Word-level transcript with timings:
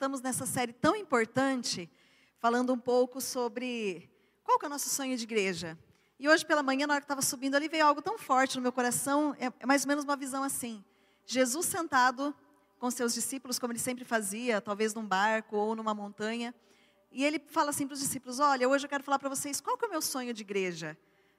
estamos 0.00 0.22
nessa 0.22 0.46
série 0.46 0.72
tão 0.72 0.96
importante, 0.96 1.86
falando 2.38 2.72
um 2.72 2.78
pouco 2.78 3.20
sobre 3.20 4.10
qual 4.42 4.58
que 4.58 4.64
é 4.64 4.68
o 4.68 4.70
nosso 4.70 4.88
sonho 4.88 5.14
de 5.14 5.24
igreja. 5.24 5.78
E 6.18 6.26
hoje 6.26 6.42
pela 6.46 6.62
manhã, 6.62 6.86
na 6.86 6.94
hora 6.94 7.00
que 7.02 7.04
estava 7.04 7.20
subindo 7.20 7.54
ali, 7.54 7.68
veio 7.68 7.84
algo 7.84 8.00
tão 8.00 8.16
forte 8.16 8.56
no 8.56 8.62
meu 8.62 8.72
coração, 8.72 9.36
é, 9.38 9.52
é 9.60 9.66
mais 9.66 9.82
ou 9.82 9.88
menos 9.88 10.04
uma 10.04 10.16
visão 10.16 10.42
assim. 10.42 10.82
Jesus 11.26 11.66
sentado 11.66 12.34
com 12.78 12.90
seus 12.90 13.12
discípulos, 13.12 13.58
como 13.58 13.74
ele 13.74 13.78
sempre 13.78 14.02
fazia, 14.02 14.58
talvez 14.58 14.94
num 14.94 15.04
barco 15.04 15.54
ou 15.54 15.76
numa 15.76 15.92
montanha, 15.92 16.54
e 17.12 17.22
ele 17.22 17.38
fala 17.38 17.68
assim 17.68 17.86
para 17.86 17.92
os 17.92 18.00
discípulos: 18.00 18.40
Olha, 18.40 18.66
hoje 18.66 18.86
eu 18.86 18.88
quero 18.88 19.04
falar 19.04 19.18
para 19.18 19.28
vocês 19.28 19.60
qual 19.60 19.76
que 19.76 19.84
é 19.84 19.88
o 19.88 19.90
meu 19.90 20.00
sonho 20.00 20.32
de 20.32 20.40
igreja. 20.40 20.96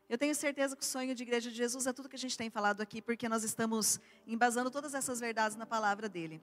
Eu 0.07 0.19
tenho 0.19 0.35
certeza 0.35 0.75
que 0.75 0.83
o 0.83 0.85
sonho 0.85 1.15
de 1.15 1.23
igreja 1.23 1.49
de 1.49 1.57
Jesus 1.57 1.87
é 1.87 1.93
tudo 1.93 2.07
que 2.07 2.15
a 2.15 2.19
gente 2.19 2.37
tem 2.37 2.51
falado 2.51 2.79
aqui, 2.79 3.01
porque 3.01 3.27
nós 3.27 3.43
estamos 3.43 3.99
embasando 4.27 4.69
todas 4.69 4.93
essas 4.93 5.19
verdades 5.19 5.57
na 5.57 5.65
palavra 5.65 6.07
dele. 6.07 6.39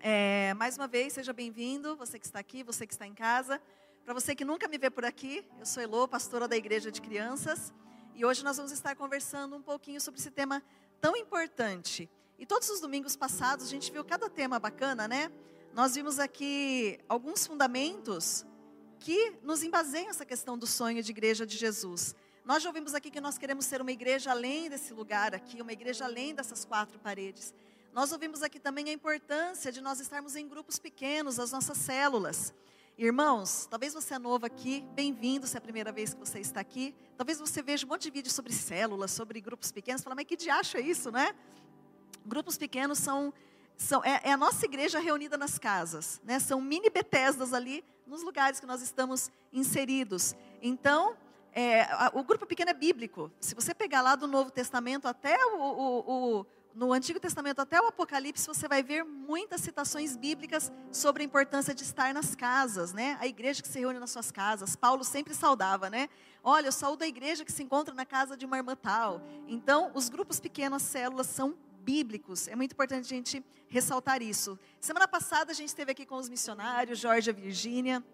É, 0.00 0.54
mais 0.54 0.76
uma 0.76 0.86
vez, 0.86 1.12
seja 1.12 1.32
bem-vindo, 1.32 1.96
você 1.96 2.18
que 2.18 2.26
está 2.26 2.38
aqui, 2.38 2.62
você 2.62 2.86
que 2.86 2.92
está 2.92 3.06
em 3.06 3.14
casa. 3.14 3.60
Para 4.04 4.14
você 4.14 4.34
que 4.34 4.44
nunca 4.44 4.68
me 4.68 4.78
vê 4.78 4.90
por 4.90 5.04
aqui, 5.04 5.44
eu 5.58 5.66
sou 5.66 5.82
Elô, 5.82 6.06
pastora 6.06 6.46
da 6.46 6.56
Igreja 6.56 6.90
de 6.90 7.00
Crianças, 7.00 7.72
e 8.14 8.24
hoje 8.24 8.42
nós 8.42 8.56
vamos 8.56 8.72
estar 8.72 8.94
conversando 8.96 9.56
um 9.56 9.62
pouquinho 9.62 10.00
sobre 10.00 10.20
esse 10.20 10.30
tema 10.30 10.62
tão 11.00 11.16
importante. 11.16 12.08
E 12.38 12.46
todos 12.46 12.70
os 12.70 12.80
domingos 12.80 13.16
passados 13.16 13.66
a 13.66 13.68
gente 13.68 13.92
viu 13.92 14.04
cada 14.04 14.30
tema 14.30 14.58
bacana, 14.58 15.08
né? 15.08 15.30
Nós 15.74 15.94
vimos 15.94 16.18
aqui 16.18 16.98
alguns 17.08 17.46
fundamentos 17.46 18.46
que 18.98 19.34
nos 19.42 19.62
embaseiam 19.62 20.10
essa 20.10 20.24
questão 20.24 20.56
do 20.56 20.66
sonho 20.66 21.02
de 21.02 21.10
igreja 21.10 21.46
de 21.46 21.56
Jesus. 21.56 22.14
Nós 22.44 22.62
já 22.62 22.70
ouvimos 22.70 22.94
aqui 22.94 23.10
que 23.10 23.20
nós 23.20 23.36
queremos 23.36 23.66
ser 23.66 23.82
uma 23.82 23.92
igreja 23.92 24.30
além 24.30 24.70
desse 24.70 24.94
lugar 24.94 25.34
aqui, 25.34 25.60
uma 25.60 25.72
igreja 25.72 26.06
além 26.06 26.34
dessas 26.34 26.64
quatro 26.64 26.98
paredes. 26.98 27.52
Nós 27.98 28.12
ouvimos 28.12 28.44
aqui 28.44 28.60
também 28.60 28.90
a 28.90 28.92
importância 28.92 29.72
de 29.72 29.80
nós 29.80 29.98
estarmos 29.98 30.36
em 30.36 30.46
grupos 30.46 30.78
pequenos, 30.78 31.40
as 31.40 31.50
nossas 31.50 31.76
células. 31.78 32.54
Irmãos, 32.96 33.66
talvez 33.68 33.92
você 33.92 34.14
é 34.14 34.20
novo 34.20 34.46
aqui, 34.46 34.84
bem-vindo 34.94 35.48
se 35.48 35.56
é 35.56 35.58
a 35.58 35.60
primeira 35.60 35.90
vez 35.90 36.14
que 36.14 36.20
você 36.20 36.38
está 36.38 36.60
aqui. 36.60 36.94
Talvez 37.16 37.40
você 37.40 37.60
veja 37.60 37.84
um 37.84 37.88
monte 37.88 38.02
de 38.02 38.12
vídeos 38.12 38.36
sobre 38.36 38.52
células, 38.52 39.10
sobre 39.10 39.40
grupos 39.40 39.72
pequenos, 39.72 40.00
fala, 40.00 40.14
mas 40.14 40.26
que 40.26 40.36
diacho 40.36 40.76
é 40.76 40.80
isso, 40.80 41.10
né? 41.10 41.34
Grupos 42.24 42.56
pequenos 42.56 42.98
são 43.00 43.34
são, 43.76 44.04
é, 44.04 44.20
é, 44.22 44.32
a 44.32 44.36
nossa 44.36 44.64
igreja 44.64 45.00
reunida 45.00 45.36
nas 45.36 45.58
casas, 45.58 46.20
né? 46.22 46.38
São 46.38 46.60
mini 46.60 46.90
Betesdas 46.90 47.52
ali 47.52 47.84
nos 48.06 48.22
lugares 48.22 48.60
que 48.60 48.66
nós 48.66 48.80
estamos 48.80 49.28
inseridos. 49.52 50.36
Então, 50.62 51.16
é, 51.52 51.82
a, 51.82 52.12
o 52.14 52.22
grupo 52.22 52.46
pequeno 52.46 52.70
é 52.70 52.74
bíblico. 52.74 53.28
Se 53.40 53.56
você 53.56 53.74
pegar 53.74 54.02
lá 54.02 54.14
do 54.14 54.28
Novo 54.28 54.52
Testamento 54.52 55.08
até 55.08 55.36
o, 55.46 55.58
o, 55.58 55.98
o, 56.38 56.46
no 56.78 56.92
Antigo 56.92 57.18
Testamento 57.18 57.58
até 57.58 57.80
o 57.80 57.88
Apocalipse, 57.88 58.46
você 58.46 58.68
vai 58.68 58.84
ver 58.84 59.04
muitas 59.04 59.60
citações 59.60 60.16
bíblicas 60.16 60.70
sobre 60.92 61.24
a 61.24 61.26
importância 61.26 61.74
de 61.74 61.82
estar 61.82 62.14
nas 62.14 62.36
casas, 62.36 62.92
né? 62.92 63.18
A 63.20 63.26
igreja 63.26 63.60
que 63.60 63.66
se 63.66 63.80
reúne 63.80 63.98
nas 63.98 64.12
suas 64.12 64.30
casas. 64.30 64.76
Paulo 64.76 65.02
sempre 65.02 65.34
saudava, 65.34 65.90
né? 65.90 66.08
Olha, 66.40 66.68
eu 66.68 66.72
saúdo 66.72 67.02
a 67.02 67.06
igreja 67.08 67.44
que 67.44 67.50
se 67.50 67.64
encontra 67.64 67.92
na 67.92 68.06
casa 68.06 68.36
de 68.36 68.46
uma 68.46 68.56
irmã 68.56 68.76
tal. 68.76 69.20
Então, 69.48 69.90
os 69.92 70.08
grupos 70.08 70.38
pequenos, 70.38 70.84
as 70.84 70.88
células, 70.88 71.26
são 71.26 71.56
bíblicos. 71.80 72.46
É 72.46 72.54
muito 72.54 72.74
importante 72.74 73.06
a 73.06 73.08
gente 73.08 73.44
ressaltar 73.66 74.22
isso. 74.22 74.56
Semana 74.78 75.08
passada 75.08 75.50
a 75.50 75.54
gente 75.56 75.70
esteve 75.70 75.90
aqui 75.90 76.06
com 76.06 76.14
os 76.14 76.28
missionários, 76.28 77.00
Jorge 77.00 77.28
e 77.28 77.32
Virgínia, 77.32 78.04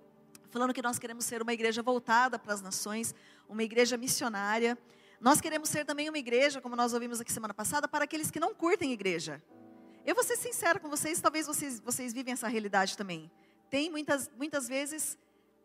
falando 0.48 0.72
que 0.72 0.80
nós 0.80 0.98
queremos 0.98 1.26
ser 1.26 1.42
uma 1.42 1.52
igreja 1.52 1.82
voltada 1.82 2.38
para 2.38 2.54
as 2.54 2.62
nações, 2.62 3.14
uma 3.46 3.62
igreja 3.62 3.98
missionária. 3.98 4.78
Nós 5.24 5.40
queremos 5.40 5.70
ser 5.70 5.86
também 5.86 6.06
uma 6.10 6.18
igreja, 6.18 6.60
como 6.60 6.76
nós 6.76 6.92
ouvimos 6.92 7.18
aqui 7.18 7.32
semana 7.32 7.54
passada, 7.54 7.88
para 7.88 8.04
aqueles 8.04 8.30
que 8.30 8.38
não 8.38 8.54
curtem 8.54 8.92
igreja. 8.92 9.42
Eu 10.04 10.14
vou 10.14 10.22
ser 10.22 10.36
sincero 10.36 10.78
com 10.78 10.90
vocês, 10.90 11.18
talvez 11.18 11.46
vocês, 11.46 11.80
vocês 11.80 12.12
vivem 12.12 12.34
essa 12.34 12.46
realidade 12.46 12.94
também. 12.94 13.30
Tem 13.70 13.90
muitas, 13.90 14.30
muitas 14.36 14.68
vezes 14.68 15.16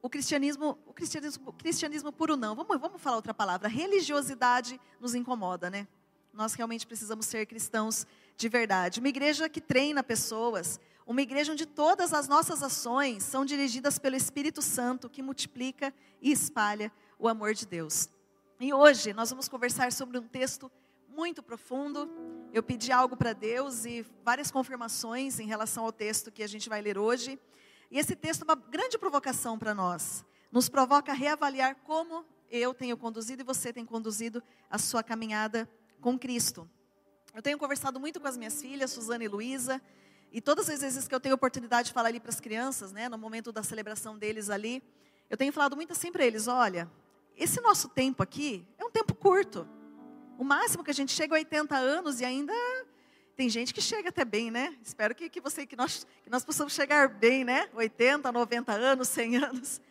o 0.02 0.10
cristianismo, 0.10 0.80
o 0.86 0.94
cristianismo, 0.94 1.52
cristianismo 1.52 2.10
puro 2.10 2.38
não. 2.38 2.56
Vamos, 2.56 2.80
vamos 2.80 3.02
falar 3.02 3.18
outra 3.18 3.34
palavra. 3.34 3.68
Religiosidade 3.68 4.80
nos 4.98 5.14
incomoda, 5.14 5.70
né? 5.70 5.90
Nós 6.32 6.54
realmente 6.54 6.88
precisamos 6.88 7.26
ser 7.26 7.46
cristãos 7.46 8.08
de 8.38 8.48
verdade. 8.48 9.02
Uma 9.02 9.10
igreja 9.10 9.50
que 9.50 9.60
treina 9.60 10.02
pessoas, 10.02 10.80
uma 11.06 11.22
igreja 11.22 11.52
onde 11.52 11.66
todas 11.66 12.14
as 12.14 12.30
nossas 12.30 12.64
ações 12.64 13.24
são 13.24 13.44
dirigidas 13.44 14.00
pelo 14.00 14.16
Espírito 14.16 14.62
Santo, 14.62 15.10
que 15.10 15.22
multiplica 15.22 15.94
e 16.22 16.32
espalha 16.32 16.90
o 17.20 17.28
amor 17.28 17.54
de 17.54 17.66
Deus. 17.66 18.08
E 18.62 18.74
hoje 18.74 19.14
nós 19.14 19.30
vamos 19.30 19.48
conversar 19.48 19.90
sobre 19.94 20.18
um 20.18 20.28
texto 20.28 20.70
muito 21.08 21.42
profundo. 21.42 22.12
Eu 22.52 22.62
pedi 22.62 22.92
algo 22.92 23.16
para 23.16 23.32
Deus 23.32 23.86
e 23.86 24.06
várias 24.22 24.52
confirmações 24.52 25.40
em 25.40 25.48
relação 25.48 25.86
ao 25.86 25.94
texto 25.94 26.30
que 26.30 26.44
a 26.44 26.48
gente 26.48 26.68
vai 26.68 26.82
ler 26.82 26.98
hoje. 26.98 27.40
E 27.90 27.98
esse 27.98 28.18
texto 28.18 28.42
é 28.42 28.44
uma 28.44 28.56
grande 28.56 28.98
provocação 28.98 29.58
para 29.58 29.74
nós. 29.74 30.26
Nos 30.52 30.68
provoca 30.68 31.14
a 31.14 31.16
reavaliar 31.16 31.78
como 31.86 32.26
eu 32.52 32.74
tenho 32.74 32.98
conduzido 32.98 33.44
e 33.44 33.46
você 33.46 33.72
tem 33.72 33.86
conduzido 33.86 34.44
a 34.70 34.78
sua 34.78 35.02
caminhada 35.02 35.66
com 36.02 36.20
Cristo. 36.20 36.70
Eu 37.34 37.42
tenho 37.42 37.58
conversado 37.58 37.98
muito 37.98 38.20
com 38.20 38.28
as 38.28 38.36
minhas 38.36 38.62
filhas, 38.62 38.92
Suzana 38.92 39.24
e 39.24 39.30
Luísa, 39.30 39.82
e 40.34 40.42
todas 40.42 40.70
as 40.70 40.82
vezes 40.82 41.08
que 41.08 41.16
eu 41.16 41.20
tenho 41.22 41.36
oportunidade 41.36 41.88
de 41.88 41.94
falar 41.94 42.10
ali 42.10 42.20
para 42.20 42.30
as 42.30 42.42
crianças, 42.42 42.92
né, 42.92 43.08
no 43.08 43.18
momento 43.18 43.54
da 43.54 43.64
celebração 43.64 44.18
deles 44.18 44.50
ali, 44.50 44.84
eu 45.30 45.38
tenho 45.38 45.54
falado 45.54 45.78
muito 45.78 45.94
assim 45.94 46.12
para 46.12 46.26
eles: 46.26 46.50
olha, 46.50 46.92
esse 47.40 47.62
nosso 47.62 47.90
tempo 47.90 48.22
aqui 48.22 48.68
é 48.78 48.86
um 48.86 48.92
tempo 48.92 49.16
curto. 49.16 49.68
O 50.38 50.44
máximo 50.44 50.84
que 50.84 50.92
a 50.92 50.94
gente 50.94 51.12
chega 51.12 51.36
a 51.36 51.38
80 51.38 51.76
anos 51.76 52.22
e 52.22 52.26
ainda 52.26 52.54
tem 53.36 53.50
gente 53.50 53.74
que 53.74 53.82
chega 53.82 54.10
até 54.10 54.26
bem, 54.26 54.52
né? 54.52 54.78
Espero 54.84 55.16
que, 55.16 55.30
que, 55.30 55.40
você, 55.40 55.66
que, 55.66 55.76
nós, 55.76 56.06
que 56.24 56.30
nós 56.30 56.44
possamos 56.44 56.74
chegar 56.74 57.08
bem, 57.08 57.44
né? 57.44 57.70
80, 57.74 58.32
90 58.32 58.72
anos, 58.72 59.08
100 59.08 59.38
anos. 59.38 59.82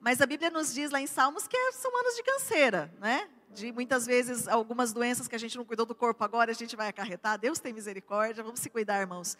Mas 0.00 0.20
a 0.20 0.26
Bíblia 0.26 0.50
nos 0.50 0.72
diz 0.72 0.90
lá 0.90 1.00
em 1.00 1.06
Salmos 1.06 1.46
que 1.46 1.72
são 1.72 1.96
anos 1.98 2.16
de 2.16 2.22
canseira, 2.22 2.92
né? 3.00 3.28
de 3.56 3.72
muitas 3.72 4.04
vezes 4.04 4.46
algumas 4.46 4.92
doenças 4.92 5.26
que 5.26 5.34
a 5.34 5.38
gente 5.38 5.56
não 5.56 5.64
cuidou 5.64 5.86
do 5.86 5.94
corpo 5.94 6.22
agora, 6.22 6.50
a 6.50 6.54
gente 6.54 6.76
vai 6.76 6.88
acarretar. 6.88 7.38
Deus 7.38 7.58
tem 7.58 7.72
misericórdia, 7.72 8.44
vamos 8.44 8.60
se 8.60 8.68
cuidar, 8.68 9.00
irmãos. 9.00 9.38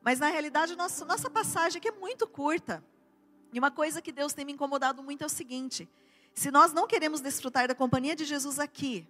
Mas 0.00 0.18
na 0.18 0.28
realidade, 0.28 0.74
nossa, 0.74 1.04
nossa 1.04 1.28
passagem 1.28 1.78
aqui 1.78 1.88
é 1.88 1.92
muito 1.92 2.26
curta. 2.26 2.82
E 3.52 3.58
uma 3.58 3.70
coisa 3.70 4.00
que 4.00 4.10
Deus 4.10 4.32
tem 4.32 4.44
me 4.44 4.52
incomodado 4.52 5.02
muito 5.02 5.22
é 5.22 5.26
o 5.26 5.28
seguinte: 5.28 5.86
se 6.34 6.50
nós 6.50 6.72
não 6.72 6.86
queremos 6.86 7.20
desfrutar 7.20 7.68
da 7.68 7.74
companhia 7.74 8.16
de 8.16 8.24
Jesus 8.24 8.58
aqui, 8.58 9.06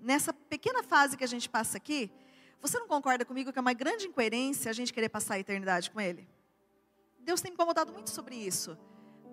nessa 0.00 0.32
pequena 0.32 0.82
fase 0.82 1.16
que 1.16 1.24
a 1.24 1.26
gente 1.26 1.48
passa 1.48 1.76
aqui, 1.76 2.10
você 2.60 2.78
não 2.78 2.86
concorda 2.86 3.24
comigo 3.24 3.52
que 3.52 3.58
é 3.58 3.62
uma 3.62 3.72
grande 3.72 4.06
incoerência 4.06 4.70
a 4.70 4.74
gente 4.74 4.92
querer 4.92 5.08
passar 5.08 5.34
a 5.34 5.38
eternidade 5.38 5.90
com 5.90 6.00
Ele? 6.00 6.28
Deus 7.20 7.40
tem 7.40 7.50
me 7.50 7.54
incomodado 7.54 7.92
muito 7.92 8.10
sobre 8.10 8.34
isso. 8.34 8.76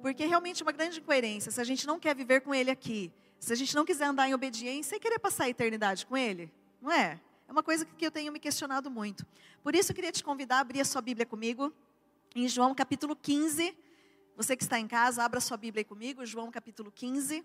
Porque 0.01 0.25
realmente 0.25 0.61
é 0.61 0.65
uma 0.65 0.71
grande 0.71 0.99
incoerência. 0.99 1.51
Se 1.51 1.59
a 1.59 1.63
gente 1.63 1.85
não 1.87 1.99
quer 1.99 2.15
viver 2.15 2.41
com 2.41 2.53
Ele 2.53 2.71
aqui, 2.71 3.11
se 3.39 3.51
a 3.51 3.55
gente 3.55 3.75
não 3.75 3.85
quiser 3.85 4.05
andar 4.05 4.27
em 4.27 4.33
obediência 4.33 4.95
e 4.95 4.99
querer 4.99 5.19
passar 5.19 5.45
a 5.45 5.49
eternidade 5.49 6.05
com 6.05 6.15
Ele, 6.15 6.51
não 6.81 6.91
é? 6.91 7.19
É 7.47 7.51
uma 7.51 7.63
coisa 7.63 7.85
que 7.85 8.05
eu 8.05 8.11
tenho 8.11 8.31
me 8.31 8.39
questionado 8.39 8.91
muito. 8.91 9.25
Por 9.63 9.75
isso 9.75 9.91
eu 9.91 9.95
queria 9.95 10.11
te 10.11 10.23
convidar 10.23 10.57
a 10.57 10.59
abrir 10.59 10.81
a 10.81 10.85
sua 10.85 11.01
Bíblia 11.01 11.25
comigo, 11.25 11.73
em 12.35 12.47
João 12.47 12.75
capítulo 12.75 13.15
15. 13.15 13.75
Você 14.37 14.55
que 14.55 14.61
está 14.61 14.79
em 14.79 14.87
casa, 14.87 15.23
abra 15.23 15.41
sua 15.41 15.57
Bíblia 15.57 15.79
aí 15.81 15.83
comigo, 15.83 16.23
João 16.23 16.51
capítulo 16.51 16.91
15. 16.91 17.43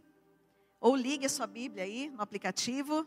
Ou 0.78 0.94
ligue 0.94 1.24
a 1.24 1.28
sua 1.30 1.46
Bíblia 1.46 1.84
aí 1.84 2.10
no 2.10 2.20
aplicativo. 2.20 3.06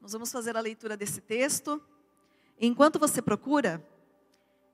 Nós 0.00 0.14
vamos 0.14 0.32
fazer 0.32 0.56
a 0.56 0.60
leitura 0.60 0.96
desse 0.96 1.20
texto. 1.20 1.78
Enquanto 2.58 2.98
você 2.98 3.20
procura, 3.20 3.86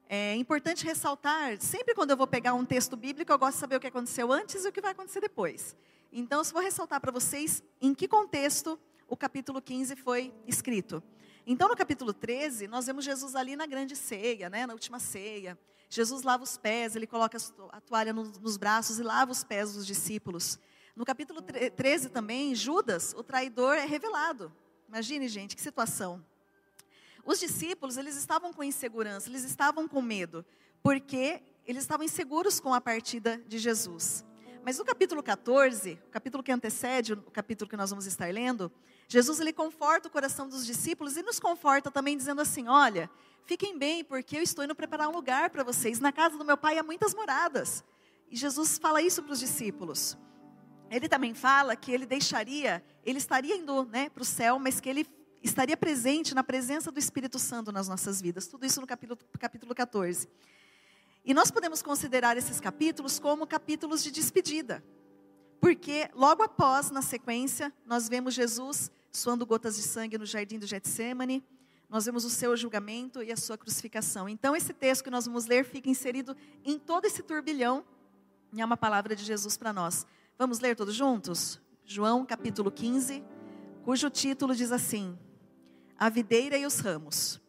é 0.08 0.37
importante 0.37 0.84
ressaltar, 0.84 1.60
sempre 1.60 1.96
quando 1.96 2.12
eu 2.12 2.16
vou 2.16 2.28
pegar 2.28 2.55
um 2.55 2.64
texto 2.64 2.96
bíblico, 2.96 3.32
eu 3.32 3.38
gosto 3.40 3.55
de 3.55 3.61
saber 3.61 3.75
o 3.75 3.81
que 3.81 3.88
aconteceu 3.88 4.31
antes 4.31 4.64
e 4.64 4.69
o 4.69 4.72
que 4.72 4.81
vai 4.81 4.93
acontecer 4.93 5.20
depois. 5.20 5.76
Então, 6.12 6.38
eu 6.38 6.44
vou 6.44 6.62
ressaltar 6.62 7.00
para 7.00 7.11
vocês 7.11 7.61
em 7.81 7.93
que 7.93 8.06
contexto 8.06 8.78
o 9.08 9.16
capítulo 9.16 9.61
15 9.61 9.96
foi 9.96 10.32
escrito. 10.46 11.02
Então, 11.50 11.66
no 11.66 11.74
capítulo 11.74 12.12
13, 12.12 12.68
nós 12.68 12.84
vemos 12.84 13.06
Jesus 13.06 13.34
ali 13.34 13.56
na 13.56 13.64
grande 13.64 13.96
ceia, 13.96 14.50
né, 14.50 14.66
na 14.66 14.74
última 14.74 15.00
ceia. 15.00 15.58
Jesus 15.88 16.22
lava 16.22 16.44
os 16.44 16.58
pés, 16.58 16.94
ele 16.94 17.06
coloca 17.06 17.38
a 17.72 17.80
toalha 17.80 18.12
nos 18.12 18.58
braços 18.58 18.98
e 18.98 19.02
lava 19.02 19.32
os 19.32 19.42
pés 19.42 19.72
dos 19.72 19.86
discípulos. 19.86 20.58
No 20.94 21.06
capítulo 21.06 21.40
13 21.40 22.10
também, 22.10 22.54
Judas, 22.54 23.14
o 23.16 23.22
traidor, 23.22 23.76
é 23.76 23.86
revelado. 23.86 24.52
Imagine, 24.86 25.26
gente, 25.26 25.56
que 25.56 25.62
situação. 25.62 26.22
Os 27.24 27.40
discípulos, 27.40 27.96
eles 27.96 28.14
estavam 28.14 28.52
com 28.52 28.62
insegurança, 28.62 29.30
eles 29.30 29.42
estavam 29.42 29.88
com 29.88 30.02
medo, 30.02 30.44
porque 30.82 31.40
eles 31.66 31.82
estavam 31.82 32.04
inseguros 32.04 32.60
com 32.60 32.74
a 32.74 32.80
partida 32.80 33.42
de 33.48 33.56
Jesus. 33.56 34.22
Mas 34.62 34.76
no 34.76 34.84
capítulo 34.84 35.22
14, 35.22 35.98
o 36.08 36.10
capítulo 36.10 36.42
que 36.42 36.52
antecede 36.52 37.14
o 37.14 37.22
capítulo 37.30 37.70
que 37.70 37.76
nós 37.76 37.88
vamos 37.88 38.04
estar 38.04 38.30
lendo, 38.30 38.70
Jesus 39.08 39.40
ele 39.40 39.52
conforta 39.52 40.06
o 40.06 40.10
coração 40.10 40.49
dos 40.49 40.66
discípulos 40.66 41.16
e 41.16 41.22
nos 41.22 41.40
conforta 41.40 41.90
também 41.90 42.16
dizendo 42.16 42.43
assim: 42.43 42.69
"Olha, 42.69 43.10
fiquem 43.44 43.78
bem, 43.78 44.05
porque 44.05 44.37
eu 44.37 44.43
estou 44.43 44.62
indo 44.62 44.75
preparar 44.75 45.08
um 45.08 45.12
lugar 45.12 45.49
para 45.49 45.64
vocês. 45.64 45.99
Na 45.99 46.12
casa 46.12 46.37
do 46.37 46.44
meu 46.44 46.58
pai 46.58 46.78
há 46.78 46.82
muitas 46.82 47.14
moradas." 47.14 47.82
E 48.31 48.37
Jesus 48.37 48.78
fala 48.78 49.00
isso 49.00 49.22
para 49.22 49.32
os 49.32 49.40
discípulos. 49.40 50.16
Ele 50.90 51.08
também 51.08 51.34
fala 51.34 51.75
que 51.75 51.90
ele 51.90 52.05
deixaria, 52.05 52.84
ele 53.05 53.19
estaria 53.19 53.56
indo, 53.56 53.84
né, 53.87 54.10
para 54.10 54.22
o 54.22 54.26
céu, 54.26 54.58
mas 54.58 54.81
que 54.81 54.88
ele 54.88 55.06
estaria 55.43 55.76
presente 55.76 56.34
na 56.34 56.44
presença 56.44 56.90
do 56.90 56.99
Espírito 56.99 57.38
Santo 57.38 57.72
nas 57.72 57.88
nossas 57.88 58.20
vidas. 58.20 58.46
Tudo 58.46 58.66
isso 58.66 58.81
no 58.81 58.87
capítulo, 58.87 59.19
capítulo 59.38 59.75
14. 59.75 60.28
E 61.25 61.32
nós 61.32 61.50
podemos 61.50 61.82
considerar 61.82 62.37
esses 62.37 62.61
capítulos 62.61 63.19
como 63.19 63.46
capítulos 63.46 64.02
de 64.02 64.11
despedida. 64.11 64.84
Porque 65.61 66.08
logo 66.14 66.43
após, 66.43 66.90
na 66.90 67.02
sequência, 67.02 67.72
nós 67.84 68.08
vemos 68.08 68.34
Jesus 68.34 68.90
suando 69.18 69.44
gotas 69.44 69.76
de 69.76 69.82
sangue 69.82 70.16
no 70.16 70.24
jardim 70.24 70.58
do 70.58 70.66
Getsemane, 70.66 71.44
nós 71.88 72.04
vemos 72.04 72.24
o 72.24 72.30
seu 72.30 72.56
julgamento 72.56 73.22
e 73.22 73.32
a 73.32 73.36
sua 73.36 73.58
crucificação. 73.58 74.28
Então, 74.28 74.54
esse 74.54 74.72
texto 74.72 75.02
que 75.02 75.10
nós 75.10 75.26
vamos 75.26 75.46
ler 75.46 75.64
fica 75.64 75.88
inserido 75.88 76.36
em 76.64 76.78
todo 76.78 77.06
esse 77.06 77.22
turbilhão, 77.22 77.84
e 78.52 78.60
é 78.60 78.64
uma 78.64 78.76
palavra 78.76 79.16
de 79.16 79.24
Jesus 79.24 79.56
para 79.56 79.72
nós. 79.72 80.06
Vamos 80.38 80.60
ler 80.60 80.76
todos 80.76 80.94
juntos? 80.94 81.60
João 81.84 82.24
capítulo 82.24 82.70
15, 82.70 83.24
cujo 83.84 84.08
título 84.10 84.54
diz 84.54 84.70
assim: 84.70 85.18
A 85.98 86.08
videira 86.08 86.56
e 86.56 86.64
os 86.64 86.78
ramos. 86.78 87.40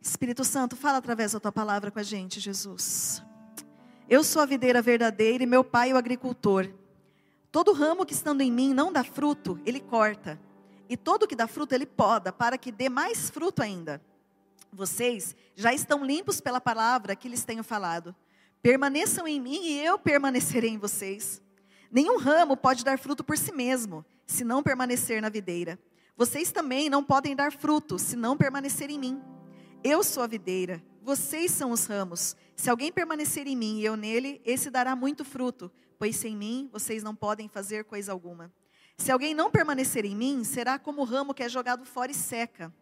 Espírito 0.00 0.44
Santo, 0.44 0.74
fala 0.74 0.98
através 0.98 1.32
da 1.32 1.40
tua 1.40 1.52
palavra 1.52 1.90
com 1.90 1.98
a 1.98 2.02
gente, 2.02 2.40
Jesus. 2.40 3.22
Eu 4.08 4.24
sou 4.24 4.42
a 4.42 4.46
videira 4.46 4.82
verdadeira 4.82 5.44
e 5.44 5.46
meu 5.46 5.62
pai 5.62 5.92
o 5.92 5.96
agricultor. 5.96 6.68
Todo 7.52 7.74
ramo 7.74 8.06
que 8.06 8.14
estando 8.14 8.40
em 8.40 8.50
mim 8.50 8.72
não 8.72 8.90
dá 8.90 9.04
fruto, 9.04 9.60
ele 9.66 9.78
corta. 9.78 10.40
E 10.88 10.96
todo 10.96 11.28
que 11.28 11.36
dá 11.36 11.46
fruto, 11.46 11.74
ele 11.74 11.84
poda, 11.84 12.32
para 12.32 12.56
que 12.56 12.72
dê 12.72 12.88
mais 12.88 13.28
fruto 13.28 13.62
ainda. 13.62 14.00
Vocês 14.72 15.36
já 15.54 15.74
estão 15.74 16.02
limpos 16.02 16.40
pela 16.40 16.62
palavra 16.62 17.14
que 17.14 17.28
lhes 17.28 17.44
tenho 17.44 17.62
falado. 17.62 18.16
Permaneçam 18.62 19.28
em 19.28 19.38
mim 19.38 19.60
e 19.64 19.84
eu 19.84 19.98
permanecerei 19.98 20.70
em 20.70 20.78
vocês. 20.78 21.42
Nenhum 21.90 22.16
ramo 22.16 22.56
pode 22.56 22.82
dar 22.82 22.98
fruto 22.98 23.22
por 23.22 23.36
si 23.36 23.52
mesmo, 23.52 24.02
se 24.26 24.44
não 24.44 24.62
permanecer 24.62 25.20
na 25.20 25.28
videira. 25.28 25.78
Vocês 26.16 26.50
também 26.50 26.88
não 26.88 27.04
podem 27.04 27.36
dar 27.36 27.52
fruto, 27.52 27.98
se 27.98 28.16
não 28.16 28.34
permanecer 28.34 28.88
em 28.88 28.98
mim. 28.98 29.22
Eu 29.84 30.02
sou 30.02 30.22
a 30.22 30.26
videira, 30.26 30.82
vocês 31.02 31.50
são 31.50 31.70
os 31.70 31.84
ramos. 31.84 32.34
Se 32.56 32.70
alguém 32.70 32.90
permanecer 32.90 33.46
em 33.46 33.56
mim 33.56 33.80
e 33.80 33.84
eu 33.84 33.94
nele, 33.94 34.40
esse 34.42 34.70
dará 34.70 34.96
muito 34.96 35.22
fruto, 35.22 35.70
pois 36.02 36.16
sem 36.16 36.36
mim 36.36 36.68
vocês 36.72 37.00
não 37.00 37.14
podem 37.14 37.46
fazer 37.46 37.84
coisa 37.84 38.10
alguma. 38.10 38.52
Se 38.98 39.12
alguém 39.12 39.34
não 39.34 39.52
permanecer 39.52 40.04
em 40.04 40.16
mim, 40.16 40.42
será 40.42 40.76
como 40.76 41.00
o 41.00 41.04
ramo 41.04 41.32
que 41.32 41.44
é 41.44 41.48
jogado 41.48 41.86
fora 41.86 42.10
e 42.10 42.14
seca. 42.14 42.74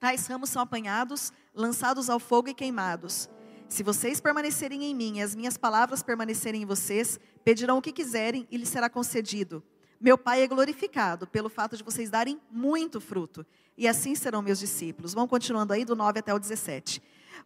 Tais 0.00 0.26
ramos 0.26 0.48
são 0.48 0.62
apanhados, 0.62 1.30
lançados 1.54 2.08
ao 2.08 2.18
fogo 2.18 2.48
e 2.48 2.54
queimados. 2.54 3.28
Se 3.68 3.82
vocês 3.82 4.18
permanecerem 4.18 4.82
em 4.82 4.94
mim 4.94 5.18
e 5.18 5.20
as 5.20 5.34
minhas 5.34 5.58
palavras 5.58 6.02
permanecerem 6.02 6.62
em 6.62 6.64
vocês, 6.64 7.20
pedirão 7.44 7.76
o 7.76 7.82
que 7.82 7.92
quiserem 7.92 8.48
e 8.50 8.56
lhes 8.56 8.70
será 8.70 8.88
concedido. 8.88 9.62
Meu 10.00 10.16
Pai 10.16 10.40
é 10.40 10.46
glorificado 10.46 11.26
pelo 11.26 11.50
fato 11.50 11.76
de 11.76 11.84
vocês 11.84 12.08
darem 12.08 12.40
muito 12.50 12.98
fruto, 12.98 13.44
e 13.76 13.86
assim 13.86 14.14
serão 14.14 14.40
meus 14.40 14.58
discípulos. 14.58 15.12
Vão 15.12 15.28
continuando 15.28 15.74
aí 15.74 15.84
do 15.84 15.94
9 15.94 16.20
até 16.20 16.32
o 16.32 16.38
17. 16.38 17.02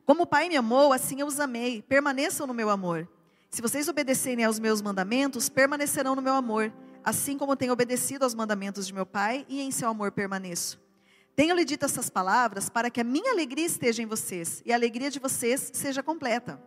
Como 0.06 0.22
o 0.22 0.26
Pai 0.28 0.48
me 0.48 0.56
amou, 0.56 0.92
assim 0.92 1.18
eu 1.18 1.26
os 1.26 1.40
amei. 1.40 1.82
Permaneçam 1.82 2.46
no 2.46 2.54
meu 2.54 2.70
amor. 2.70 3.08
Se 3.50 3.62
vocês 3.62 3.88
obedecerem 3.88 4.44
aos 4.44 4.58
meus 4.58 4.82
mandamentos, 4.82 5.48
permanecerão 5.48 6.14
no 6.14 6.22
meu 6.22 6.34
amor, 6.34 6.72
assim 7.02 7.38
como 7.38 7.56
tenho 7.56 7.72
obedecido 7.72 8.24
aos 8.24 8.34
mandamentos 8.34 8.86
de 8.86 8.92
meu 8.92 9.06
Pai 9.06 9.46
e 9.48 9.60
em 9.60 9.70
seu 9.70 9.88
amor 9.88 10.12
permaneço. 10.12 10.78
Tenho-lhe 11.34 11.64
dito 11.64 11.84
essas 11.84 12.10
palavras 12.10 12.68
para 12.68 12.90
que 12.90 13.00
a 13.00 13.04
minha 13.04 13.32
alegria 13.32 13.64
esteja 13.64 14.02
em 14.02 14.06
vocês 14.06 14.62
e 14.66 14.72
a 14.72 14.76
alegria 14.76 15.10
de 15.10 15.18
vocês 15.18 15.70
seja 15.72 16.02
completa. 16.02 16.60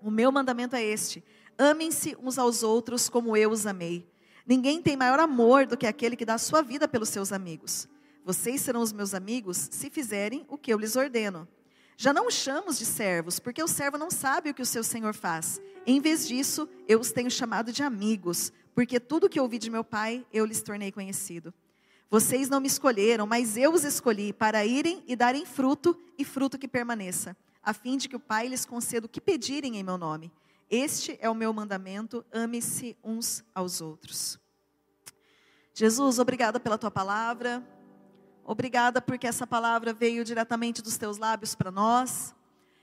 O 0.00 0.10
meu 0.10 0.30
mandamento 0.30 0.76
é 0.76 0.84
este: 0.84 1.24
amem-se 1.58 2.16
uns 2.22 2.38
aos 2.38 2.62
outros 2.62 3.08
como 3.08 3.36
eu 3.36 3.50
os 3.50 3.66
amei. 3.66 4.08
Ninguém 4.46 4.80
tem 4.80 4.96
maior 4.96 5.18
amor 5.18 5.66
do 5.66 5.76
que 5.76 5.86
aquele 5.86 6.16
que 6.16 6.24
dá 6.24 6.34
a 6.34 6.38
sua 6.38 6.62
vida 6.62 6.86
pelos 6.86 7.08
seus 7.08 7.32
amigos. 7.32 7.88
Vocês 8.24 8.60
serão 8.60 8.80
os 8.80 8.92
meus 8.92 9.14
amigos 9.14 9.68
se 9.72 9.90
fizerem 9.90 10.44
o 10.48 10.56
que 10.56 10.72
eu 10.72 10.78
lhes 10.78 10.94
ordeno. 10.94 11.48
Já 11.96 12.12
não 12.12 12.26
os 12.26 12.34
chamo 12.34 12.72
de 12.72 12.84
servos, 12.84 13.38
porque 13.38 13.62
o 13.62 13.68
servo 13.68 13.98
não 13.98 14.10
sabe 14.10 14.50
o 14.50 14.54
que 14.54 14.62
o 14.62 14.66
seu 14.66 14.82
senhor 14.82 15.14
faz. 15.14 15.60
Em 15.86 16.00
vez 16.00 16.26
disso, 16.26 16.68
eu 16.88 17.00
os 17.00 17.12
tenho 17.12 17.30
chamado 17.30 17.72
de 17.72 17.82
amigos, 17.82 18.52
porque 18.74 18.98
tudo 18.98 19.28
que 19.28 19.40
ouvi 19.40 19.58
de 19.58 19.70
meu 19.70 19.84
pai, 19.84 20.26
eu 20.32 20.44
lhes 20.44 20.62
tornei 20.62 20.90
conhecido. 20.90 21.52
Vocês 22.10 22.48
não 22.48 22.60
me 22.60 22.66
escolheram, 22.66 23.26
mas 23.26 23.56
eu 23.56 23.72
os 23.72 23.84
escolhi 23.84 24.32
para 24.32 24.66
irem 24.66 25.02
e 25.06 25.16
darem 25.16 25.46
fruto, 25.46 25.98
e 26.18 26.24
fruto 26.24 26.58
que 26.58 26.68
permaneça, 26.68 27.34
a 27.62 27.72
fim 27.72 27.96
de 27.96 28.06
que 28.08 28.16
o 28.16 28.20
Pai 28.20 28.48
lhes 28.48 28.66
conceda 28.66 29.06
o 29.06 29.08
que 29.08 29.20
pedirem 29.20 29.78
em 29.78 29.82
meu 29.82 29.96
nome. 29.96 30.30
Este 30.68 31.16
é 31.22 31.30
o 31.30 31.34
meu 31.34 31.52
mandamento: 31.54 32.24
ame-se 32.30 32.96
uns 33.02 33.42
aos 33.54 33.80
outros. 33.80 34.38
Jesus, 35.74 36.18
obrigada 36.18 36.60
pela 36.60 36.76
tua 36.76 36.90
palavra. 36.90 37.66
Obrigada 38.44 39.00
porque 39.00 39.26
essa 39.26 39.46
palavra 39.46 39.92
veio 39.92 40.24
diretamente 40.24 40.82
dos 40.82 40.98
teus 40.98 41.16
lábios 41.16 41.54
para 41.54 41.70
nós. 41.70 42.34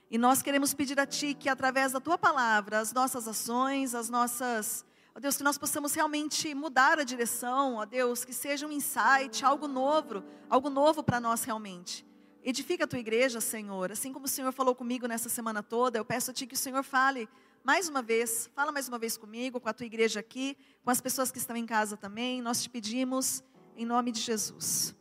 E 0.10 0.18
nós 0.18 0.42
queremos 0.42 0.74
pedir 0.74 1.00
a 1.00 1.06
Ti 1.06 1.34
que, 1.34 1.50
através 1.50 1.92
da 1.92 2.00
Tua 2.00 2.18
palavra, 2.18 2.80
as 2.80 2.94
nossas 2.94 3.28
ações, 3.28 3.94
as 3.94 4.10
nossas. 4.10 4.86
Ó 5.14 5.20
Deus, 5.20 5.38
que 5.38 5.44
nós 5.44 5.58
possamos 5.58 5.94
realmente 5.94 6.56
mudar 6.56 6.98
a 6.98 7.04
direção, 7.04 7.76
ó 7.76 7.86
Deus, 7.86 8.24
que 8.24 8.34
seja 8.34 8.66
um 8.66 8.72
insight, 8.72 9.44
algo 9.44 9.68
novo, 9.68 10.24
algo 10.50 10.70
novo 10.70 11.04
para 11.04 11.20
nós 11.20 11.44
realmente. 11.44 12.06
Edifica 12.44 12.86
a 12.86 12.88
Tua 12.88 13.00
igreja, 13.00 13.42
Senhor. 13.42 13.92
Assim 13.92 14.14
como 14.14 14.26
o 14.26 14.30
Senhor 14.30 14.52
falou 14.54 14.74
comigo 14.74 15.08
nessa 15.08 15.30
semana 15.30 15.62
toda, 15.62 16.00
eu 16.00 16.06
peço 16.06 16.32
a 16.32 16.34
Ti 16.34 16.48
que 16.48 16.56
o 16.56 16.58
Senhor 16.58 16.84
fale 16.84 17.30
mais 17.64 17.90
uma 17.90 18.02
vez, 18.02 18.50
fala 18.56 18.72
mais 18.72 18.88
uma 18.88 18.98
vez 18.98 19.18
comigo, 19.18 19.60
com 19.60 19.68
a 19.68 19.74
Tua 19.74 19.86
igreja 19.86 20.22
aqui, 20.22 20.58
com 20.84 20.90
as 20.90 21.02
pessoas 21.02 21.30
que 21.32 21.38
estão 21.38 21.56
em 21.56 21.66
casa 21.66 21.98
também. 21.98 22.42
Nós 22.42 22.64
te 22.64 22.70
pedimos 22.70 23.44
em 23.76 23.86
nome 23.86 24.12
de 24.12 24.22
Jesus. 24.22 24.96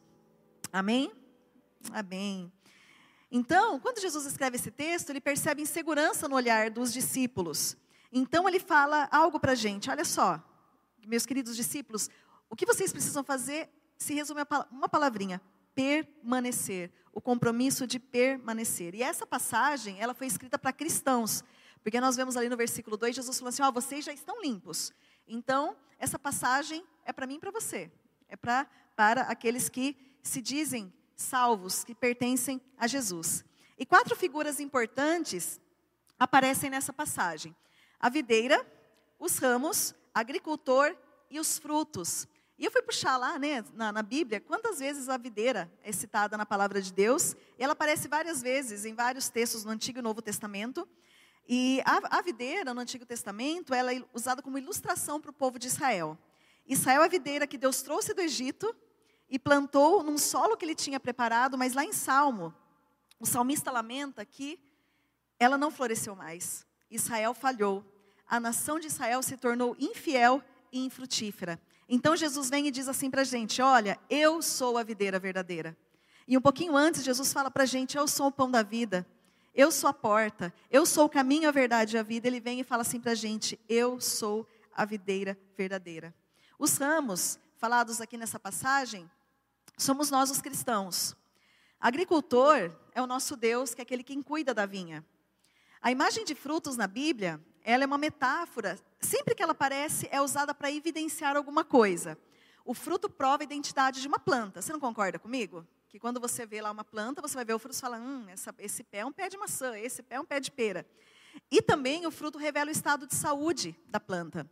Amém? 0.73 1.12
Amém. 1.93 2.53
Então, 3.31 3.79
quando 3.81 4.00
Jesus 4.00 4.25
escreve 4.26 4.56
esse 4.56 4.70
texto, 4.70 5.11
ele 5.11 5.20
percebe 5.20 5.62
insegurança 5.62 6.29
no 6.29 6.37
olhar 6.37 6.70
dos 6.70 6.93
discípulos. 6.93 7.76
Então, 8.12 8.49
ele 8.49 8.59
fala 8.59 9.09
algo 9.11 9.38
para 9.38 9.53
a 9.53 9.55
gente: 9.55 9.91
olha 9.91 10.05
só, 10.05 10.43
meus 11.06 11.26
queridos 11.26 11.56
discípulos, 11.56 12.09
o 12.49 12.56
que 12.56 12.67
vocês 12.67 12.93
precisam 12.93 13.23
fazer 13.23 13.69
se 13.99 14.15
resume 14.15 14.41
a 14.41 14.67
uma 14.70 14.88
palavrinha: 14.88 15.41
permanecer. 15.75 16.91
O 17.12 17.21
compromisso 17.21 17.85
de 17.85 17.99
permanecer. 17.99 18.94
E 18.94 19.03
essa 19.03 19.26
passagem, 19.26 19.99
ela 19.99 20.14
foi 20.14 20.29
escrita 20.29 20.57
para 20.57 20.73
cristãos. 20.73 21.43
Porque 21.83 22.00
nós 22.00 22.14
vemos 22.14 22.37
ali 22.37 22.49
no 22.49 22.57
versículo 22.57 22.97
2, 22.97 23.16
Jesus 23.16 23.38
falando 23.38 23.52
assim: 23.52 23.62
Ó, 23.62 23.69
oh, 23.69 23.73
vocês 23.73 24.04
já 24.04 24.12
estão 24.12 24.40
limpos. 24.40 24.93
Então, 25.26 25.76
essa 25.99 26.19
passagem 26.19 26.85
é 27.04 27.12
para 27.12 27.26
mim 27.26 27.35
e 27.35 27.38
para 27.40 27.50
você. 27.50 27.90
É 28.28 28.37
pra, 28.37 28.69
para 28.95 29.23
aqueles 29.23 29.69
que 29.69 29.97
se 30.28 30.40
dizem 30.40 30.92
salvos, 31.16 31.82
que 31.82 31.94
pertencem 31.94 32.61
a 32.76 32.87
Jesus. 32.87 33.44
E 33.78 33.85
quatro 33.85 34.14
figuras 34.14 34.61
importantes 34.61 35.61
aparecem 36.18 36.70
nessa 36.70 36.92
passagem: 36.92 37.54
a 37.99 38.08
videira, 38.08 38.64
os 39.18 39.38
ramos, 39.38 39.94
agricultor 40.14 40.94
e 41.30 41.40
os 41.40 41.58
frutos. 41.58 42.28
E 42.58 42.64
eu 42.64 42.73
fui 42.73 42.82
puxar 42.82 43.16
lá, 43.16 43.38
né, 43.38 43.64
na, 43.73 43.92
na, 43.92 44.02
Bíblia, 44.02 44.40
quantas 44.40 44.80
vezes 44.80 45.08
a 45.08 45.16
videira 45.16 45.70
é 45.82 45.92
citada 45.92 46.37
na 46.37 46.44
palavra 46.44 46.82
de 46.82 46.92
Deus. 46.92 47.37
Ela 47.56 47.73
aparece 47.73 48.08
várias 48.08 48.42
vezes 48.42 48.85
em 48.85 48.94
vários 48.94 49.28
textos 49.28 49.64
no 49.64 49.70
Antigo 49.70 50.00
e 50.00 50.02
Novo 50.02 50.20
Testamento. 50.20 50.87
E 51.49 51.80
a, 51.85 52.18
a 52.18 52.20
videira 52.23 52.75
no 52.75 52.80
Antigo 52.80 53.06
Testamento, 53.06 53.73
ela 53.73 53.94
é 53.94 54.02
usada 54.12 54.42
como 54.42 54.58
ilustração 54.58 55.20
para 55.20 55.30
o 55.30 55.35
povo 55.35 55.56
de 55.56 55.68
Israel. 55.68 56.18
Israel 56.66 57.02
é 57.02 57.04
a 57.04 57.08
videira 57.08 57.47
que 57.47 57.56
Deus 57.56 57.80
trouxe 57.80 58.12
do 58.12 58.20
Egito 58.20 58.75
e 59.30 59.38
plantou 59.38 60.02
num 60.02 60.16
solo 60.16 60.56
que 60.56 60.64
ele 60.64 60.75
tinha 60.75 60.99
preparado, 60.99 61.58
mas 61.58 61.75
lá 61.75 61.85
em 61.85 61.92
Salmo, 61.92 62.54
o 63.20 63.26
salmista 63.26 63.70
lamenta 63.70 64.25
que 64.25 64.58
ela 65.38 65.58
não 65.58 65.70
floresceu 65.70 66.16
mais. 66.16 66.66
Israel 66.90 67.35
falhou. 67.35 67.85
A 68.26 68.40
nação 68.40 68.78
de 68.78 68.87
Israel 68.87 69.23
se 69.23 69.37
tornou 69.37 69.76
infiel 69.78 70.42
e 70.73 70.85
infrutífera. 70.85 71.61
Então 71.88 72.16
Jesus 72.16 72.50
vem 72.50 72.66
e 72.66 72.70
diz 72.70 72.88
assim 72.88 73.11
para 73.11 73.23
a 73.23 73.25
gente: 73.25 73.62
Olha, 73.62 73.99
eu 74.11 74.42
sou 74.42 74.76
a 74.76 74.82
videira 74.82 75.18
verdadeira. 75.18 75.76
E 76.26 76.37
um 76.37 76.40
pouquinho 76.40 76.76
antes, 76.76 77.02
Jesus 77.02 77.32
fala 77.32 77.50
para 77.50 77.62
a 77.62 77.66
gente: 77.66 77.97
Eu 77.97 78.06
sou 78.06 78.26
o 78.26 78.32
pão 78.32 78.50
da 78.50 78.62
vida. 78.62 79.06
Eu 79.54 79.73
sou 79.73 79.88
a 79.88 79.94
porta. 79.94 80.52
Eu 80.70 80.85
sou 80.85 81.06
o 81.06 81.08
caminho, 81.08 81.49
a 81.49 81.52
verdade 81.52 81.97
e 81.97 81.99
a 81.99 82.02
vida. 82.02 82.26
Ele 82.26 82.40
vem 82.40 82.61
e 82.61 82.64
fala 82.64 82.82
assim 82.82 83.00
para 83.00 83.12
a 83.12 83.14
gente: 83.14 83.58
Eu 83.68 84.00
sou 84.00 84.47
a 84.75 84.85
videira 84.85 85.38
verdadeira. 85.56 86.14
Os 86.58 86.76
ramos 86.76 87.38
falados 87.56 88.00
aqui 88.00 88.16
nessa 88.16 88.38
passagem 88.38 89.11
somos 89.78 90.11
nós 90.11 90.30
os 90.30 90.42
cristãos. 90.42 91.16
Agricultor 91.80 92.73
é 92.92 93.00
o 93.00 93.06
nosso 93.06 93.37
Deus, 93.37 93.73
que 93.73 93.80
é 93.80 93.85
aquele 93.85 94.02
quem 94.02 94.20
cuida 94.20 94.52
da 94.52 94.66
vinha. 94.66 95.04
A 95.80 95.92
imagem 95.92 96.25
de 96.25 96.35
frutos 96.35 96.76
na 96.76 96.88
Bíblia, 96.88 97.40
ela 97.62 97.85
é 97.85 97.87
uma 97.87 97.97
metáfora. 97.97 98.78
Sempre 99.00 99.35
que 99.35 99.42
ela 99.42 99.52
aparece, 99.52 100.08
é 100.11 100.20
usada 100.20 100.52
para 100.52 100.73
evidenciar 100.73 101.37
alguma 101.37 101.64
coisa. 101.64 102.18
O 102.64 102.75
fruto 102.75 103.08
prova 103.08 103.42
a 103.42 103.44
identidade 103.44 104.02
de 104.02 104.08
uma 104.08 104.18
planta. 104.18 104.61
Você 104.61 104.73
não 104.73 104.80
concorda 104.80 105.18
comigo? 105.18 105.64
Que 105.88 105.99
quando 105.99 106.20
você 106.20 106.44
vê 106.44 106.61
lá 106.61 106.70
uma 106.70 106.85
planta, 106.85 107.23
você 107.23 107.35
vai 107.35 107.44
ver 107.44 107.54
o 107.54 107.58
fruto 107.58 107.76
e 107.76 107.80
fala: 107.80 107.97
hum, 107.97 108.26
essa, 108.28 108.54
esse 108.58 108.82
pé 108.82 108.99
é 108.99 109.06
um 109.06 109.12
pé 109.12 109.28
de 109.28 109.38
maçã, 109.38 109.78
esse 109.78 110.02
pé 110.02 110.16
é 110.16 110.20
um 110.20 110.25
pé 110.25 110.40
de 110.40 110.50
pera. 110.50 110.85
E 111.50 111.62
também 111.62 112.06
o 112.06 112.11
fruto 112.11 112.37
revela 112.37 112.68
o 112.68 112.73
estado 112.73 113.06
de 113.06 113.14
saúde 113.14 113.75
da 113.87 114.00
planta. 114.00 114.50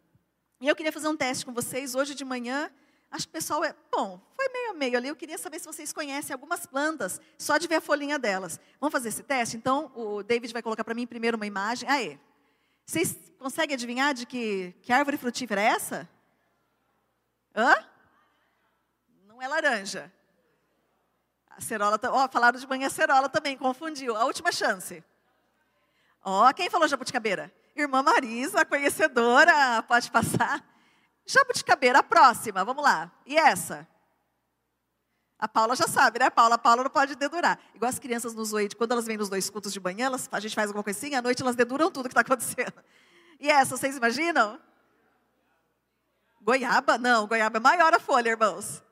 E 0.61 0.68
eu 0.68 0.76
queria 0.76 0.92
fazer 0.92 1.09
um 1.09 1.16
teste 1.16 1.45
com 1.45 1.52
vocês 1.52 1.95
hoje 1.95 2.14
de 2.14 2.25
manhã. 2.25 2.71
Acho 3.17 3.27
que 3.27 3.31
o 3.31 3.33
pessoal 3.33 3.65
é. 3.65 3.75
Bom, 3.91 4.21
foi 4.37 4.47
meio 4.51 4.71
a 4.73 4.75
meio 4.75 4.99
ali. 4.99 5.09
Eu 5.09 5.17
queria 5.17 5.39
saber 5.39 5.59
se 5.59 5.65
vocês 5.65 5.91
conhecem 5.91 6.35
algumas 6.35 6.67
plantas, 6.67 7.19
só 7.39 7.57
de 7.57 7.67
ver 7.67 7.77
a 7.77 7.81
folhinha 7.81 8.19
delas. 8.19 8.61
Vamos 8.79 8.93
fazer 8.93 9.09
esse 9.09 9.23
teste? 9.23 9.57
Então, 9.57 9.91
o 9.95 10.23
David 10.23 10.53
vai 10.53 10.61
colocar 10.61 10.85
para 10.85 10.93
mim 10.93 11.07
primeiro 11.07 11.39
uma 11.39 11.47
imagem. 11.47 11.89
Aê. 11.89 12.19
Vocês 12.85 13.17
conseguem 13.39 13.73
adivinhar 13.73 14.13
de 14.13 14.27
que, 14.27 14.75
que 14.83 14.93
árvore 14.93 15.17
frutífera 15.17 15.63
é 15.63 15.65
essa? 15.65 16.07
Hã? 17.55 17.75
Não 19.25 19.41
é 19.41 19.49
laranja. 19.49 20.13
A 21.49 21.61
cerola, 21.63 21.99
ó, 22.05 22.27
oh, 22.27 22.29
falaram 22.29 22.61
de 22.61 22.67
manhã 22.67 22.91
cerola 22.91 23.31
também, 23.31 23.57
confundiu. 23.57 24.15
A 24.15 24.27
última 24.27 24.53
chance. 24.53 25.03
Ó, 26.23 26.47
oh, 26.47 26.53
quem 26.53 26.69
falou 26.69 26.87
jabuticabeira? 26.87 27.51
Irmã 27.75 28.03
Marisa, 28.03 28.63
conhecedora, 28.67 29.83
pode 29.85 30.11
passar. 30.11 30.63
Jabuticabeira, 31.26 31.99
a 31.99 32.02
próxima, 32.02 32.64
vamos 32.64 32.83
lá. 32.83 33.11
E 33.26 33.37
essa? 33.37 33.87
A 35.38 35.47
Paula 35.47 35.76
já 35.76 35.87
sabe, 35.87 36.18
né, 36.18 36.30
Paula? 36.30 36.54
A 36.54 36.59
Paula 36.59 36.85
não 36.85 36.90
pode 36.90 37.14
dedurar. 37.14 37.59
Igual 37.75 37.88
as 37.90 37.99
crianças 37.99 38.33
nos 38.33 38.52
oito, 38.52 38.76
quando 38.76 38.92
elas 38.92 39.06
vêm 39.06 39.16
nos 39.18 39.28
dois 39.28 39.50
cultos 39.50 39.73
de 39.73 39.80
manhã, 39.80 40.06
elas, 40.06 40.28
a 40.30 40.40
gente 40.40 40.54
faz 40.54 40.68
alguma 40.68 40.85
coisinha, 40.85 41.18
à 41.18 41.23
noite 41.23 41.42
elas 41.42 41.56
deduram 41.56 41.90
tudo 41.90 42.09
que 42.09 42.12
está 42.12 42.23
acontecendo. 42.23 42.83
E 43.38 43.50
essa, 43.50 43.76
vocês 43.76 43.97
imaginam? 43.97 44.59
Goiaba? 46.40 46.97
Não, 46.97 47.26
goiaba 47.26 47.59
é 47.59 47.61
maior 47.61 47.92
a 47.92 47.99
folha, 47.99 48.30
irmãos. 48.30 48.83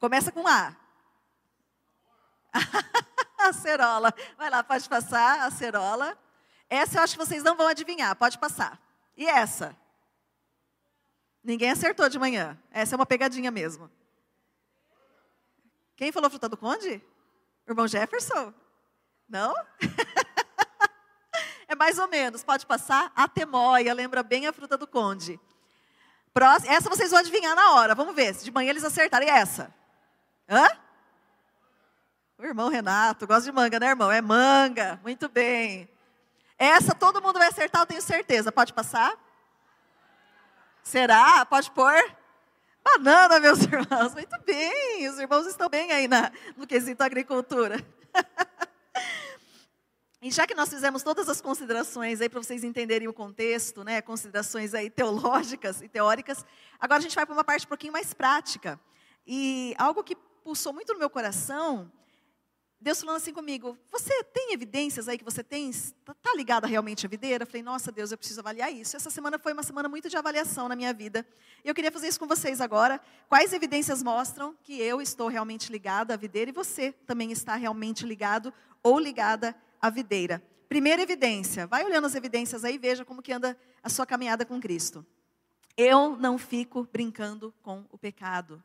Começa 0.00 0.32
com 0.32 0.48
A. 0.48 0.74
acerola. 3.38 4.12
Vai 4.36 4.50
lá, 4.50 4.64
pode 4.64 4.88
passar, 4.88 5.46
acerola. 5.46 6.16
Essa 6.68 6.98
eu 6.98 7.02
acho 7.02 7.18
que 7.18 7.24
vocês 7.24 7.42
não 7.42 7.56
vão 7.56 7.66
adivinhar, 7.66 8.16
pode 8.16 8.38
passar. 8.38 8.80
E 9.16 9.26
essa? 9.26 9.76
Ninguém 11.42 11.70
acertou 11.70 12.08
de 12.08 12.18
manhã. 12.18 12.58
Essa 12.70 12.94
é 12.94 12.96
uma 12.96 13.06
pegadinha 13.06 13.50
mesmo. 13.50 13.90
Quem 15.96 16.12
falou 16.12 16.30
fruta 16.30 16.48
do 16.48 16.56
conde? 16.56 17.02
Irmão 17.68 17.88
Jefferson? 17.88 18.52
Não? 19.28 19.54
é 21.68 21.74
mais 21.74 21.98
ou 21.98 22.08
menos, 22.08 22.42
pode 22.42 22.66
passar. 22.66 23.12
A 23.14 23.28
temóia, 23.28 23.94
lembra 23.94 24.22
bem 24.22 24.46
a 24.46 24.52
fruta 24.52 24.76
do 24.76 24.86
conde. 24.86 25.38
Essa 26.66 26.88
vocês 26.88 27.10
vão 27.10 27.20
adivinhar 27.20 27.54
na 27.54 27.74
hora. 27.74 27.94
Vamos 27.94 28.14
ver 28.14 28.34
se 28.34 28.44
de 28.44 28.50
manhã 28.50 28.70
eles 28.70 28.84
acertarem 28.84 29.28
essa. 29.28 29.74
Hã? 30.48 30.66
O 32.38 32.44
irmão 32.44 32.68
Renato, 32.68 33.26
gosta 33.26 33.44
de 33.44 33.52
manga, 33.52 33.78
né, 33.78 33.88
irmão? 33.88 34.10
É 34.10 34.22
manga. 34.22 34.98
Muito 35.02 35.28
bem. 35.28 35.88
Essa 36.56 36.94
todo 36.94 37.20
mundo 37.20 37.38
vai 37.38 37.48
acertar, 37.48 37.82
eu 37.82 37.86
tenho 37.86 38.02
certeza. 38.02 38.50
Pode 38.50 38.72
passar? 38.72 39.12
Será? 40.82 41.44
Pode 41.46 41.70
pôr? 41.70 41.94
Banana, 42.82 43.38
meus 43.40 43.60
irmãos. 43.64 44.14
Muito 44.14 44.40
bem. 44.44 45.08
Os 45.08 45.18
irmãos 45.18 45.46
estão 45.46 45.68
bem 45.68 45.92
aí 45.92 46.08
na, 46.08 46.32
no 46.56 46.66
quesito 46.66 47.02
agricultura. 47.02 47.76
E 50.22 50.30
já 50.30 50.46
que 50.46 50.54
nós 50.54 50.68
fizemos 50.68 51.02
todas 51.02 51.30
as 51.30 51.40
considerações 51.40 52.20
aí 52.20 52.28
para 52.28 52.42
vocês 52.42 52.62
entenderem 52.62 53.08
o 53.08 53.12
contexto, 53.12 53.82
né, 53.82 54.02
considerações 54.02 54.74
aí 54.74 54.90
teológicas 54.90 55.80
e 55.80 55.88
teóricas, 55.88 56.44
agora 56.78 56.98
a 56.98 57.02
gente 57.02 57.14
vai 57.14 57.24
para 57.24 57.32
uma 57.32 57.42
parte 57.42 57.64
um 57.64 57.70
pouquinho 57.70 57.94
mais 57.94 58.12
prática. 58.12 58.78
E 59.26 59.74
algo 59.78 60.04
que 60.04 60.14
pulsou 60.44 60.74
muito 60.74 60.92
no 60.92 60.98
meu 60.98 61.08
coração 61.08 61.90
Deus 62.82 62.98
falando 62.98 63.16
assim 63.16 63.34
comigo, 63.34 63.76
você 63.92 64.24
tem 64.24 64.54
evidências 64.54 65.06
aí 65.06 65.18
que 65.18 65.24
você 65.24 65.44
tem, 65.44 65.68
está 65.68 66.14
tá 66.14 66.32
ligada 66.34 66.66
realmente 66.66 67.04
à 67.04 67.08
videira? 67.10 67.42
Eu 67.42 67.46
falei, 67.46 67.62
nossa 67.62 67.92
Deus, 67.92 68.10
eu 68.10 68.16
preciso 68.16 68.40
avaliar 68.40 68.72
isso. 68.72 68.96
Essa 68.96 69.10
semana 69.10 69.38
foi 69.38 69.52
uma 69.52 69.62
semana 69.62 69.86
muito 69.86 70.08
de 70.08 70.16
avaliação 70.16 70.66
na 70.66 70.74
minha 70.74 70.94
vida. 70.94 71.26
E 71.62 71.68
eu 71.68 71.74
queria 71.74 71.92
fazer 71.92 72.08
isso 72.08 72.18
com 72.18 72.26
vocês 72.26 72.58
agora. 72.58 72.98
Quais 73.28 73.52
evidências 73.52 74.02
mostram 74.02 74.56
que 74.62 74.80
eu 74.80 75.02
estou 75.02 75.28
realmente 75.28 75.70
ligada 75.70 76.14
à 76.14 76.16
videira 76.16 76.48
e 76.48 76.54
você 76.54 76.92
também 77.06 77.30
está 77.30 77.54
realmente 77.54 78.06
ligado 78.06 78.50
ou 78.82 78.98
ligada 78.98 79.54
à 79.78 79.90
videira? 79.90 80.42
Primeira 80.66 81.02
evidência, 81.02 81.66
vai 81.66 81.84
olhando 81.84 82.06
as 82.06 82.14
evidências 82.14 82.64
aí 82.64 82.76
e 82.76 82.78
veja 82.78 83.04
como 83.04 83.20
que 83.20 83.32
anda 83.32 83.58
a 83.82 83.90
sua 83.90 84.06
caminhada 84.06 84.46
com 84.46 84.58
Cristo. 84.58 85.04
Eu 85.76 86.16
não 86.16 86.38
fico 86.38 86.88
brincando 86.90 87.52
com 87.60 87.84
o 87.90 87.98
pecado. 87.98 88.62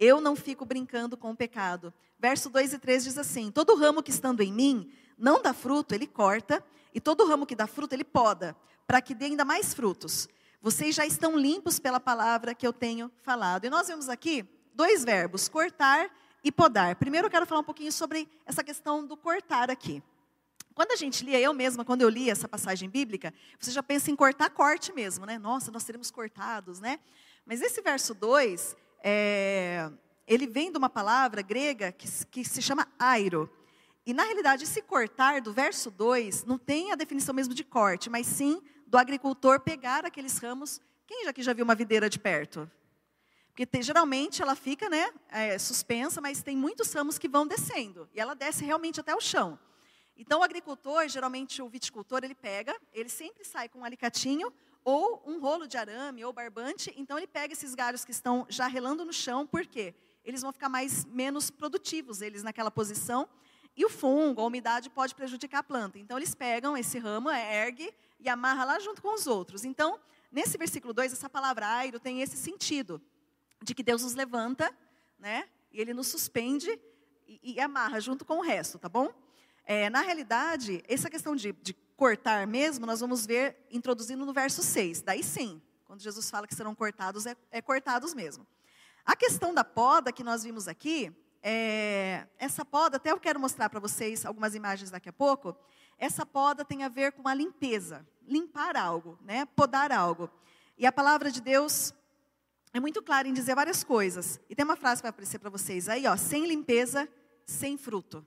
Eu 0.00 0.18
não 0.18 0.34
fico 0.34 0.64
brincando 0.64 1.14
com 1.14 1.30
o 1.30 1.36
pecado. 1.36 1.92
Verso 2.18 2.48
2 2.48 2.72
e 2.72 2.78
3 2.78 3.04
diz 3.04 3.18
assim: 3.18 3.50
Todo 3.50 3.76
ramo 3.76 4.02
que 4.02 4.10
estando 4.10 4.40
em 4.40 4.50
mim 4.50 4.90
não 5.18 5.42
dá 5.42 5.52
fruto, 5.52 5.94
ele 5.94 6.06
corta, 6.06 6.64
e 6.94 7.00
todo 7.00 7.26
ramo 7.26 7.44
que 7.44 7.54
dá 7.54 7.66
fruto, 7.66 7.94
ele 7.94 8.02
poda, 8.02 8.56
para 8.86 9.02
que 9.02 9.14
dê 9.14 9.26
ainda 9.26 9.44
mais 9.44 9.74
frutos. 9.74 10.26
Vocês 10.62 10.94
já 10.94 11.04
estão 11.04 11.36
limpos 11.36 11.78
pela 11.78 12.00
palavra 12.00 12.54
que 12.54 12.66
eu 12.66 12.72
tenho 12.72 13.10
falado. 13.22 13.66
E 13.66 13.70
nós 13.70 13.88
vemos 13.88 14.08
aqui 14.08 14.44
dois 14.74 15.04
verbos, 15.04 15.48
cortar 15.48 16.10
e 16.42 16.50
podar. 16.50 16.96
Primeiro 16.96 17.26
eu 17.26 17.30
quero 17.30 17.44
falar 17.44 17.60
um 17.60 17.64
pouquinho 17.64 17.92
sobre 17.92 18.26
essa 18.46 18.64
questão 18.64 19.06
do 19.06 19.16
cortar 19.16 19.70
aqui. 19.70 20.02
Quando 20.74 20.92
a 20.92 20.96
gente 20.96 21.24
lia, 21.24 21.38
eu 21.38 21.52
mesma, 21.52 21.84
quando 21.84 22.02
eu 22.02 22.08
li 22.08 22.30
essa 22.30 22.48
passagem 22.48 22.88
bíblica, 22.88 23.34
você 23.58 23.70
já 23.70 23.82
pensa 23.82 24.10
em 24.10 24.16
cortar 24.16 24.48
corte 24.48 24.92
mesmo, 24.92 25.26
né? 25.26 25.38
Nossa, 25.38 25.70
nós 25.70 25.82
seremos 25.82 26.10
cortados, 26.10 26.80
né? 26.80 26.98
Mas 27.44 27.60
esse 27.60 27.82
verso 27.82 28.14
2, 28.14 28.76
é, 29.02 29.90
ele 30.26 30.46
vem 30.46 30.70
de 30.70 30.78
uma 30.78 30.88
palavra 30.88 31.42
grega 31.42 31.92
que, 31.92 32.06
que 32.26 32.44
se 32.44 32.62
chama 32.62 32.86
airo. 32.98 33.50
E, 34.06 34.14
na 34.14 34.24
realidade, 34.24 34.64
esse 34.64 34.82
cortar 34.82 35.40
do 35.40 35.52
verso 35.52 35.90
2 35.90 36.44
não 36.44 36.58
tem 36.58 36.92
a 36.92 36.94
definição 36.94 37.34
mesmo 37.34 37.54
de 37.54 37.64
corte, 37.64 38.08
mas 38.08 38.26
sim 38.26 38.62
do 38.86 38.98
agricultor 38.98 39.60
pegar 39.60 40.04
aqueles 40.04 40.38
ramos. 40.38 40.80
Quem 41.06 41.24
já 41.24 41.30
aqui 41.30 41.42
já 41.42 41.52
viu 41.52 41.64
uma 41.64 41.74
videira 41.74 42.08
de 42.08 42.18
perto? 42.18 42.70
Porque 43.48 43.66
tem, 43.66 43.82
geralmente 43.82 44.40
ela 44.40 44.54
fica 44.54 44.88
né, 44.88 45.10
é, 45.28 45.58
suspensa, 45.58 46.20
mas 46.20 46.42
tem 46.42 46.56
muitos 46.56 46.92
ramos 46.92 47.18
que 47.18 47.28
vão 47.28 47.46
descendo. 47.46 48.08
E 48.14 48.20
ela 48.20 48.34
desce 48.34 48.64
realmente 48.64 49.00
até 49.00 49.14
o 49.14 49.20
chão. 49.20 49.58
Então, 50.16 50.40
o 50.40 50.42
agricultor, 50.42 51.08
geralmente 51.08 51.62
o 51.62 51.68
viticultor, 51.68 52.20
ele 52.22 52.34
pega, 52.34 52.76
ele 52.92 53.08
sempre 53.08 53.44
sai 53.44 53.68
com 53.68 53.80
um 53.80 53.84
alicatinho 53.84 54.52
ou 54.84 55.22
um 55.26 55.40
rolo 55.40 55.66
de 55.66 55.76
arame 55.76 56.24
ou 56.24 56.32
barbante. 56.32 56.92
Então 56.96 57.18
ele 57.18 57.26
pega 57.26 57.52
esses 57.52 57.74
galhos 57.74 58.04
que 58.04 58.10
estão 58.10 58.46
já 58.48 58.66
relando 58.66 59.04
no 59.04 59.12
chão, 59.12 59.46
por 59.46 59.66
quê? 59.66 59.94
Eles 60.24 60.42
vão 60.42 60.52
ficar 60.52 60.68
mais 60.68 61.04
menos 61.06 61.50
produtivos 61.50 62.20
eles 62.20 62.42
naquela 62.42 62.70
posição. 62.70 63.28
E 63.76 63.84
o 63.84 63.88
fungo, 63.88 64.40
a 64.40 64.46
umidade 64.46 64.90
pode 64.90 65.14
prejudicar 65.14 65.58
a 65.58 65.62
planta. 65.62 65.98
Então 65.98 66.16
eles 66.16 66.34
pegam 66.34 66.76
esse 66.76 66.98
ramo, 66.98 67.30
ergue 67.30 67.92
e 68.18 68.28
amarra 68.28 68.64
lá 68.64 68.78
junto 68.78 69.00
com 69.00 69.14
os 69.14 69.26
outros. 69.26 69.64
Então, 69.64 69.98
nesse 70.30 70.58
versículo 70.58 70.92
2, 70.92 71.12
essa 71.12 71.30
palavra 71.30 71.66
airo 71.66 71.98
tem 71.98 72.20
esse 72.20 72.36
sentido 72.36 73.00
de 73.62 73.74
que 73.74 73.82
Deus 73.82 74.02
nos 74.02 74.14
levanta, 74.14 74.74
né? 75.18 75.48
E 75.72 75.80
ele 75.80 75.94
nos 75.94 76.08
suspende 76.08 76.70
e, 77.26 77.54
e 77.54 77.60
amarra 77.60 78.00
junto 78.00 78.24
com 78.24 78.38
o 78.38 78.42
resto, 78.42 78.78
tá 78.78 78.88
bom? 78.88 79.12
É, 79.64 79.88
na 79.88 80.00
realidade, 80.00 80.82
essa 80.88 81.08
questão 81.08 81.36
de, 81.36 81.52
de 81.52 81.72
cortar 82.00 82.46
mesmo, 82.46 82.86
nós 82.86 83.00
vamos 83.00 83.26
ver 83.26 83.58
introduzindo 83.70 84.24
no 84.24 84.32
verso 84.32 84.62
6. 84.62 85.02
Daí 85.02 85.22
sim, 85.22 85.60
quando 85.84 86.00
Jesus 86.00 86.30
fala 86.30 86.46
que 86.46 86.54
serão 86.54 86.74
cortados, 86.74 87.26
é, 87.26 87.36
é 87.50 87.60
cortados 87.60 88.14
mesmo. 88.14 88.46
A 89.04 89.14
questão 89.14 89.52
da 89.52 89.62
poda 89.64 90.10
que 90.10 90.24
nós 90.24 90.42
vimos 90.42 90.66
aqui, 90.66 91.14
é, 91.42 92.26
essa 92.38 92.64
poda, 92.64 92.96
até 92.96 93.12
eu 93.12 93.20
quero 93.20 93.38
mostrar 93.38 93.68
para 93.68 93.78
vocês 93.78 94.24
algumas 94.24 94.54
imagens 94.54 94.90
daqui 94.90 95.10
a 95.10 95.12
pouco. 95.12 95.54
Essa 95.98 96.24
poda 96.24 96.64
tem 96.64 96.84
a 96.84 96.88
ver 96.88 97.12
com 97.12 97.28
a 97.28 97.34
limpeza, 97.34 98.08
limpar 98.26 98.78
algo, 98.78 99.18
né? 99.20 99.44
podar 99.54 99.92
algo. 99.92 100.30
E 100.78 100.86
a 100.86 100.92
palavra 100.92 101.30
de 101.30 101.42
Deus 101.42 101.92
é 102.72 102.80
muito 102.80 103.02
clara 103.02 103.28
em 103.28 103.34
dizer 103.34 103.54
várias 103.54 103.84
coisas. 103.84 104.40
E 104.48 104.54
tem 104.54 104.64
uma 104.64 104.74
frase 104.76 105.02
que 105.02 105.04
vai 105.04 105.10
aparecer 105.10 105.38
para 105.38 105.50
vocês 105.50 105.86
aí, 105.86 106.06
ó, 106.06 106.16
sem 106.16 106.46
limpeza, 106.46 107.06
sem 107.44 107.76
fruto. 107.76 108.26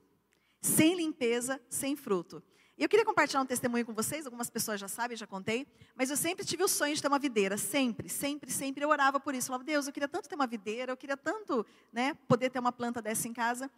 Sem 0.60 0.94
limpeza, 0.94 1.60
sem 1.68 1.96
fruto. 1.96 2.40
Eu 2.76 2.88
queria 2.88 3.04
compartilhar 3.04 3.40
um 3.40 3.46
testemunho 3.46 3.86
com 3.86 3.94
vocês, 3.94 4.26
algumas 4.26 4.50
pessoas 4.50 4.80
já 4.80 4.88
sabem, 4.88 5.16
já 5.16 5.28
contei, 5.28 5.64
mas 5.94 6.10
eu 6.10 6.16
sempre 6.16 6.44
tive 6.44 6.64
o 6.64 6.68
sonho 6.68 6.92
de 6.92 7.00
ter 7.00 7.06
uma 7.06 7.20
videira, 7.20 7.56
sempre, 7.56 8.08
sempre, 8.08 8.50
sempre. 8.50 8.84
Eu 8.84 8.88
orava 8.88 9.20
por 9.20 9.32
isso, 9.32 9.46
eu 9.46 9.52
falava, 9.52 9.64
Deus, 9.64 9.86
eu 9.86 9.92
queria 9.92 10.08
tanto 10.08 10.28
ter 10.28 10.34
uma 10.34 10.46
videira, 10.46 10.90
eu 10.90 10.96
queria 10.96 11.16
tanto 11.16 11.64
né, 11.92 12.14
poder 12.26 12.50
ter 12.50 12.58
uma 12.58 12.72
planta 12.72 13.00
dessa 13.00 13.28
em 13.28 13.32
casa. 13.32 13.70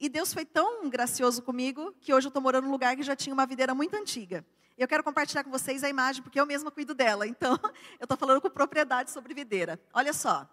E 0.00 0.08
Deus 0.08 0.34
foi 0.34 0.44
tão 0.44 0.90
gracioso 0.90 1.42
comigo 1.42 1.94
que 2.00 2.12
hoje 2.12 2.26
eu 2.26 2.30
estou 2.30 2.42
morando 2.42 2.64
num 2.64 2.72
lugar 2.72 2.96
que 2.96 3.04
já 3.04 3.14
tinha 3.14 3.32
uma 3.32 3.46
videira 3.46 3.72
muito 3.72 3.94
antiga. 3.94 4.44
Eu 4.76 4.88
quero 4.88 5.04
compartilhar 5.04 5.44
com 5.44 5.50
vocês 5.50 5.84
a 5.84 5.88
imagem, 5.88 6.20
porque 6.20 6.40
eu 6.40 6.46
mesma 6.46 6.72
cuido 6.72 6.92
dela. 6.92 7.26
Então, 7.28 7.56
eu 8.00 8.04
estou 8.04 8.16
falando 8.16 8.40
com 8.40 8.50
propriedade 8.50 9.12
sobre 9.12 9.32
videira. 9.32 9.78
Olha 9.92 10.12
só. 10.12 10.48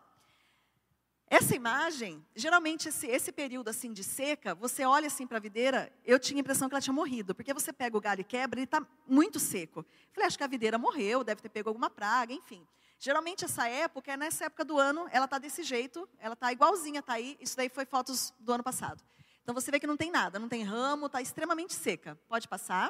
Essa 1.29 1.55
imagem, 1.55 2.25
geralmente 2.33 2.87
esse, 2.87 3.05
esse 3.05 3.33
período 3.33 3.69
assim 3.69 3.91
de 3.91 4.01
seca, 4.01 4.55
você 4.55 4.85
olha 4.85 5.07
assim 5.07 5.27
para 5.27 5.37
a 5.37 5.41
videira, 5.41 5.91
eu 6.05 6.17
tinha 6.17 6.39
a 6.39 6.41
impressão 6.41 6.69
que 6.69 6.75
ela 6.75 6.81
tinha 6.81 6.93
morrido, 6.93 7.35
porque 7.35 7.53
você 7.53 7.73
pega 7.73 7.97
o 7.97 8.01
galho 8.01 8.21
e 8.21 8.23
quebra, 8.23 8.57
ele 8.57 8.63
está 8.63 8.81
muito 9.05 9.37
seco. 9.37 9.85
Falei, 10.13 10.25
acho 10.25 10.37
que 10.37 10.43
a 10.45 10.47
videira 10.47 10.77
morreu, 10.77 11.25
deve 11.25 11.41
ter 11.41 11.49
pego 11.49 11.67
alguma 11.67 11.89
praga, 11.89 12.31
enfim. 12.31 12.65
Geralmente 12.97 13.43
essa 13.43 13.67
época, 13.67 14.13
é 14.13 14.17
nessa 14.17 14.45
época 14.45 14.63
do 14.63 14.77
ano, 14.77 15.05
ela 15.11 15.25
está 15.25 15.37
desse 15.37 15.63
jeito, 15.63 16.07
ela 16.17 16.33
está 16.33 16.49
igualzinha, 16.51 17.01
está 17.01 17.13
aí. 17.13 17.37
Isso 17.41 17.57
daí 17.57 17.67
foi 17.67 17.85
fotos 17.85 18.33
do 18.39 18.53
ano 18.53 18.63
passado. 18.63 19.03
Então 19.43 19.53
você 19.53 19.69
vê 19.69 19.81
que 19.81 19.87
não 19.87 19.97
tem 19.97 20.09
nada, 20.09 20.39
não 20.39 20.47
tem 20.47 20.63
ramo, 20.63 21.07
está 21.07 21.21
extremamente 21.21 21.73
seca. 21.73 22.17
Pode 22.29 22.47
passar. 22.47 22.89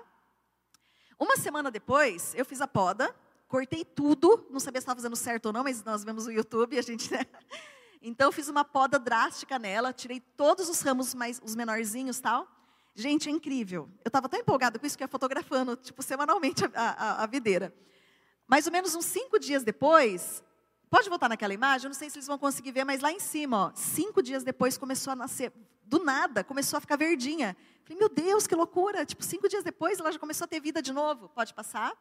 Uma 1.20 1.36
semana 1.38 1.72
depois, 1.72 2.36
eu 2.36 2.46
fiz 2.46 2.62
a 2.62 2.68
poda, 2.68 3.14
cortei 3.48 3.84
tudo, 3.84 4.46
não 4.52 4.60
sabia 4.60 4.80
se 4.80 4.84
estava 4.84 5.00
fazendo 5.00 5.16
certo 5.16 5.48
ou 5.48 5.54
não, 5.54 5.64
mas 5.64 5.84
nós 5.84 6.04
vemos 6.04 6.28
o 6.28 6.32
YouTube 6.32 6.78
a 6.78 6.82
gente. 6.84 7.12
Né? 7.12 7.26
Então, 8.02 8.32
fiz 8.32 8.48
uma 8.48 8.64
poda 8.64 9.00
drástica 9.00 9.58
nela, 9.58 9.92
tirei 9.92 10.20
todos 10.20 10.70
os 10.70 10.82
ramos 10.82 11.14
mais, 11.14 11.42
os 11.44 11.56
menorzinhos 11.56 12.20
tal. 12.20 12.48
Gente, 12.96 13.30
é 13.30 13.32
incrível. 13.32 13.90
Eu 14.04 14.10
estava 14.10 14.28
tão 14.28 14.40
empolgada 14.40 14.80
com 14.80 14.86
isso 14.86 14.98
que 14.98 15.04
ia 15.04 15.08
fotografando, 15.08 15.76
tipo, 15.76 16.02
semanalmente 16.02 16.66
a, 16.66 16.70
a, 16.74 17.24
a 17.24 17.26
videira. 17.28 17.74
Mais 18.48 18.66
ou 18.66 18.72
menos 18.72 18.96
uns 18.96 19.06
cinco 19.06 19.38
dias 19.38 19.64
depois, 19.64 20.44
pode 20.90 21.10
voltar 21.10 21.30
naquela 21.30 21.54
imagem? 21.54 21.86
Eu 21.86 21.90
não 21.90 21.96
sei 21.96 22.10
se 22.10 22.18
eles 22.18 22.28
vão 22.28 22.38
conseguir 22.38 22.72
ver, 22.72 22.86
mas 22.86 23.02
lá 23.02 23.12
em 23.12 23.20
cima, 23.20 23.68
ó, 23.68 23.72
cinco 23.76 24.24
dias 24.24 24.44
depois 24.44 24.78
começou 24.78 25.14
a 25.14 25.16
nascer, 25.16 25.52
do 25.84 26.04
nada, 26.04 26.44
começou 26.44 26.78
a 26.78 26.82
ficar 26.82 26.96
verdinha. 26.96 27.56
Falei, 27.84 28.00
meu 28.00 28.10
Deus, 28.10 28.48
que 28.48 28.56
loucura! 28.56 29.06
Tipo, 29.06 29.24
cinco 29.24 29.48
dias 29.48 29.64
depois 29.64 30.00
ela 30.00 30.12
já 30.12 30.18
começou 30.18 30.46
a 30.46 30.48
ter 30.48 30.60
vida 30.60 30.82
de 30.82 30.92
novo. 30.92 31.30
Pode 31.30 31.54
passar? 31.54 31.94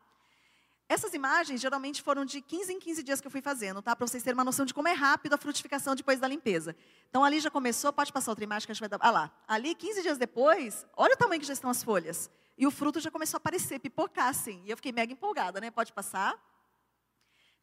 Essas 0.89 1.15
imagens 1.15 1.61
geralmente 1.61 2.01
foram 2.01 2.25
de 2.25 2.41
15 2.41 2.73
em 2.73 2.79
15 2.79 3.03
dias 3.03 3.21
que 3.21 3.27
eu 3.27 3.31
fui 3.31 3.41
fazendo, 3.41 3.83
tá? 3.83 3.97
Para 3.97 4.07
vocês 4.07 4.23
terem 4.23 4.35
uma 4.39 4.45
noção 4.45 4.65
de 4.65 4.73
como 4.73 4.87
é 4.87 4.93
rápido 4.93 5.33
a 5.33 5.39
frutificação 5.39 5.97
depois 5.97 6.21
da 6.21 6.29
limpeza. 6.29 6.77
Então 7.11 7.25
ali 7.25 7.41
já 7.41 7.51
começou, 7.51 7.93
pode 7.93 8.13
passar 8.13 8.31
outra 8.31 8.45
imagem 8.45 8.67
que 8.67 8.73
a 8.73 8.75
gente 8.75 8.81
vai 8.81 8.89
dar. 8.89 8.99
Ah 9.01 9.11
lá, 9.11 9.33
ali 9.49 9.75
15 9.75 10.03
dias 10.03 10.17
depois, 10.17 10.87
olha 10.97 11.15
o 11.15 11.17
tamanho 11.17 11.41
que 11.41 11.47
já 11.47 11.53
estão 11.53 11.69
as 11.69 11.83
folhas. 11.83 12.31
E 12.57 12.67
o 12.67 12.71
fruto 12.71 13.01
já 13.01 13.11
começou 13.11 13.37
a 13.37 13.39
aparecer, 13.39 13.81
pipocar 13.81 14.29
assim. 14.29 14.63
E 14.65 14.71
eu 14.71 14.77
fiquei 14.77 14.93
mega 14.93 15.13
empolgada, 15.13 15.61
né? 15.61 15.71
Pode 15.71 15.93
passar. 15.93 16.41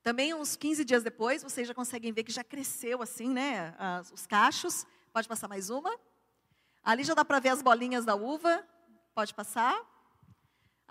Também 0.04 0.34
uns 0.34 0.58
15 0.58 0.84
dias 0.84 1.02
depois, 1.02 1.42
vocês 1.42 1.66
já 1.66 1.74
conseguem 1.74 2.12
ver 2.12 2.26
que 2.26 2.32
já 2.32 2.44
cresceu 2.44 3.02
assim, 3.02 3.30
né? 3.30 3.74
As, 3.80 4.12
os 4.12 4.28
cachos. 4.28 4.86
Pode 5.14 5.30
passar 5.30 5.48
mais 5.48 5.70
uma. 5.70 5.98
Ali 6.84 7.04
já 7.06 7.14
dá 7.14 7.24
para 7.24 7.40
ver 7.40 7.50
as 7.50 7.62
bolinhas 7.62 8.04
da 8.04 8.14
uva. 8.14 8.68
Pode 9.16 9.34
passar. 9.34 9.93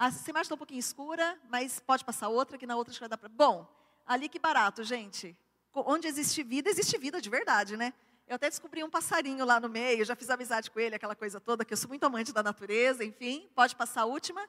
Essa 0.09 0.30
imagem 0.30 0.42
está 0.42 0.54
um 0.56 0.59
pouquinho 0.59 0.80
escura, 0.80 1.38
mas 1.49 1.78
pode 1.78 2.04
passar 2.04 2.28
outra, 2.28 2.59
que 2.59 2.66
na 2.66 2.75
outra 2.75 2.90
acho 2.90 2.99
que 2.99 3.02
vai 3.02 3.09
dar 3.09 3.16
para. 3.16 3.28
Bom, 3.28 3.68
ali 4.04 4.28
que 4.28 4.38
barato, 4.38 4.82
gente. 4.82 5.37
Onde 5.73 6.09
existe 6.09 6.42
vida, 6.42 6.68
existe 6.68 6.99
vida 6.99 7.21
de 7.21 7.30
verdade, 7.30 7.76
né? 7.76 7.94
Eu 8.26 8.35
até 8.35 8.49
descobri 8.49 8.82
um 8.82 8.90
passarinho 8.90 9.44
lá 9.44 9.61
no 9.61 9.68
meio, 9.68 10.04
já 10.04 10.16
fiz 10.16 10.28
amizade 10.28 10.71
com 10.71 10.80
ele, 10.80 10.97
aquela 10.97 11.14
coisa 11.14 11.40
toda, 11.40 11.64
que 11.64 11.73
eu 11.73 11.76
sou 11.76 11.88
muito 11.88 12.04
amante 12.04 12.32
da 12.32 12.42
natureza, 12.42 13.04
enfim. 13.04 13.49
Pode 13.54 13.76
passar 13.76 14.02
a 14.02 14.04
última. 14.04 14.49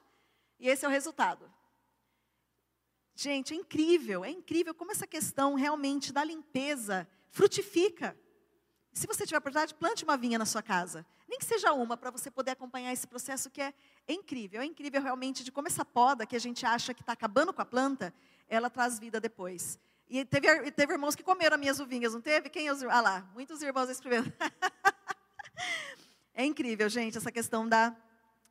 E 0.58 0.68
esse 0.68 0.84
é 0.84 0.88
o 0.88 0.90
resultado. 0.90 1.48
Gente, 3.14 3.54
é 3.54 3.56
incrível, 3.56 4.24
é 4.24 4.30
incrível 4.30 4.74
como 4.74 4.90
essa 4.90 5.06
questão 5.06 5.54
realmente 5.54 6.12
da 6.12 6.24
limpeza 6.24 7.06
frutifica. 7.30 8.18
Se 8.94 9.08
você 9.08 9.26
tiver 9.26 9.36
a 9.36 9.38
oportunidade, 9.40 9.74
plante 9.74 10.04
uma 10.04 10.16
vinha 10.16 10.38
na 10.38 10.46
sua 10.46 10.62
casa. 10.62 11.04
Nem 11.28 11.36
que 11.36 11.44
seja 11.44 11.72
uma, 11.72 11.96
para 11.96 12.12
você 12.12 12.30
poder 12.30 12.52
acompanhar 12.52 12.92
esse 12.92 13.08
processo 13.08 13.50
que 13.50 13.60
é, 13.60 13.74
é 14.06 14.12
incrível. 14.12 14.62
É 14.62 14.64
incrível 14.64 15.02
realmente 15.02 15.42
de 15.42 15.50
como 15.50 15.66
essa 15.66 15.84
poda 15.84 16.24
que 16.24 16.36
a 16.36 16.38
gente 16.38 16.64
acha 16.64 16.94
que 16.94 17.02
está 17.02 17.12
acabando 17.12 17.52
com 17.52 17.60
a 17.60 17.64
planta, 17.64 18.14
ela 18.48 18.70
traz 18.70 19.00
vida 19.00 19.20
depois. 19.20 19.80
E 20.08 20.24
teve, 20.24 20.70
teve 20.70 20.92
irmãos 20.92 21.16
que 21.16 21.24
comeram 21.24 21.56
as 21.56 21.60
minhas 21.60 21.80
uvinhas, 21.80 22.14
não 22.14 22.20
teve? 22.20 22.48
Quem 22.48 22.70
os 22.70 22.84
Ah 22.84 23.00
lá, 23.00 23.28
muitos 23.34 23.60
irmãos 23.62 23.90
escrevendo. 23.90 24.32
é 26.32 26.44
incrível, 26.44 26.88
gente, 26.88 27.18
essa 27.18 27.32
questão 27.32 27.68
da 27.68 27.96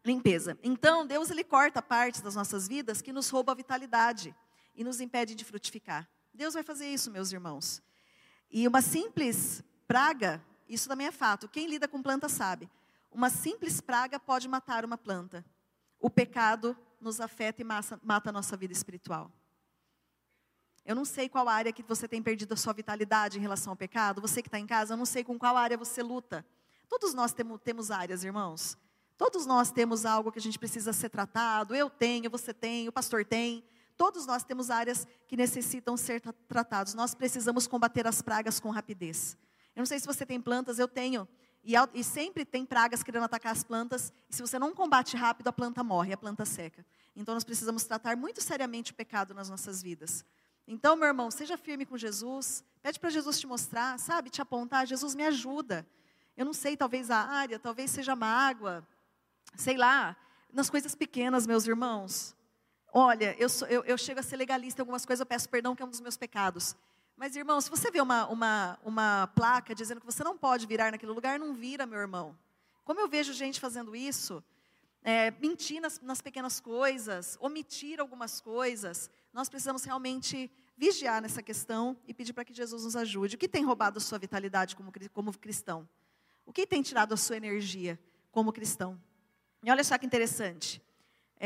limpeza. 0.03 0.59
Então, 0.61 1.07
Deus 1.07 1.31
ele 1.31 1.45
corta 1.45 1.81
partes 1.81 2.19
das 2.19 2.35
nossas 2.35 2.67
vidas 2.67 3.01
que 3.01 3.13
nos 3.13 3.29
rouba 3.29 3.53
a 3.53 3.55
vitalidade 3.55 4.35
e 4.75 4.83
nos 4.83 4.99
impede 4.99 5.35
de 5.35 5.45
frutificar. 5.45 6.09
Deus 6.33 6.53
vai 6.53 6.63
fazer 6.63 6.87
isso, 6.87 7.09
meus 7.09 7.31
irmãos. 7.31 7.81
E 8.51 8.67
uma 8.67 8.81
simples 8.81 9.63
praga, 9.93 10.43
isso 10.67 10.89
também 10.89 11.05
é 11.05 11.11
fato. 11.11 11.47
Quem 11.47 11.67
lida 11.67 11.87
com 11.87 12.01
planta 12.01 12.27
sabe. 12.27 12.67
Uma 13.11 13.29
simples 13.29 13.79
praga 13.79 14.19
pode 14.19 14.47
matar 14.47 14.83
uma 14.83 14.97
planta. 14.97 15.45
O 15.99 16.09
pecado 16.09 16.75
nos 16.99 17.21
afeta 17.21 17.61
e 17.61 17.63
mata, 17.63 18.29
a 18.29 18.31
nossa 18.31 18.57
vida 18.57 18.73
espiritual. 18.73 19.31
Eu 20.83 20.95
não 20.95 21.05
sei 21.05 21.29
qual 21.29 21.47
área 21.47 21.71
que 21.71 21.83
você 21.83 22.07
tem 22.07 22.23
perdido 22.23 22.55
a 22.55 22.57
sua 22.57 22.73
vitalidade 22.73 23.37
em 23.37 23.41
relação 23.41 23.71
ao 23.71 23.77
pecado. 23.77 24.19
Você 24.19 24.41
que 24.41 24.47
está 24.47 24.57
em 24.57 24.65
casa, 24.65 24.93
eu 24.93 24.97
não 24.97 25.05
sei 25.05 25.23
com 25.23 25.37
qual 25.37 25.55
área 25.55 25.77
você 25.77 26.01
luta. 26.01 26.43
Todos 26.89 27.13
nós 27.13 27.31
temos, 27.31 27.61
temos 27.61 27.91
áreas, 27.91 28.23
irmãos. 28.23 28.75
Todos 29.15 29.45
nós 29.45 29.71
temos 29.71 30.07
algo 30.07 30.31
que 30.31 30.39
a 30.39 30.41
gente 30.41 30.57
precisa 30.57 30.91
ser 30.91 31.09
tratado. 31.09 31.75
Eu 31.75 31.87
tenho, 31.87 32.31
você 32.31 32.51
tem, 32.51 32.87
o 32.87 32.91
pastor 32.91 33.23
tem. 33.23 33.63
Todos 33.95 34.25
nós 34.25 34.43
temos 34.43 34.71
áreas 34.71 35.05
que 35.27 35.37
necessitam 35.37 35.95
ser 35.95 36.19
tratados. 36.47 36.95
Nós 36.95 37.13
precisamos 37.13 37.67
combater 37.67 38.07
as 38.07 38.23
pragas 38.23 38.59
com 38.59 38.71
rapidez. 38.71 39.37
Eu 39.75 39.81
não 39.81 39.85
sei 39.85 39.99
se 39.99 40.05
você 40.05 40.25
tem 40.25 40.39
plantas, 40.39 40.79
eu 40.79 40.87
tenho. 40.87 41.27
E, 41.63 41.73
e, 41.93 42.03
sempre 42.03 42.43
tem 42.43 42.65
pragas 42.65 43.01
querendo 43.01 43.23
atacar 43.23 43.51
as 43.51 43.63
plantas. 43.63 44.11
E 44.29 44.35
se 44.35 44.41
você 44.41 44.59
não 44.59 44.73
combate 44.73 45.15
rápido, 45.15 45.47
a 45.47 45.53
planta 45.53 45.83
morre, 45.83 46.13
a 46.13 46.17
planta 46.17 46.45
seca. 46.45 46.85
Então 47.15 47.33
nós 47.33 47.43
precisamos 47.43 47.83
tratar 47.85 48.17
muito 48.17 48.41
seriamente 48.41 48.91
o 48.91 48.95
pecado 48.95 49.33
nas 49.33 49.49
nossas 49.49 49.81
vidas. 49.81 50.25
Então, 50.67 50.95
meu 50.95 51.07
irmão, 51.07 51.31
seja 51.31 51.57
firme 51.57 51.85
com 51.85 51.97
Jesus. 51.97 52.63
Pede 52.81 52.99
para 52.99 53.09
Jesus 53.09 53.39
te 53.39 53.47
mostrar, 53.47 53.97
sabe, 53.97 54.29
te 54.29 54.41
apontar. 54.41 54.85
Jesus 54.85 55.15
me 55.15 55.25
ajuda. 55.25 55.87
Eu 56.35 56.45
não 56.45 56.53
sei, 56.53 56.75
talvez 56.75 57.09
a 57.09 57.17
área, 57.17 57.59
talvez 57.59 57.91
seja 57.91 58.15
mágoa. 58.15 58.85
Sei 59.55 59.77
lá, 59.77 60.17
nas 60.51 60.69
coisas 60.69 60.95
pequenas, 60.95 61.47
meus 61.47 61.67
irmãos. 61.67 62.35
Olha, 62.93 63.35
eu, 63.39 63.49
sou, 63.49 63.67
eu, 63.67 63.83
eu 63.85 63.97
chego 63.97 64.19
a 64.19 64.23
ser 64.23 64.37
legalista 64.37 64.81
em 64.81 64.83
algumas 64.83 65.05
coisas, 65.05 65.19
eu 65.19 65.25
peço 65.25 65.49
perdão, 65.49 65.75
que 65.75 65.81
é 65.81 65.85
um 65.85 65.89
dos 65.89 66.01
meus 66.01 66.15
pecados. 66.17 66.75
Mas, 67.15 67.35
irmão, 67.35 67.61
se 67.61 67.69
você 67.69 67.91
vê 67.91 68.01
uma, 68.01 68.27
uma, 68.27 68.79
uma 68.83 69.27
placa 69.35 69.75
dizendo 69.75 69.99
que 69.99 70.05
você 70.05 70.23
não 70.23 70.37
pode 70.37 70.65
virar 70.65 70.91
naquele 70.91 71.11
lugar, 71.11 71.39
não 71.39 71.53
vira, 71.53 71.85
meu 71.85 71.99
irmão. 71.99 72.37
Como 72.83 72.99
eu 72.99 73.07
vejo 73.07 73.33
gente 73.33 73.59
fazendo 73.59 73.95
isso, 73.95 74.43
é, 75.03 75.31
mentir 75.31 75.81
nas, 75.81 76.01
nas 76.01 76.21
pequenas 76.21 76.59
coisas, 76.59 77.37
omitir 77.39 77.99
algumas 77.99 78.41
coisas, 78.41 79.09
nós 79.31 79.49
precisamos 79.49 79.83
realmente 79.83 80.51
vigiar 80.77 81.21
nessa 81.21 81.41
questão 81.43 81.97
e 82.07 82.13
pedir 82.13 82.33
para 82.33 82.45
que 82.45 82.53
Jesus 82.53 82.83
nos 82.83 82.95
ajude. 82.95 83.35
O 83.35 83.39
que 83.39 83.47
tem 83.47 83.63
roubado 83.63 83.97
a 83.97 84.01
sua 84.01 84.17
vitalidade 84.17 84.75
como, 84.75 84.91
como 85.11 85.37
cristão? 85.37 85.87
O 86.45 86.51
que 86.51 86.65
tem 86.65 86.81
tirado 86.81 87.13
a 87.13 87.17
sua 87.17 87.37
energia 87.37 87.99
como 88.31 88.51
cristão? 88.51 88.99
E 89.63 89.71
olha 89.71 89.83
só 89.83 89.97
que 89.97 90.05
interessante. 90.05 90.81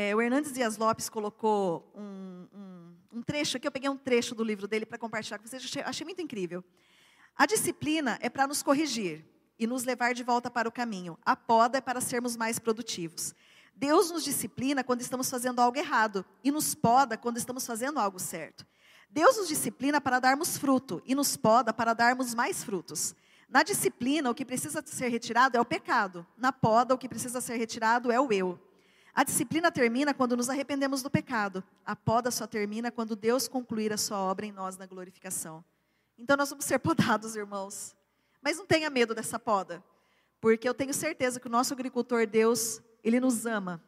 É, 0.00 0.14
o 0.14 0.22
Hernandes 0.22 0.52
Dias 0.52 0.76
Lopes 0.76 1.08
colocou 1.08 1.90
um, 1.92 2.46
um, 2.54 3.18
um, 3.18 3.20
trecho 3.20 3.56
aqui, 3.56 3.66
eu 3.66 3.72
peguei 3.72 3.90
um 3.90 3.96
trecho 3.96 4.32
do 4.32 4.44
livro 4.44 4.68
dele 4.68 4.86
para 4.86 4.96
compartilhar 4.96 5.38
com 5.38 5.44
vocês, 5.48 5.64
achei, 5.64 5.82
achei 5.82 6.04
muito 6.04 6.22
incrível. 6.22 6.62
A 7.36 7.46
disciplina 7.46 8.16
é 8.22 8.30
para 8.30 8.46
nos 8.46 8.62
corrigir 8.62 9.24
e 9.58 9.66
nos 9.66 9.82
levar 9.82 10.14
de 10.14 10.22
volta 10.22 10.48
para 10.48 10.68
o 10.68 10.70
caminho. 10.70 11.18
A 11.26 11.34
poda 11.34 11.78
é 11.78 11.80
para 11.80 12.00
sermos 12.00 12.36
mais 12.36 12.60
produtivos. 12.60 13.34
Deus 13.74 14.12
nos 14.12 14.22
disciplina 14.22 14.84
quando 14.84 15.00
estamos 15.00 15.28
fazendo 15.28 15.60
algo 15.60 15.76
errado 15.76 16.24
e 16.44 16.52
nos 16.52 16.76
poda 16.76 17.16
quando 17.16 17.36
estamos 17.36 17.66
fazendo 17.66 17.98
algo 17.98 18.20
certo. 18.20 18.64
Deus 19.10 19.36
nos 19.36 19.48
disciplina 19.48 20.00
para 20.00 20.20
darmos 20.20 20.56
fruto 20.56 21.02
e 21.06 21.12
nos 21.12 21.36
poda 21.36 21.72
para 21.72 21.92
darmos 21.92 22.36
mais 22.36 22.62
frutos. 22.62 23.16
Na 23.48 23.64
disciplina, 23.64 24.30
o 24.30 24.34
que 24.34 24.44
precisa 24.44 24.80
ser 24.86 25.08
retirado 25.08 25.56
é 25.56 25.60
o 25.60 25.64
pecado. 25.64 26.24
Na 26.36 26.52
poda, 26.52 26.94
o 26.94 26.98
que 26.98 27.08
precisa 27.08 27.40
ser 27.40 27.56
retirado 27.56 28.12
é 28.12 28.20
o 28.20 28.32
eu. 28.32 28.67
A 29.18 29.24
disciplina 29.24 29.72
termina 29.72 30.14
quando 30.14 30.36
nos 30.36 30.48
arrependemos 30.48 31.02
do 31.02 31.10
pecado. 31.10 31.64
A 31.84 31.96
poda 31.96 32.30
só 32.30 32.46
termina 32.46 32.88
quando 32.88 33.16
Deus 33.16 33.48
concluir 33.48 33.92
a 33.92 33.96
sua 33.96 34.20
obra 34.20 34.46
em 34.46 34.52
nós 34.52 34.78
na 34.78 34.86
glorificação. 34.86 35.64
Então 36.16 36.36
nós 36.36 36.50
vamos 36.50 36.64
ser 36.64 36.78
podados, 36.78 37.34
irmãos. 37.34 37.96
Mas 38.40 38.58
não 38.58 38.64
tenha 38.64 38.88
medo 38.88 39.16
dessa 39.16 39.36
poda, 39.36 39.82
porque 40.40 40.68
eu 40.68 40.72
tenho 40.72 40.94
certeza 40.94 41.40
que 41.40 41.48
o 41.48 41.50
nosso 41.50 41.74
agricultor 41.74 42.28
Deus, 42.28 42.80
ele 43.02 43.18
nos 43.18 43.44
ama 43.44 43.82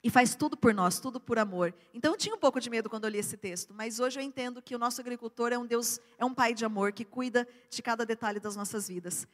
e 0.00 0.08
faz 0.08 0.36
tudo 0.36 0.56
por 0.56 0.72
nós, 0.72 1.00
tudo 1.00 1.18
por 1.18 1.40
amor. 1.40 1.74
Então 1.92 2.12
eu 2.12 2.16
tinha 2.16 2.36
um 2.36 2.38
pouco 2.38 2.60
de 2.60 2.70
medo 2.70 2.88
quando 2.88 3.02
eu 3.02 3.10
li 3.10 3.18
esse 3.18 3.36
texto, 3.36 3.74
mas 3.74 3.98
hoje 3.98 4.20
eu 4.20 4.22
entendo 4.22 4.62
que 4.62 4.76
o 4.76 4.78
nosso 4.78 5.00
agricultor 5.00 5.52
é 5.52 5.58
um 5.58 5.66
Deus, 5.66 5.98
é 6.16 6.24
um 6.24 6.32
pai 6.32 6.54
de 6.54 6.64
amor 6.64 6.92
que 6.92 7.04
cuida 7.04 7.48
de 7.68 7.82
cada 7.82 8.06
detalhe 8.06 8.38
das 8.38 8.54
nossas 8.54 8.86
vidas. 8.86 9.26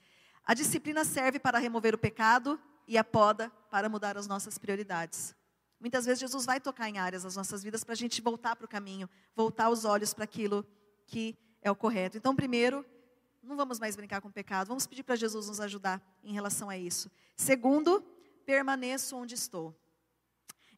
A 0.43 0.55
disciplina 0.55 1.05
serve 1.05 1.39
para 1.39 1.59
remover 1.59 1.95
o 1.95 1.99
pecado 1.99 2.59
e 2.89 2.97
a 2.97 3.05
poda 3.05 3.51
para 3.71 3.89
mudar 3.89 4.17
as 4.17 4.27
nossas 4.27 4.57
prioridades. 4.59 5.37
Muitas 5.79 6.07
vezes 6.07 6.19
Jesus 6.19 6.45
vai 6.45 6.59
tocar 6.59 6.89
em 6.89 6.99
áreas 6.99 7.23
das 7.23 7.37
nossas 7.37 7.63
vidas 7.63 7.85
para 7.85 7.93
a 7.93 7.97
gente 7.97 8.21
voltar 8.21 8.57
para 8.57 8.65
o 8.65 8.69
caminho, 8.69 9.09
voltar 9.37 9.69
os 9.71 9.85
olhos 9.85 10.13
para 10.13 10.25
aquilo 10.25 10.67
que 11.07 11.39
é 11.63 11.71
o 11.71 11.77
correto. 11.77 12.17
Então, 12.17 12.35
primeiro, 12.35 12.85
não 13.43 13.57
vamos 13.57 13.79
mais 13.79 13.95
brincar 13.95 14.21
com 14.21 14.29
o 14.29 14.33
pecado, 14.33 14.69
vamos 14.69 14.87
pedir 14.87 15.03
para 15.03 15.15
Jesus 15.15 15.47
nos 15.47 15.61
ajudar 15.61 16.03
em 16.25 16.33
relação 16.33 16.69
a 16.69 16.77
isso. 16.77 17.11
Segundo, 17.37 18.01
permaneço 18.45 19.17
onde 19.17 19.35
estou. 19.35 19.79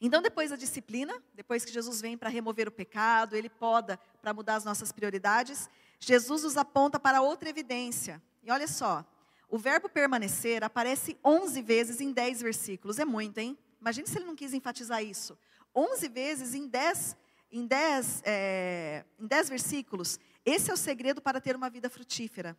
Então, 0.01 0.21
depois 0.21 0.51
da 0.51 0.57
disciplina, 0.57 1.23
depois 1.35 1.65
que 1.65 1.73
Jesus 1.73 2.01
vem 2.01 2.19
para 2.19 2.29
remover 2.29 2.67
o 2.69 2.73
pecado, 2.73 3.37
ele 3.37 3.49
poda 3.49 3.99
para 4.21 4.35
mudar 4.35 4.57
as 4.57 4.65
nossas 4.65 4.91
prioridades, 4.93 5.69
Jesus 5.99 6.43
nos 6.43 6.57
aponta 6.57 6.99
para 6.99 7.23
outra 7.23 7.49
evidência. 7.49 8.21
E 8.43 8.51
olha 8.51 8.67
só, 8.67 9.05
o 9.51 9.59
verbo 9.59 9.89
permanecer 9.89 10.63
aparece 10.63 11.19
11 11.25 11.61
vezes 11.63 12.01
em 12.01 12.13
10 12.13 12.41
versículos. 12.41 12.99
É 12.99 13.05
muito, 13.05 13.39
hein? 13.39 13.59
Imagine 13.81 14.07
se 14.07 14.17
ele 14.17 14.27
não 14.27 14.37
quis 14.37 14.55
enfatizar 14.55 15.03
isso. 15.03 15.37
11 15.75 16.09
vezes 16.09 16.55
em 16.55 16.69
10, 16.69 17.17
em 17.51 17.67
10, 17.67 18.23
é, 18.25 19.05
em 19.19 19.27
10 19.27 19.49
versículos. 19.49 20.21
Esse 20.45 20.71
é 20.71 20.75
o 20.75 20.77
segredo 20.77 21.21
para 21.21 21.41
ter 21.41 21.57
uma 21.57 21.69
vida 21.69 21.91
frutífera. 21.91 22.57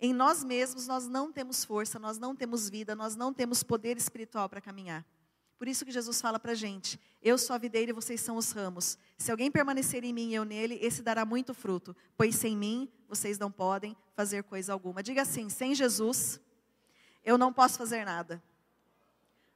Em 0.00 0.14
nós 0.14 0.42
mesmos, 0.42 0.86
nós 0.86 1.06
não 1.06 1.30
temos 1.30 1.62
força, 1.62 1.98
nós 1.98 2.18
não 2.18 2.34
temos 2.34 2.70
vida, 2.70 2.94
nós 2.94 3.14
não 3.14 3.34
temos 3.34 3.62
poder 3.62 3.98
espiritual 3.98 4.48
para 4.48 4.60
caminhar. 4.60 5.04
Por 5.58 5.68
isso 5.68 5.84
que 5.84 5.92
Jesus 5.92 6.22
fala 6.22 6.40
para 6.40 6.52
a 6.52 6.54
gente: 6.54 6.98
Eu 7.20 7.36
sou 7.36 7.54
a 7.54 7.58
videira 7.58 7.90
e 7.90 7.94
vocês 7.94 8.18
são 8.22 8.38
os 8.38 8.50
ramos. 8.50 8.96
Se 9.18 9.30
alguém 9.30 9.50
permanecer 9.50 10.02
em 10.04 10.12
mim 10.12 10.30
e 10.30 10.34
eu 10.34 10.44
nele, 10.44 10.78
esse 10.80 11.02
dará 11.02 11.26
muito 11.26 11.52
fruto, 11.52 11.94
pois 12.16 12.34
sem 12.34 12.56
mim 12.56 12.90
vocês 13.10 13.38
não 13.38 13.50
podem 13.50 13.96
fazer 14.14 14.44
coisa 14.44 14.72
alguma. 14.72 15.02
Diga 15.02 15.22
assim: 15.22 15.50
sem 15.50 15.74
Jesus, 15.74 16.40
eu 17.24 17.36
não 17.36 17.52
posso 17.52 17.76
fazer 17.76 18.04
nada. 18.04 18.42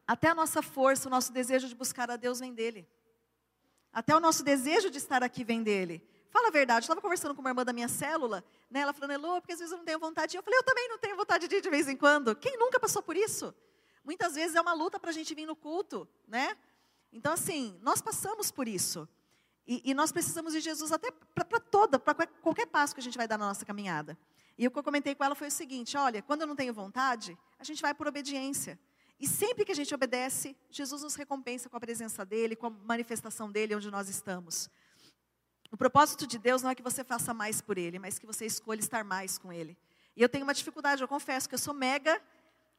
Até 0.06 0.28
a 0.28 0.34
nossa 0.34 0.60
força, 0.60 1.08
o 1.08 1.10
nosso 1.10 1.32
desejo 1.32 1.68
de 1.68 1.74
buscar 1.74 2.10
a 2.10 2.16
Deus 2.16 2.40
vem 2.40 2.52
dele. 2.52 2.86
Até 3.92 4.14
o 4.14 4.20
nosso 4.20 4.42
desejo 4.42 4.90
de 4.90 4.98
estar 4.98 5.22
aqui 5.22 5.44
vem 5.44 5.62
dele. 5.62 6.02
Fala 6.30 6.48
a 6.48 6.50
verdade, 6.50 6.82
eu 6.82 6.86
estava 6.86 7.00
conversando 7.00 7.32
com 7.32 7.40
uma 7.40 7.50
irmã 7.50 7.64
da 7.64 7.72
minha 7.72 7.86
célula, 7.86 8.44
né? 8.68 8.80
ela 8.80 8.92
falando, 8.92 9.12
Elô, 9.12 9.40
porque 9.40 9.52
às 9.52 9.60
vezes 9.60 9.70
eu 9.70 9.78
não 9.78 9.84
tenho 9.84 10.00
vontade. 10.00 10.36
Eu 10.36 10.42
falei, 10.42 10.58
eu 10.58 10.64
também 10.64 10.88
não 10.88 10.98
tenho 10.98 11.16
vontade 11.16 11.46
de 11.46 11.54
ir 11.54 11.60
de 11.60 11.70
vez 11.70 11.88
em 11.88 11.96
quando. 11.96 12.34
Quem 12.34 12.58
nunca 12.58 12.80
passou 12.80 13.00
por 13.00 13.16
isso? 13.16 13.54
Muitas 14.04 14.34
vezes 14.34 14.56
é 14.56 14.60
uma 14.60 14.72
luta 14.72 14.98
para 14.98 15.10
a 15.10 15.12
gente 15.12 15.32
vir 15.32 15.46
no 15.46 15.54
culto, 15.54 16.08
né? 16.26 16.56
Então, 17.12 17.32
assim, 17.32 17.78
nós 17.82 18.02
passamos 18.02 18.50
por 18.50 18.66
isso. 18.66 19.08
E, 19.66 19.82
e 19.84 19.94
nós 19.94 20.12
precisamos 20.12 20.52
de 20.52 20.60
Jesus 20.60 20.92
até 20.92 21.10
para 21.34 21.60
toda, 21.60 21.98
para 21.98 22.26
qualquer 22.26 22.66
passo 22.66 22.94
que 22.94 23.00
a 23.00 23.02
gente 23.02 23.16
vai 23.16 23.26
dar 23.26 23.38
na 23.38 23.46
nossa 23.46 23.64
caminhada. 23.64 24.18
E 24.56 24.66
o 24.66 24.70
que 24.70 24.78
eu 24.78 24.82
comentei 24.82 25.14
com 25.14 25.24
ela 25.24 25.34
foi 25.34 25.48
o 25.48 25.50
seguinte: 25.50 25.96
olha, 25.96 26.22
quando 26.22 26.42
eu 26.42 26.46
não 26.46 26.54
tenho 26.54 26.72
vontade, 26.72 27.36
a 27.58 27.64
gente 27.64 27.80
vai 27.80 27.94
por 27.94 28.06
obediência. 28.06 28.78
E 29.18 29.26
sempre 29.26 29.64
que 29.64 29.72
a 29.72 29.74
gente 29.74 29.94
obedece, 29.94 30.56
Jesus 30.70 31.02
nos 31.02 31.14
recompensa 31.14 31.68
com 31.68 31.76
a 31.76 31.80
presença 31.80 32.24
dEle, 32.24 32.56
com 32.56 32.66
a 32.66 32.70
manifestação 32.70 33.50
dEle 33.50 33.74
onde 33.74 33.90
nós 33.90 34.08
estamos. 34.08 34.68
O 35.70 35.76
propósito 35.76 36.26
de 36.26 36.38
Deus 36.38 36.62
não 36.62 36.70
é 36.70 36.74
que 36.74 36.82
você 36.82 37.02
faça 37.02 37.32
mais 37.32 37.60
por 37.60 37.78
Ele, 37.78 37.98
mas 37.98 38.18
que 38.18 38.26
você 38.26 38.44
escolha 38.44 38.80
estar 38.80 39.02
mais 39.02 39.38
com 39.38 39.52
Ele. 39.52 39.76
E 40.16 40.22
eu 40.22 40.28
tenho 40.28 40.44
uma 40.44 40.54
dificuldade, 40.54 41.02
eu 41.02 41.08
confesso 41.08 41.48
que 41.48 41.54
eu 41.54 41.58
sou 41.58 41.74
mega 41.74 42.20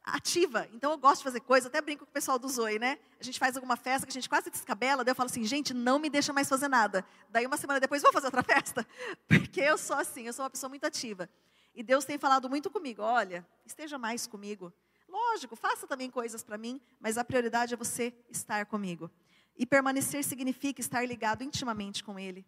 ativa. 0.06 0.68
Então 0.72 0.92
eu 0.92 0.98
gosto 0.98 1.18
de 1.18 1.24
fazer 1.24 1.40
coisa, 1.40 1.66
até 1.66 1.80
brinco 1.80 2.04
com 2.04 2.10
o 2.10 2.14
pessoal 2.14 2.38
do 2.38 2.48
Zoe, 2.48 2.78
né? 2.78 2.98
A 3.18 3.24
gente 3.24 3.38
faz 3.38 3.56
alguma 3.56 3.76
festa 3.76 4.06
que 4.06 4.12
a 4.12 4.14
gente 4.14 4.28
quase 4.28 4.48
descabela, 4.48 5.02
daí 5.02 5.10
eu 5.10 5.16
falo 5.16 5.28
assim, 5.28 5.44
gente, 5.44 5.74
não 5.74 5.98
me 5.98 6.08
deixa 6.08 6.32
mais 6.32 6.48
fazer 6.48 6.68
nada. 6.68 7.04
Daí 7.28 7.44
uma 7.44 7.56
semana 7.56 7.80
depois, 7.80 8.02
vou 8.02 8.12
fazer 8.12 8.26
outra 8.26 8.42
festa? 8.44 8.86
Porque 9.26 9.60
eu 9.60 9.76
sou 9.76 9.96
assim, 9.96 10.28
eu 10.28 10.32
sou 10.32 10.44
uma 10.44 10.50
pessoa 10.50 10.70
muito 10.70 10.86
ativa. 10.86 11.28
E 11.74 11.82
Deus 11.82 12.04
tem 12.04 12.16
falado 12.16 12.48
muito 12.48 12.70
comigo, 12.70 13.02
olha, 13.02 13.44
esteja 13.66 13.98
mais 13.98 14.26
comigo. 14.26 14.72
Lógico, 15.08 15.56
faça 15.56 15.86
também 15.86 16.08
coisas 16.08 16.42
para 16.42 16.56
mim, 16.56 16.80
mas 17.00 17.18
a 17.18 17.24
prioridade 17.24 17.74
é 17.74 17.76
você 17.76 18.14
estar 18.30 18.64
comigo. 18.66 19.10
E 19.58 19.66
permanecer 19.66 20.22
significa 20.22 20.80
estar 20.80 21.06
ligado 21.06 21.42
intimamente 21.42 22.04
com 22.04 22.18
Ele. 22.18 22.46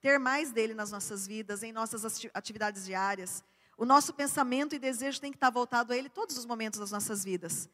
Ter 0.00 0.18
mais 0.18 0.52
dele 0.52 0.74
nas 0.74 0.90
nossas 0.90 1.26
vidas, 1.26 1.62
em 1.62 1.72
nossas 1.72 2.04
atividades 2.34 2.84
diárias 2.84 3.42
o 3.78 3.84
nosso 3.84 4.12
pensamento 4.12 4.74
e 4.74 4.78
desejo 4.78 5.20
tem 5.20 5.30
que 5.30 5.36
estar 5.36 5.50
voltado 5.50 5.92
a 5.92 5.96
Ele 5.96 6.08
todos 6.08 6.36
os 6.36 6.44
momentos 6.44 6.80
das 6.80 6.90
nossas 6.90 7.22
vidas. 7.22 7.70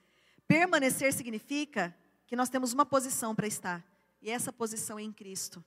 Permanecer 0.47 1.13
significa 1.15 1.97
que 2.27 2.37
nós 2.37 2.51
temos 2.51 2.75
uma 2.75 2.85
posição 2.85 3.35
para 3.35 3.47
estar, 3.47 3.83
e 4.21 4.31
essa 4.31 4.53
posição 4.53 4.99
é 4.99 5.03
em 5.03 5.11
Cristo. 5.11 5.65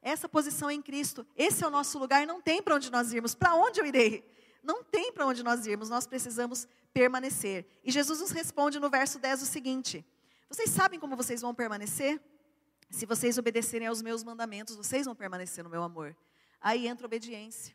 Essa 0.00 0.28
posição 0.28 0.70
é 0.70 0.74
em 0.74 0.82
Cristo. 0.82 1.26
Esse 1.34 1.64
é 1.64 1.66
o 1.66 1.70
nosso 1.70 1.98
lugar, 1.98 2.26
não 2.26 2.40
tem 2.40 2.62
para 2.62 2.76
onde 2.76 2.90
nós 2.90 3.12
irmos. 3.12 3.34
Para 3.34 3.54
onde 3.54 3.80
eu 3.80 3.86
irei? 3.86 4.24
Não 4.62 4.84
tem 4.84 5.12
para 5.12 5.26
onde 5.26 5.42
nós 5.42 5.66
irmos, 5.66 5.88
nós 5.88 6.06
precisamos 6.06 6.68
permanecer. 6.92 7.66
E 7.82 7.90
Jesus 7.90 8.20
nos 8.20 8.30
responde 8.30 8.78
no 8.78 8.88
verso 8.88 9.18
10 9.18 9.42
o 9.42 9.46
seguinte: 9.46 10.04
Vocês 10.48 10.70
sabem 10.70 11.00
como 11.00 11.16
vocês 11.16 11.40
vão 11.40 11.54
permanecer? 11.54 12.20
Se 12.90 13.06
vocês 13.06 13.38
obedecerem 13.38 13.88
aos 13.88 14.02
meus 14.02 14.22
mandamentos, 14.22 14.76
vocês 14.76 15.06
vão 15.06 15.16
permanecer 15.16 15.64
no 15.64 15.70
meu 15.70 15.82
amor. 15.82 16.14
Aí 16.60 16.86
entra 16.86 17.06
obediência. 17.06 17.74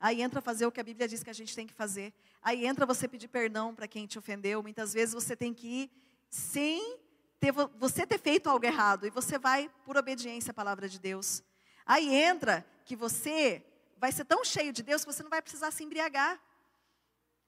Aí 0.00 0.22
entra 0.22 0.40
fazer 0.40 0.64
o 0.64 0.72
que 0.72 0.80
a 0.80 0.82
Bíblia 0.82 1.06
diz 1.06 1.22
que 1.22 1.28
a 1.28 1.34
gente 1.34 1.54
tem 1.54 1.66
que 1.66 1.74
fazer. 1.74 2.14
Aí 2.42 2.64
entra 2.64 2.86
você 2.86 3.06
pedir 3.06 3.28
perdão 3.28 3.74
para 3.74 3.86
quem 3.86 4.06
te 4.06 4.18
ofendeu. 4.18 4.62
Muitas 4.62 4.94
vezes 4.94 5.14
você 5.14 5.36
tem 5.36 5.52
que 5.52 5.66
ir 5.68 5.90
sem 6.30 6.98
ter, 7.38 7.52
você 7.52 8.06
ter 8.06 8.18
feito 8.18 8.48
algo 8.48 8.64
errado. 8.64 9.06
E 9.06 9.10
você 9.10 9.38
vai 9.38 9.70
por 9.84 9.98
obediência 9.98 10.52
à 10.52 10.54
palavra 10.54 10.88
de 10.88 10.98
Deus. 10.98 11.42
Aí 11.84 12.14
entra 12.14 12.66
que 12.86 12.96
você 12.96 13.62
vai 13.98 14.10
ser 14.10 14.24
tão 14.24 14.42
cheio 14.42 14.72
de 14.72 14.82
Deus 14.82 15.04
que 15.04 15.12
você 15.12 15.22
não 15.22 15.28
vai 15.28 15.42
precisar 15.42 15.70
se 15.70 15.84
embriagar. 15.84 16.40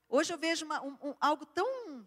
Hoje 0.06 0.30
eu 0.30 0.36
vejo 0.36 0.66
uma, 0.66 0.82
um, 0.84 0.98
um, 1.02 1.14
algo 1.18 1.46
tão. 1.46 2.06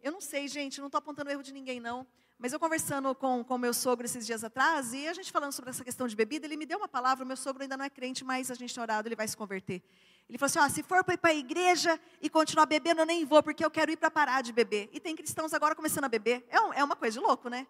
Eu 0.00 0.10
não 0.10 0.22
sei, 0.22 0.48
gente, 0.48 0.80
não 0.80 0.86
estou 0.86 1.00
apontando 1.00 1.30
erro 1.30 1.42
de 1.42 1.52
ninguém, 1.52 1.78
não. 1.78 2.06
Mas 2.42 2.52
eu 2.52 2.58
conversando 2.58 3.14
com 3.14 3.46
o 3.48 3.56
meu 3.56 3.72
sogro 3.72 4.04
esses 4.04 4.26
dias 4.26 4.42
atrás, 4.42 4.92
e 4.92 5.06
a 5.06 5.14
gente 5.14 5.30
falando 5.30 5.52
sobre 5.52 5.70
essa 5.70 5.84
questão 5.84 6.08
de 6.08 6.16
bebida, 6.16 6.44
ele 6.44 6.56
me 6.56 6.66
deu 6.66 6.76
uma 6.76 6.88
palavra, 6.88 7.24
o 7.24 7.26
meu 7.26 7.36
sogro 7.36 7.62
ainda 7.62 7.76
não 7.76 7.84
é 7.84 7.88
crente, 7.88 8.24
mas 8.24 8.50
a 8.50 8.54
gente 8.54 8.74
tem 8.74 8.82
orado, 8.82 9.06
ele 9.06 9.14
vai 9.14 9.28
se 9.28 9.36
converter. 9.36 9.80
Ele 10.28 10.36
falou 10.36 10.46
assim, 10.46 10.58
ó, 10.58 10.68
se 10.68 10.82
for 10.82 11.04
para 11.04 11.14
ir 11.14 11.18
para 11.18 11.30
a 11.30 11.34
igreja 11.34 12.00
e 12.20 12.28
continuar 12.28 12.66
bebendo, 12.66 13.00
eu 13.00 13.06
nem 13.06 13.24
vou, 13.24 13.44
porque 13.44 13.64
eu 13.64 13.70
quero 13.70 13.92
ir 13.92 13.96
para 13.96 14.10
parar 14.10 14.42
de 14.42 14.52
beber. 14.52 14.90
E 14.92 14.98
tem 14.98 15.14
cristãos 15.14 15.54
agora 15.54 15.76
começando 15.76 16.02
a 16.02 16.08
beber. 16.08 16.44
É, 16.48 16.60
um, 16.60 16.72
é 16.72 16.82
uma 16.82 16.96
coisa 16.96 17.16
de 17.16 17.24
louco, 17.24 17.48
né? 17.48 17.64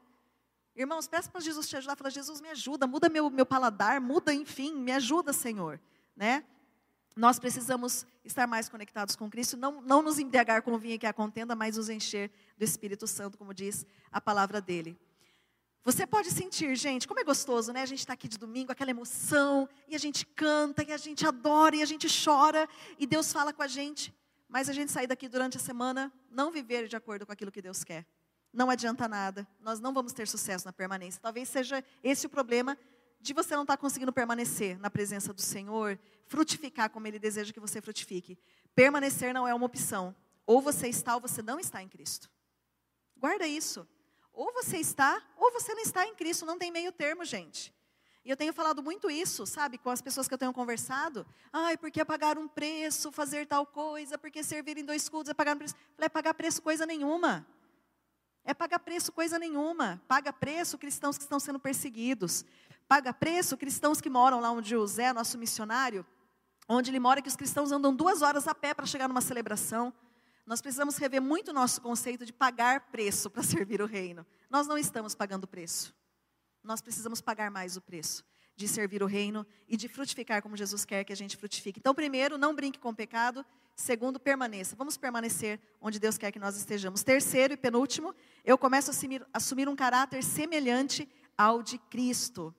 Irmãos, 0.74 1.06
peça 1.06 1.30
para 1.30 1.42
Jesus 1.42 1.68
te 1.68 1.76
ajudar, 1.76 1.94
fala, 1.94 2.08
Jesus 2.08 2.40
me 2.40 2.48
ajuda, 2.48 2.86
muda 2.86 3.10
meu, 3.10 3.28
meu 3.28 3.44
paladar, 3.44 4.00
muda, 4.00 4.32
enfim, 4.32 4.74
me 4.74 4.92
ajuda, 4.92 5.34
Senhor. 5.34 5.78
Né? 6.16 6.46
Nós 7.16 7.38
precisamos 7.38 8.06
estar 8.24 8.46
mais 8.46 8.68
conectados 8.68 9.14
com 9.14 9.28
Cristo, 9.28 9.56
não, 9.56 9.80
não 9.82 10.02
nos 10.02 10.18
embriagar 10.18 10.62
com 10.62 10.72
o 10.72 10.78
vinho 10.78 10.98
que 10.98 11.06
é 11.06 11.08
a 11.08 11.12
contenda, 11.12 11.54
mas 11.54 11.76
nos 11.76 11.88
encher 11.88 12.30
do 12.56 12.64
Espírito 12.64 13.06
Santo, 13.06 13.36
como 13.36 13.52
diz 13.52 13.84
a 14.10 14.20
palavra 14.20 14.60
dele. 14.60 14.98
Você 15.84 16.06
pode 16.06 16.30
sentir, 16.30 16.76
gente, 16.76 17.08
como 17.08 17.18
é 17.18 17.24
gostoso, 17.24 17.72
né? 17.72 17.82
A 17.82 17.86
gente 17.86 17.98
está 17.98 18.12
aqui 18.12 18.28
de 18.28 18.38
domingo, 18.38 18.70
aquela 18.70 18.90
emoção, 18.92 19.68
e 19.88 19.96
a 19.96 19.98
gente 19.98 20.24
canta, 20.24 20.84
e 20.84 20.92
a 20.92 20.96
gente 20.96 21.26
adora, 21.26 21.74
e 21.74 21.82
a 21.82 21.84
gente 21.84 22.06
chora, 22.24 22.68
e 22.98 23.06
Deus 23.06 23.32
fala 23.32 23.52
com 23.52 23.62
a 23.62 23.66
gente, 23.66 24.14
mas 24.48 24.68
a 24.68 24.72
gente 24.72 24.92
sair 24.92 25.08
daqui 25.08 25.28
durante 25.28 25.56
a 25.56 25.60
semana, 25.60 26.12
não 26.30 26.52
viver 26.52 26.86
de 26.86 26.94
acordo 26.94 27.26
com 27.26 27.32
aquilo 27.32 27.50
que 27.50 27.60
Deus 27.60 27.82
quer. 27.82 28.06
Não 28.52 28.70
adianta 28.70 29.08
nada, 29.08 29.48
nós 29.60 29.80
não 29.80 29.92
vamos 29.92 30.12
ter 30.12 30.28
sucesso 30.28 30.66
na 30.66 30.72
permanência. 30.72 31.20
Talvez 31.20 31.48
seja 31.48 31.82
esse 32.04 32.26
o 32.26 32.30
problema 32.30 32.78
de 33.22 33.32
você 33.32 33.54
não 33.54 33.62
estar 33.62 33.76
tá 33.76 33.80
conseguindo 33.80 34.12
permanecer 34.12 34.78
na 34.80 34.90
presença 34.90 35.32
do 35.32 35.40
Senhor, 35.40 35.98
frutificar 36.26 36.90
como 36.90 37.06
Ele 37.06 37.20
deseja 37.20 37.52
que 37.52 37.60
você 37.60 37.80
frutifique. 37.80 38.36
Permanecer 38.74 39.32
não 39.32 39.46
é 39.46 39.54
uma 39.54 39.64
opção. 39.64 40.14
Ou 40.44 40.60
você 40.60 40.88
está 40.88 41.14
ou 41.14 41.20
você 41.20 41.40
não 41.40 41.60
está 41.60 41.80
em 41.80 41.88
Cristo. 41.88 42.28
Guarda 43.16 43.46
isso. 43.46 43.86
Ou 44.32 44.52
você 44.52 44.78
está 44.78 45.22
ou 45.36 45.52
você 45.52 45.72
não 45.72 45.82
está 45.82 46.04
em 46.04 46.14
Cristo. 46.16 46.44
Não 46.44 46.58
tem 46.58 46.72
meio 46.72 46.90
termo, 46.90 47.24
gente. 47.24 47.72
E 48.24 48.30
eu 48.30 48.36
tenho 48.36 48.52
falado 48.52 48.82
muito 48.82 49.10
isso, 49.10 49.44
sabe, 49.46 49.78
com 49.78 49.90
as 49.90 50.00
pessoas 50.00 50.28
que 50.28 50.34
eu 50.34 50.38
tenho 50.38 50.52
conversado. 50.52 51.26
Ai, 51.52 51.76
porque 51.76 52.00
é 52.00 52.04
pagar 52.04 52.38
um 52.38 52.48
preço, 52.48 53.10
fazer 53.12 53.46
tal 53.46 53.66
coisa, 53.66 54.16
porque 54.18 54.42
servir 54.42 54.78
em 54.78 54.84
dois 54.84 55.08
cultos 55.08 55.30
é 55.30 55.34
pagar 55.34 55.54
um 55.54 55.58
preço. 55.58 55.74
É 55.98 56.08
pagar 56.08 56.34
preço 56.34 56.60
coisa 56.60 56.84
nenhuma. 56.84 57.46
É 58.44 58.52
pagar 58.52 58.80
preço 58.80 59.12
coisa 59.12 59.38
nenhuma. 59.38 60.02
Paga 60.08 60.32
preço 60.32 60.76
cristãos 60.76 61.16
que 61.16 61.22
estão 61.22 61.38
sendo 61.38 61.60
perseguidos 61.60 62.44
paga 62.88 63.12
preço, 63.12 63.56
cristãos 63.56 64.00
que 64.00 64.10
moram 64.10 64.40
lá 64.40 64.50
onde 64.50 64.76
o 64.76 64.86
Zé, 64.86 65.12
nosso 65.12 65.38
missionário, 65.38 66.06
onde 66.68 66.90
ele 66.90 67.00
mora, 67.00 67.22
que 67.22 67.28
os 67.28 67.36
cristãos 67.36 67.72
andam 67.72 67.94
duas 67.94 68.22
horas 68.22 68.46
a 68.46 68.54
pé 68.54 68.74
para 68.74 68.86
chegar 68.86 69.08
numa 69.08 69.20
celebração. 69.20 69.92
Nós 70.46 70.60
precisamos 70.60 70.96
rever 70.96 71.22
muito 71.22 71.50
o 71.50 71.54
nosso 71.54 71.80
conceito 71.80 72.26
de 72.26 72.32
pagar 72.32 72.90
preço 72.90 73.30
para 73.30 73.42
servir 73.44 73.80
o 73.80 73.86
reino. 73.86 74.26
Nós 74.50 74.66
não 74.66 74.76
estamos 74.76 75.14
pagando 75.14 75.46
preço. 75.46 75.94
Nós 76.62 76.80
precisamos 76.80 77.20
pagar 77.20 77.50
mais 77.50 77.76
o 77.76 77.80
preço 77.80 78.24
de 78.54 78.68
servir 78.68 79.02
o 79.02 79.06
reino 79.06 79.46
e 79.68 79.76
de 79.76 79.88
frutificar 79.88 80.42
como 80.42 80.56
Jesus 80.56 80.84
quer 80.84 81.04
que 81.04 81.12
a 81.12 81.16
gente 81.16 81.36
frutifique. 81.36 81.80
Então, 81.80 81.94
primeiro, 81.94 82.36
não 82.36 82.54
brinque 82.54 82.78
com 82.78 82.90
o 82.90 82.94
pecado. 82.94 83.44
Segundo, 83.74 84.20
permaneça. 84.20 84.76
Vamos 84.76 84.96
permanecer 84.96 85.58
onde 85.80 85.98
Deus 85.98 86.18
quer 86.18 86.30
que 86.30 86.38
nós 86.38 86.56
estejamos. 86.56 87.02
Terceiro 87.02 87.54
e 87.54 87.56
penúltimo, 87.56 88.14
eu 88.44 88.58
começo 88.58 88.90
a 88.90 88.92
assumir, 88.92 89.26
assumir 89.32 89.68
um 89.68 89.74
caráter 89.74 90.22
semelhante 90.22 91.08
ao 91.36 91.62
de 91.62 91.78
Cristo. 91.78 92.54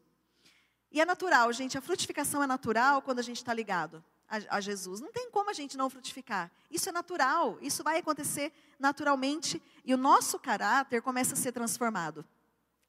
E 0.93 1.01
é 1.01 1.06
natural, 1.06 1.51
gente, 1.51 1.75
a 1.75 1.82
frutificação 1.82 2.43
é 2.43 2.47
natural 2.47 3.01
quando 3.01 3.17
a 3.17 3.23
gente 3.23 3.38
está 3.38 3.51
ligado 3.51 4.03
a, 4.29 4.58
a, 4.58 4.62
Jesus. 4.62 5.01
Não 5.01 5.12
tem 5.12 5.29
como 5.32 5.49
a 5.49 5.53
gente 5.53 5.75
não 5.75 5.89
frutificar. 5.89 6.51
Isso 6.69 6.88
é 6.88 6.91
natural, 6.91 7.58
isso 7.62 7.84
vai 7.84 7.97
acontecer 7.97 8.53
naturalmente 8.79 9.62
e 9.84 9.91
o 9.91 9.97
nosso 9.97 10.38
caráter 10.38 11.01
começa 11.01 11.34
a 11.34 11.36
ser 11.36 11.51
transformado. 11.51 12.23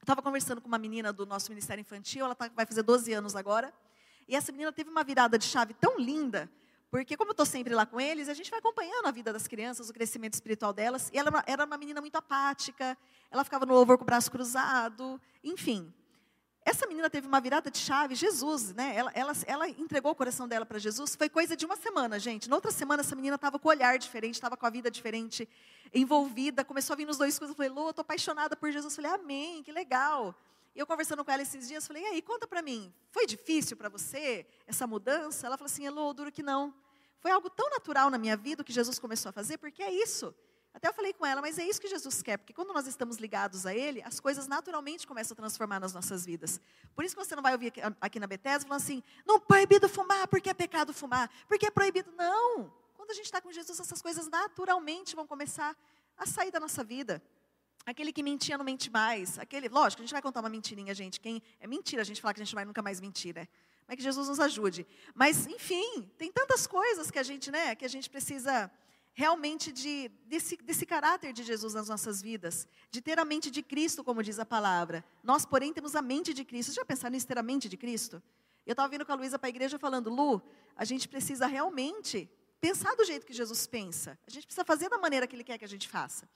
Estava 0.00 0.20
conversando 0.20 0.60
com 0.60 0.68
uma 0.68 0.76
menina 0.76 1.14
do 1.14 1.24
nosso 1.24 1.50
Ministério 1.50 1.80
Infantil, 1.80 2.26
ela 2.26 2.34
tá, 2.34 2.50
vai 2.54 2.66
fazer 2.66 2.82
12 2.82 3.10
anos 3.14 3.34
agora, 3.34 3.72
e 4.28 4.36
essa 4.36 4.52
menina 4.52 4.70
teve 4.70 4.90
uma 4.90 5.02
virada 5.02 5.38
de 5.38 5.46
chave 5.46 5.72
tão 5.72 5.98
linda, 5.98 6.50
porque 6.90 7.16
como 7.16 7.30
eu 7.30 7.32
estou 7.32 7.46
sempre 7.46 7.74
lá 7.74 7.86
com 7.86 7.98
eles, 7.98 8.28
a 8.28 8.34
gente 8.34 8.50
vai 8.50 8.58
acompanhando 8.58 9.06
a 9.06 9.10
vida 9.10 9.32
das 9.32 9.48
crianças, 9.48 9.88
o 9.88 9.94
crescimento 9.94 10.34
espiritual 10.34 10.74
delas, 10.74 11.10
e 11.10 11.18
ela 11.18 11.42
era 11.46 11.64
uma 11.64 11.78
menina 11.78 12.02
muito 12.02 12.16
apática, 12.16 12.98
ela 13.30 13.44
ficava 13.44 13.64
no 13.64 13.72
louvor 13.72 13.96
com 13.96 14.04
o 14.04 14.06
braço 14.06 14.30
cruzado, 14.30 15.18
enfim. 15.42 15.90
Essa 16.64 16.86
menina 16.86 17.10
teve 17.10 17.26
uma 17.26 17.40
virada 17.40 17.70
de 17.70 17.76
chave, 17.76 18.14
Jesus, 18.14 18.72
né? 18.72 18.96
Ela, 18.96 19.12
ela, 19.14 19.32
ela 19.46 19.68
entregou 19.68 20.12
o 20.12 20.14
coração 20.14 20.48
dela 20.48 20.64
para 20.64 20.78
Jesus, 20.78 21.14
foi 21.14 21.28
coisa 21.28 21.54
de 21.54 21.66
uma 21.66 21.76
semana, 21.76 22.18
gente. 22.18 22.48
Na 22.48 22.56
outra 22.56 22.70
semana, 22.70 23.02
essa 23.02 23.14
menina 23.14 23.34
estava 23.34 23.58
com 23.58 23.68
o 23.68 23.70
olhar 23.70 23.98
diferente, 23.98 24.34
estava 24.34 24.56
com 24.56 24.64
a 24.64 24.70
vida 24.70 24.90
diferente, 24.90 25.46
envolvida, 25.92 26.64
começou 26.64 26.94
a 26.94 26.96
vir 26.96 27.06
nos 27.06 27.18
dois 27.18 27.38
coisas. 27.38 27.52
Eu 27.52 27.56
falei, 27.56 27.70
Lô, 27.70 27.90
estou 27.90 28.00
apaixonada 28.00 28.56
por 28.56 28.72
Jesus. 28.72 28.96
Eu 28.96 29.02
falei, 29.02 29.20
amém, 29.20 29.62
que 29.62 29.70
legal. 29.70 30.34
E 30.74 30.78
eu 30.78 30.86
conversando 30.86 31.22
com 31.22 31.30
ela 31.30 31.42
esses 31.42 31.68
dias, 31.68 31.86
falei, 31.86 32.02
e 32.02 32.06
aí, 32.06 32.22
conta 32.22 32.46
para 32.46 32.62
mim, 32.62 32.92
foi 33.10 33.26
difícil 33.26 33.76
para 33.76 33.90
você 33.90 34.46
essa 34.66 34.86
mudança? 34.86 35.46
Ela 35.46 35.58
falou 35.58 35.70
assim, 35.70 35.84
Elô, 35.84 36.14
duro 36.14 36.32
que 36.32 36.42
não. 36.42 36.74
Foi 37.20 37.30
algo 37.30 37.50
tão 37.50 37.68
natural 37.70 38.08
na 38.08 38.16
minha 38.18 38.36
vida 38.36 38.64
que 38.64 38.72
Jesus 38.72 38.98
começou 38.98 39.28
a 39.28 39.32
fazer, 39.32 39.58
porque 39.58 39.82
é 39.82 39.92
isso. 39.92 40.34
Até 40.74 40.88
eu 40.88 40.92
falei 40.92 41.12
com 41.12 41.24
ela, 41.24 41.40
mas 41.40 41.56
é 41.56 41.64
isso 41.64 41.80
que 41.80 41.86
Jesus 41.86 42.20
quer, 42.20 42.36
porque 42.36 42.52
quando 42.52 42.74
nós 42.74 42.88
estamos 42.88 43.18
ligados 43.18 43.64
a 43.64 43.72
Ele, 43.72 44.02
as 44.02 44.18
coisas 44.18 44.48
naturalmente 44.48 45.06
começam 45.06 45.32
a 45.32 45.36
transformar 45.36 45.78
nas 45.78 45.94
nossas 45.94 46.26
vidas. 46.26 46.60
Por 46.96 47.04
isso 47.04 47.14
que 47.16 47.24
você 47.24 47.36
não 47.36 47.42
vai 47.44 47.52
ouvir 47.52 47.72
aqui, 48.00 48.18
na 48.18 48.26
Bethesda 48.26 48.66
falando 48.66 48.82
assim, 48.82 49.02
não 49.24 49.38
proibido 49.38 49.88
fumar, 49.88 50.26
porque 50.26 50.50
é 50.50 50.54
pecado 50.54 50.92
fumar, 50.92 51.30
porque 51.46 51.66
é 51.66 51.70
proibido. 51.70 52.12
Não! 52.18 52.72
Quando 52.96 53.12
a 53.12 53.14
gente 53.14 53.26
está 53.26 53.40
com 53.40 53.52
Jesus, 53.52 53.78
essas 53.78 54.02
coisas 54.02 54.26
naturalmente 54.28 55.14
vão 55.14 55.26
começar 55.26 55.76
a 56.16 56.26
sair 56.26 56.50
da 56.50 56.58
nossa 56.58 56.82
vida. 56.82 57.22
Aquele 57.86 58.12
que 58.12 58.22
mentia 58.22 58.58
não 58.58 58.64
mente 58.64 58.90
mais. 58.90 59.38
Aquele, 59.38 59.68
lógico, 59.68 60.02
a 60.02 60.04
gente 60.04 60.12
vai 60.12 60.22
contar 60.22 60.40
uma 60.40 60.48
mentirinha, 60.48 60.92
gente. 60.92 61.20
Quem 61.20 61.40
é 61.60 61.66
mentira 61.68 62.02
a 62.02 62.04
gente 62.04 62.20
falar 62.20 62.34
que 62.34 62.40
a 62.40 62.44
gente 62.44 62.54
vai 62.54 62.64
nunca 62.64 62.82
mais 62.82 63.00
mentir, 63.00 63.34
né? 63.34 63.46
Mas 63.86 63.96
que 63.98 64.02
Jesus 64.02 64.26
nos 64.26 64.40
ajude. 64.40 64.86
Mas, 65.14 65.46
enfim, 65.46 66.10
tem 66.18 66.32
tantas 66.32 66.66
coisas 66.66 67.10
que 67.10 67.18
a 67.18 67.22
gente, 67.22 67.50
né, 67.50 67.74
que 67.74 67.84
a 67.84 67.88
gente 67.88 68.08
precisa 68.08 68.70
realmente 69.14 69.72
de, 69.72 70.10
desse, 70.26 70.56
desse 70.56 70.84
caráter 70.84 71.32
de 71.32 71.44
Jesus 71.44 71.72
nas 71.72 71.88
nossas 71.88 72.20
vidas, 72.20 72.66
de 72.90 73.00
ter 73.00 73.18
a 73.18 73.24
mente 73.24 73.50
de 73.50 73.62
Cristo, 73.62 74.02
como 74.02 74.22
diz 74.22 74.40
a 74.40 74.44
palavra. 74.44 75.04
Nós, 75.22 75.46
porém, 75.46 75.72
temos 75.72 75.94
a 75.94 76.02
mente 76.02 76.34
de 76.34 76.44
Cristo. 76.44 76.72
Você 76.72 76.76
já 76.76 76.84
pensaram 76.84 77.12
nisso, 77.12 77.26
ter 77.26 77.38
a 77.38 77.42
mente 77.42 77.68
de 77.68 77.76
Cristo? 77.76 78.20
Eu 78.66 78.72
estava 78.72 78.88
vindo 78.88 79.06
com 79.06 79.12
a 79.12 79.14
Luísa 79.14 79.38
para 79.38 79.46
a 79.46 79.50
igreja 79.50 79.78
falando, 79.78 80.10
Lu, 80.10 80.42
a 80.76 80.84
gente 80.84 81.08
precisa 81.08 81.46
realmente 81.46 82.28
pensar 82.60 82.94
do 82.96 83.04
jeito 83.04 83.24
que 83.24 83.32
Jesus 83.32 83.66
pensa. 83.66 84.18
A 84.26 84.30
gente 84.30 84.46
precisa 84.46 84.64
fazer 84.64 84.88
da 84.88 84.98
maneira 84.98 85.26
que 85.26 85.36
Ele 85.36 85.44
quer 85.44 85.58
que 85.58 85.64
a 85.64 85.68
gente 85.68 85.88
faça. 85.88 86.28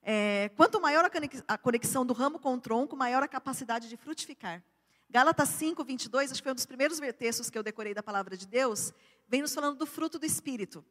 É, 0.00 0.50
quanto 0.56 0.80
maior 0.80 1.10
a 1.48 1.58
conexão 1.58 2.06
do 2.06 2.12
ramo 2.12 2.38
com 2.38 2.54
o 2.54 2.60
tronco, 2.60 2.96
maior 2.96 3.22
a 3.22 3.28
capacidade 3.28 3.88
de 3.88 3.96
frutificar. 3.96 4.62
Gálatas 5.10 5.48
5, 5.50 5.84
22, 5.84 6.30
acho 6.30 6.40
que 6.40 6.44
foi 6.44 6.52
um 6.52 6.54
dos 6.54 6.66
primeiros 6.66 6.98
textos 7.18 7.50
que 7.50 7.58
eu 7.58 7.62
decorei 7.62 7.94
da 7.94 8.02
palavra 8.02 8.36
de 8.36 8.46
Deus, 8.46 8.92
vem 9.28 9.42
nos 9.42 9.54
falando 9.54 9.76
do 9.76 9.86
fruto 9.86 10.18
do 10.18 10.26
Espírito. 10.26 10.84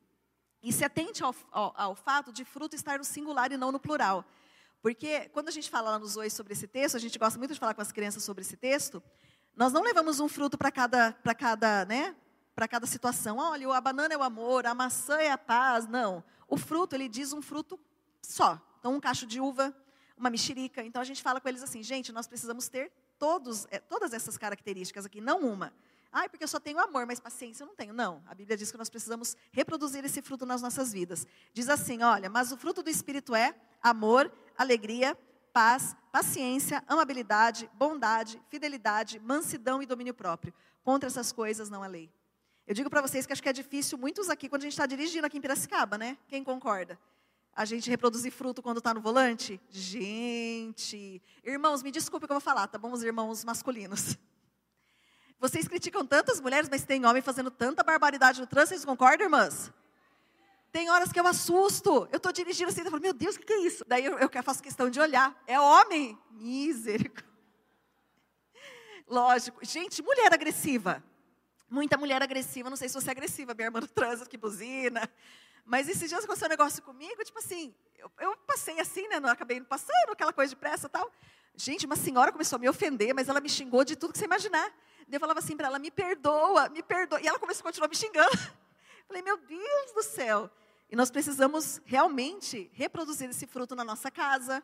E 0.61 0.71
se 0.71 0.83
atente 0.83 1.23
ao, 1.23 1.35
ao, 1.51 1.73
ao 1.75 1.95
fato 1.95 2.31
de 2.31 2.45
fruto 2.45 2.75
estar 2.75 2.97
no 2.97 3.03
singular 3.03 3.51
e 3.51 3.57
não 3.57 3.71
no 3.71 3.79
plural. 3.79 4.25
Porque 4.81 5.29
quando 5.29 5.47
a 5.47 5.51
gente 5.51 5.69
fala 5.69 5.91
lá 5.91 5.99
nos 5.99 6.15
Oi 6.17 6.29
sobre 6.29 6.53
esse 6.53 6.67
texto, 6.67 6.95
a 6.95 6.99
gente 6.99 7.17
gosta 7.17 7.37
muito 7.37 7.53
de 7.53 7.59
falar 7.59 7.73
com 7.73 7.81
as 7.81 7.91
crianças 7.91 8.23
sobre 8.23 8.41
esse 8.41 8.57
texto, 8.57 9.01
nós 9.55 9.71
não 9.73 9.83
levamos 9.83 10.19
um 10.19 10.27
fruto 10.27 10.57
para 10.57 10.71
cada, 10.71 11.13
cada, 11.37 11.85
né, 11.85 12.15
para 12.55 12.67
cada 12.67 12.85
situação. 12.85 13.37
Olha, 13.37 13.71
a 13.73 13.81
banana 13.81 14.13
é 14.13 14.17
o 14.17 14.23
amor, 14.23 14.65
a 14.65 14.73
maçã 14.73 15.19
é 15.19 15.31
a 15.31 15.37
paz. 15.37 15.87
Não. 15.87 16.23
O 16.47 16.57
fruto, 16.57 16.95
ele 16.95 17.07
diz 17.07 17.33
um 17.33 17.41
fruto 17.41 17.79
só. 18.21 18.59
Então, 18.79 18.95
um 18.95 18.99
cacho 18.99 19.25
de 19.25 19.39
uva, 19.39 19.75
uma 20.17 20.29
mexerica. 20.29 20.83
Então, 20.83 21.01
a 21.01 21.05
gente 21.05 21.21
fala 21.21 21.39
com 21.39 21.47
eles 21.47 21.61
assim, 21.61 21.83
gente, 21.83 22.11
nós 22.11 22.27
precisamos 22.27 22.67
ter 22.67 22.91
todos, 23.19 23.67
é, 23.69 23.79
todas 23.79 24.13
essas 24.13 24.37
características 24.37 25.05
aqui, 25.05 25.21
não 25.21 25.41
uma. 25.41 25.71
Ah, 26.11 26.27
porque 26.27 26.43
eu 26.43 26.47
só 26.47 26.59
tenho 26.59 26.79
amor, 26.79 27.05
mas 27.05 27.19
paciência 27.19 27.63
eu 27.63 27.67
não 27.67 27.75
tenho. 27.75 27.93
Não, 27.93 28.21
a 28.27 28.35
Bíblia 28.35 28.57
diz 28.57 28.69
que 28.69 28.77
nós 28.77 28.89
precisamos 28.89 29.37
reproduzir 29.51 30.03
esse 30.03 30.21
fruto 30.21 30.45
nas 30.45 30.61
nossas 30.61 30.91
vidas. 30.91 31.25
Diz 31.53 31.69
assim, 31.69 32.03
olha, 32.03 32.29
mas 32.29 32.51
o 32.51 32.57
fruto 32.57 32.83
do 32.83 32.89
Espírito 32.89 33.33
é 33.33 33.55
amor, 33.81 34.31
alegria, 34.57 35.17
paz, 35.53 35.95
paciência, 36.11 36.83
amabilidade, 36.85 37.69
bondade, 37.73 38.41
fidelidade, 38.49 39.19
mansidão 39.19 39.81
e 39.81 39.85
domínio 39.85 40.13
próprio. 40.13 40.53
Contra 40.83 41.07
essas 41.07 41.31
coisas 41.31 41.69
não 41.69 41.81
há 41.81 41.87
lei. 41.87 42.11
Eu 42.67 42.73
digo 42.73 42.89
para 42.89 43.01
vocês 43.01 43.25
que 43.25 43.33
acho 43.33 43.41
que 43.41 43.49
é 43.49 43.53
difícil, 43.53 43.97
muitos 43.97 44.29
aqui, 44.29 44.49
quando 44.49 44.63
a 44.63 44.65
gente 44.65 44.73
está 44.73 44.85
dirigindo 44.85 45.25
aqui 45.25 45.37
em 45.37 45.41
Piracicaba, 45.41 45.97
né? 45.97 46.17
Quem 46.27 46.43
concorda? 46.43 46.99
A 47.53 47.65
gente 47.65 47.89
reproduzir 47.89 48.31
fruto 48.31 48.61
quando 48.61 48.77
está 48.77 48.93
no 48.93 49.01
volante? 49.01 49.59
Gente, 49.69 51.21
irmãos, 51.43 51.83
me 51.83 51.91
desculpe 51.91 52.25
o 52.25 52.27
que 52.27 52.31
eu 52.31 52.35
vou 52.35 52.41
falar, 52.41 52.67
tá 52.67 52.77
bom? 52.77 52.91
Os 52.91 53.03
irmãos 53.03 53.43
masculinos. 53.43 54.17
Vocês 55.41 55.67
criticam 55.67 56.05
tantas 56.05 56.39
mulheres, 56.39 56.69
mas 56.69 56.85
tem 56.85 57.03
homem 57.03 57.19
fazendo 57.19 57.49
tanta 57.49 57.81
barbaridade 57.81 58.39
no 58.39 58.45
trânsito, 58.45 58.75
vocês 58.75 58.85
concordam, 58.85 59.25
irmãs? 59.25 59.73
Tem 60.71 60.91
horas 60.91 61.11
que 61.11 61.19
eu 61.19 61.25
assusto. 61.25 62.07
Eu 62.11 62.17
estou 62.17 62.31
dirigindo 62.31 62.69
assim, 62.69 62.81
eu 62.81 62.91
falo, 62.91 63.01
meu 63.01 63.11
Deus, 63.11 63.35
o 63.35 63.39
que, 63.39 63.45
que, 63.47 63.53
é 63.53 63.59
isso? 63.61 63.83
Daí 63.87 64.05
eu, 64.05 64.19
eu 64.19 64.29
faço 64.43 64.61
questão 64.61 64.87
de 64.87 64.99
olhar. 64.99 65.35
É 65.47 65.59
homem? 65.59 66.15
Misericórdia. 66.29 67.27
Lógico. 69.09 69.65
Gente, 69.65 70.03
mulher 70.03 70.31
agressiva. 70.31 71.03
Muita 71.67 71.97
mulher 71.97 72.21
agressiva, 72.21 72.69
não 72.69 72.77
sei 72.77 72.87
se 72.87 72.93
você 72.93 73.09
é 73.09 73.11
agressiva, 73.11 73.55
minha 73.55 73.65
irmã 73.65 73.81
no 73.81 73.87
trânsito 73.87 74.29
que 74.29 74.37
buzina. 74.37 75.09
Mas 75.65 75.89
esses 75.89 76.07
dias 76.07 76.23
aconteceu 76.23 76.45
um 76.45 76.49
negócio 76.49 76.83
comigo, 76.83 77.23
tipo 77.23 77.39
assim, 77.39 77.73
eu, 77.97 78.11
eu 78.19 78.37
passei 78.45 78.79
assim, 78.79 79.07
né? 79.07 79.19
Não 79.19 79.29
acabei 79.29 79.59
passando, 79.61 80.11
aquela 80.11 80.33
coisa 80.33 80.51
de 80.51 80.55
pressa 80.55 80.85
e 80.85 80.89
tal. 80.89 81.11
Gente, 81.55 81.87
uma 81.87 81.95
senhora 81.95 82.31
começou 82.31 82.57
a 82.57 82.59
me 82.59 82.69
ofender, 82.69 83.13
mas 83.15 83.27
ela 83.27 83.41
me 83.41 83.49
xingou 83.49 83.83
de 83.83 83.95
tudo 83.95 84.13
que 84.13 84.19
você 84.19 84.25
imaginar. 84.25 84.71
Eu 85.09 85.19
falava 85.19 85.39
assim 85.39 85.55
para 85.55 85.67
ela, 85.67 85.79
me 85.79 85.91
perdoa, 85.91 86.69
me 86.69 86.83
perdoa. 86.83 87.21
E 87.21 87.27
ela 87.27 87.39
começou 87.39 87.61
a 87.61 87.63
continuar 87.63 87.87
me 87.87 87.95
xingando. 87.95 88.37
Falei, 89.07 89.21
meu 89.21 89.37
Deus 89.37 89.91
do 89.93 90.03
céu. 90.03 90.49
E 90.89 90.95
nós 90.95 91.09
precisamos 91.09 91.81
realmente 91.85 92.69
reproduzir 92.73 93.29
esse 93.29 93.47
fruto 93.47 93.75
na 93.75 93.83
nossa 93.83 94.11
casa, 94.11 94.61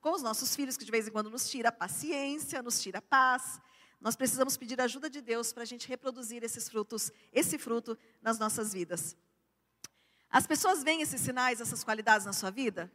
com 0.00 0.12
os 0.12 0.22
nossos 0.22 0.56
filhos, 0.56 0.76
que 0.76 0.84
de 0.84 0.90
vez 0.90 1.06
em 1.06 1.10
quando 1.10 1.28
nos 1.28 1.50
tira 1.50 1.70
paciência, 1.70 2.62
nos 2.62 2.80
tira 2.80 3.02
paz. 3.02 3.60
Nós 4.00 4.16
precisamos 4.16 4.56
pedir 4.56 4.80
a 4.80 4.84
ajuda 4.84 5.10
de 5.10 5.20
Deus 5.20 5.52
para 5.52 5.62
a 5.62 5.66
gente 5.66 5.88
reproduzir 5.88 6.42
esses 6.42 6.68
frutos, 6.68 7.10
esse 7.32 7.58
fruto 7.58 7.98
nas 8.22 8.38
nossas 8.38 8.72
vidas. 8.72 9.16
As 10.30 10.46
pessoas 10.46 10.82
veem 10.82 11.02
esses 11.02 11.20
sinais, 11.20 11.60
essas 11.60 11.82
qualidades 11.82 12.26
na 12.26 12.32
sua 12.32 12.50
vida? 12.50 12.90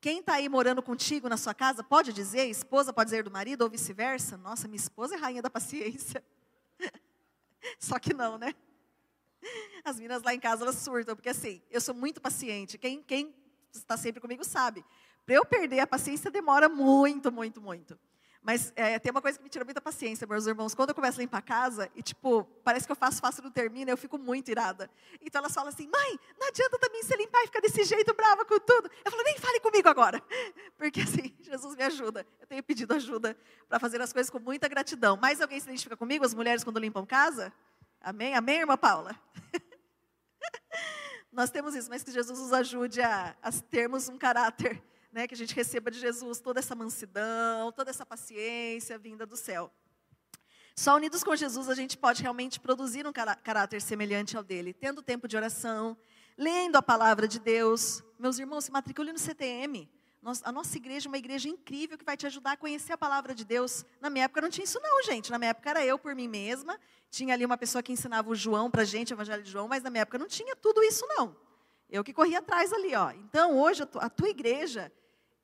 Quem 0.00 0.20
está 0.20 0.34
aí 0.34 0.48
morando 0.48 0.82
contigo 0.82 1.28
na 1.28 1.36
sua 1.36 1.52
casa 1.52 1.84
pode 1.84 2.12
dizer, 2.12 2.46
esposa 2.46 2.92
pode 2.92 3.10
dizer 3.10 3.22
do 3.22 3.30
marido 3.30 3.62
ou 3.62 3.70
vice-versa? 3.70 4.36
Nossa, 4.38 4.66
minha 4.66 4.80
esposa 4.80 5.14
é 5.14 5.18
rainha 5.18 5.42
da 5.42 5.50
paciência. 5.50 6.24
Só 7.78 7.98
que 7.98 8.14
não, 8.14 8.38
né? 8.38 8.54
As 9.84 9.96
meninas 9.96 10.22
lá 10.22 10.34
em 10.34 10.40
casa 10.40 10.62
elas 10.62 10.76
surtam, 10.76 11.14
porque 11.14 11.28
assim, 11.28 11.60
eu 11.70 11.80
sou 11.82 11.94
muito 11.94 12.20
paciente. 12.20 12.78
Quem, 12.78 13.02
quem 13.02 13.34
está 13.72 13.96
sempre 13.96 14.20
comigo 14.20 14.42
sabe. 14.42 14.82
Para 15.26 15.34
eu 15.34 15.44
perder 15.44 15.80
a 15.80 15.86
paciência 15.86 16.30
demora 16.30 16.68
muito, 16.68 17.30
muito, 17.30 17.60
muito. 17.60 17.98
Mas 18.42 18.72
é, 18.74 18.98
tem 18.98 19.10
uma 19.10 19.20
coisa 19.20 19.36
que 19.36 19.44
me 19.44 19.50
tira 19.50 19.64
muita 19.64 19.82
paciência, 19.82 20.26
meus 20.26 20.46
irmãos. 20.46 20.74
Quando 20.74 20.90
eu 20.90 20.94
começo 20.94 21.20
a 21.20 21.22
limpar 21.22 21.38
a 21.38 21.42
casa, 21.42 21.90
e 21.94 22.02
tipo, 22.02 22.44
parece 22.64 22.86
que 22.86 22.92
eu 22.92 22.96
faço 22.96 23.20
fácil 23.20 23.42
não 23.42 23.50
termina, 23.50 23.90
eu 23.90 23.98
fico 23.98 24.16
muito 24.16 24.50
irada. 24.50 24.90
Então 25.20 25.40
elas 25.40 25.52
falam 25.52 25.68
assim, 25.68 25.86
mãe, 25.88 26.18
não 26.38 26.48
adianta 26.48 26.78
também 26.78 27.02
você 27.02 27.14
limpar 27.16 27.42
e 27.42 27.46
ficar 27.46 27.60
desse 27.60 27.84
jeito 27.84 28.14
brava 28.14 28.44
com 28.46 28.58
tudo. 28.58 28.90
Eu 29.04 29.10
falo, 29.10 29.22
nem 29.24 29.38
fale 29.38 29.60
comigo 29.60 29.88
agora. 29.88 30.22
Porque 30.78 31.02
assim, 31.02 31.36
Jesus 31.42 31.74
me 31.76 31.82
ajuda. 31.82 32.26
Eu 32.40 32.46
tenho 32.46 32.62
pedido 32.62 32.94
ajuda 32.94 33.36
para 33.68 33.78
fazer 33.78 34.00
as 34.00 34.12
coisas 34.12 34.30
com 34.30 34.38
muita 34.38 34.68
gratidão. 34.68 35.18
Mais 35.18 35.40
alguém 35.42 35.60
se 35.60 35.66
identifica 35.66 35.96
comigo, 35.96 36.24
as 36.24 36.32
mulheres 36.32 36.64
quando 36.64 36.78
limpam 36.78 37.04
casa? 37.04 37.52
Amém? 38.00 38.34
Amém, 38.34 38.60
irmã 38.60 38.76
Paula? 38.76 39.14
Nós 41.30 41.50
temos 41.50 41.74
isso, 41.74 41.90
mas 41.90 42.02
que 42.02 42.10
Jesus 42.10 42.40
nos 42.40 42.52
ajude 42.54 43.02
a, 43.02 43.36
a 43.42 43.52
termos 43.52 44.08
um 44.08 44.16
caráter 44.16 44.82
né, 45.12 45.26
que 45.26 45.34
a 45.34 45.36
gente 45.36 45.54
receba 45.54 45.90
de 45.90 45.98
Jesus 45.98 46.40
toda 46.40 46.60
essa 46.60 46.74
mansidão, 46.74 47.72
toda 47.72 47.90
essa 47.90 48.06
paciência 48.06 48.98
vinda 48.98 49.26
do 49.26 49.36
céu. 49.36 49.72
Só 50.76 50.96
unidos 50.96 51.22
com 51.22 51.34
Jesus 51.36 51.68
a 51.68 51.74
gente 51.74 51.98
pode 51.98 52.22
realmente 52.22 52.58
produzir 52.58 53.06
um 53.06 53.12
caráter 53.12 53.82
semelhante 53.82 54.36
ao 54.36 54.42
dele, 54.42 54.72
tendo 54.72 55.02
tempo 55.02 55.28
de 55.28 55.36
oração, 55.36 55.96
lendo 56.38 56.76
a 56.76 56.82
palavra 56.82 57.28
de 57.28 57.38
Deus. 57.38 58.02
Meus 58.18 58.38
irmãos, 58.38 58.64
se 58.64 58.70
matricule 58.70 59.12
no 59.12 59.18
CTM. 59.18 59.90
a 60.42 60.52
nossa 60.52 60.76
igreja 60.76 61.06
é 61.06 61.10
uma 61.10 61.18
igreja 61.18 61.48
incrível 61.48 61.98
que 61.98 62.04
vai 62.04 62.16
te 62.16 62.26
ajudar 62.26 62.52
a 62.52 62.56
conhecer 62.56 62.92
a 62.92 62.98
palavra 62.98 63.34
de 63.34 63.44
Deus. 63.44 63.84
Na 64.00 64.08
minha 64.08 64.24
época 64.24 64.40
não 64.40 64.48
tinha 64.48 64.64
isso 64.64 64.80
não, 64.80 65.02
gente. 65.02 65.30
Na 65.30 65.38
minha 65.38 65.50
época 65.50 65.68
era 65.68 65.84
eu 65.84 65.98
por 65.98 66.14
mim 66.14 66.28
mesma. 66.28 66.78
Tinha 67.10 67.34
ali 67.34 67.44
uma 67.44 67.58
pessoa 67.58 67.82
que 67.82 67.92
ensinava 67.92 68.30
o 68.30 68.34
João 68.34 68.70
para 68.70 68.84
gente, 68.84 69.12
o 69.12 69.16
Evangelho 69.16 69.42
de 69.42 69.50
João, 69.50 69.68
mas 69.68 69.82
na 69.82 69.90
minha 69.90 70.02
época 70.02 70.18
não 70.18 70.28
tinha 70.28 70.56
tudo 70.56 70.82
isso 70.82 71.04
não. 71.08 71.36
Eu 71.90 72.04
que 72.04 72.12
corria 72.12 72.38
atrás 72.38 72.72
ali, 72.72 72.94
ó. 72.94 73.10
Então, 73.10 73.58
hoje, 73.58 73.82
a 73.82 74.08
tua 74.08 74.28
igreja 74.28 74.92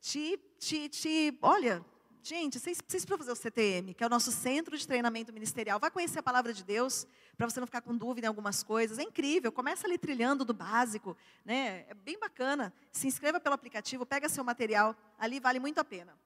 te, 0.01 0.39
te, 0.61 0.89
te 0.89 1.39
olha, 1.43 1.85
gente, 2.23 2.61
vocês 2.61 2.81
precisam 2.81 3.19
fazer 3.19 3.33
o 3.33 3.37
CTM, 3.37 3.93
que 3.95 4.05
é 4.05 4.07
o 4.07 4.11
nosso 4.11 4.31
centro 4.31 4.79
de 4.79 4.87
treinamento 4.87 5.33
ministerial. 5.33 5.81
Vai 5.81 5.91
conhecer 5.91 6.21
a 6.21 6.23
palavra 6.23 6.53
de 6.53 6.63
Deus, 6.63 7.05
para 7.37 7.51
você 7.51 7.59
não 7.59 7.67
ficar 7.67 7.81
com 7.81 7.97
dúvida 7.97 8.27
em 8.27 8.29
algumas 8.29 8.63
coisas. 8.63 8.99
É 8.99 9.03
incrível, 9.03 9.51
começa 9.51 9.89
ali 9.89 9.99
trilhando 9.99 10.45
do 10.45 10.55
básico, 10.55 11.17
né? 11.45 11.85
É 11.89 11.95
bem 11.95 12.19
bacana. 12.19 12.73
Se 12.93 13.09
inscreva 13.09 13.41
pelo 13.41 13.57
aplicativo, 13.57 14.07
pega 14.07 14.29
seu 14.29 14.45
material, 14.45 14.95
ali 15.19 15.41
vale 15.41 15.59
muito 15.59 15.81
a 15.81 15.85
pena. 15.85 16.17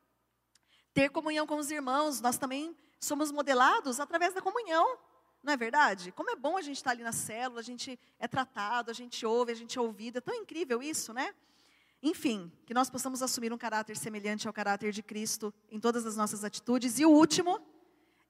Ter 0.92 1.08
comunhão 1.08 1.46
com 1.46 1.56
os 1.56 1.70
irmãos, 1.70 2.20
nós 2.20 2.36
também 2.36 2.76
somos 3.00 3.32
modelados 3.32 4.00
através 4.00 4.34
da 4.34 4.42
comunhão. 4.42 4.98
Não 5.42 5.52
é 5.52 5.56
verdade? 5.56 6.12
Como 6.12 6.30
é 6.30 6.36
bom 6.36 6.56
a 6.56 6.62
gente 6.62 6.76
estar 6.76 6.90
ali 6.90 7.02
na 7.02 7.12
célula, 7.12 7.60
a 7.60 7.64
gente 7.64 7.98
é 8.18 8.28
tratado, 8.28 8.90
a 8.90 8.94
gente 8.94 9.24
ouve, 9.24 9.52
a 9.52 9.54
gente 9.54 9.78
é 9.78 9.80
ouvido. 9.80 10.18
É 10.18 10.20
tão 10.20 10.34
incrível 10.34 10.82
isso, 10.82 11.12
né? 11.12 11.34
Enfim, 12.02 12.50
que 12.66 12.72
nós 12.72 12.88
possamos 12.88 13.22
assumir 13.22 13.52
um 13.52 13.58
caráter 13.58 13.96
semelhante 13.96 14.46
ao 14.46 14.52
caráter 14.52 14.92
de 14.92 15.02
Cristo 15.02 15.52
em 15.70 15.78
todas 15.78 16.06
as 16.06 16.16
nossas 16.16 16.44
atitudes. 16.44 16.98
E 16.98 17.04
o 17.04 17.10
último, 17.10 17.60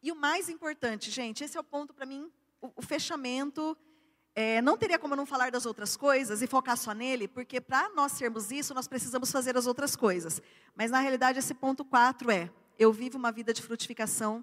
e 0.03 0.11
o 0.11 0.16
mais 0.16 0.49
importante, 0.49 1.11
gente, 1.11 1.44
esse 1.44 1.57
é 1.57 1.61
o 1.61 1.64
ponto 1.64 1.94
para 1.94 2.07
mim, 2.07 2.31
o, 2.61 2.70
o 2.77 2.83
fechamento. 2.83 3.77
É, 4.35 4.62
não 4.62 4.77
teria 4.77 4.99
como 4.99 5.16
não 5.16 5.27
falar 5.27 5.51
das 5.51 5.66
outras 5.66 5.96
coisas 5.96 6.40
e 6.40 6.46
focar 6.46 6.77
só 6.77 6.92
nele, 6.92 7.27
porque 7.27 7.61
para 7.61 7.88
nós 7.90 8.12
sermos 8.12 8.53
isso, 8.53 8.73
nós 8.73 8.87
precisamos 8.87 9.31
fazer 9.31 9.57
as 9.57 9.66
outras 9.66 9.96
coisas. 9.96 10.40
Mas 10.77 10.90
na 10.90 11.01
realidade, 11.01 11.38
esse 11.38 11.55
ponto 11.55 11.85
4 11.85 12.31
é: 12.31 12.51
eu 12.79 12.92
vivo 12.92 13.18
uma 13.18 13.31
vida 13.31 13.53
de 13.53 13.62
frutificação, 13.62 14.42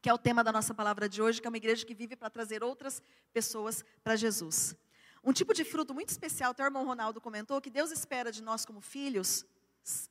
que 0.00 0.08
é 0.08 0.14
o 0.14 0.18
tema 0.18 0.44
da 0.44 0.52
nossa 0.52 0.74
palavra 0.74 1.08
de 1.08 1.20
hoje, 1.20 1.40
que 1.40 1.46
é 1.46 1.50
uma 1.50 1.56
igreja 1.56 1.84
que 1.84 1.94
vive 1.94 2.16
para 2.16 2.30
trazer 2.30 2.62
outras 2.62 3.02
pessoas 3.32 3.84
para 4.02 4.16
Jesus. 4.16 4.76
Um 5.24 5.32
tipo 5.32 5.52
de 5.52 5.64
fruto 5.64 5.92
muito 5.92 6.10
especial, 6.10 6.54
o 6.56 6.62
irmão 6.62 6.86
Ronaldo 6.86 7.20
comentou, 7.20 7.60
que 7.60 7.70
Deus 7.70 7.90
espera 7.90 8.30
de 8.30 8.42
nós 8.42 8.64
como 8.64 8.80
filhos, 8.80 9.44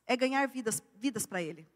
é 0.06 0.16
ganhar 0.16 0.46
vidas, 0.46 0.82
vidas 0.96 1.26
para 1.26 1.42
Ele. 1.42 1.66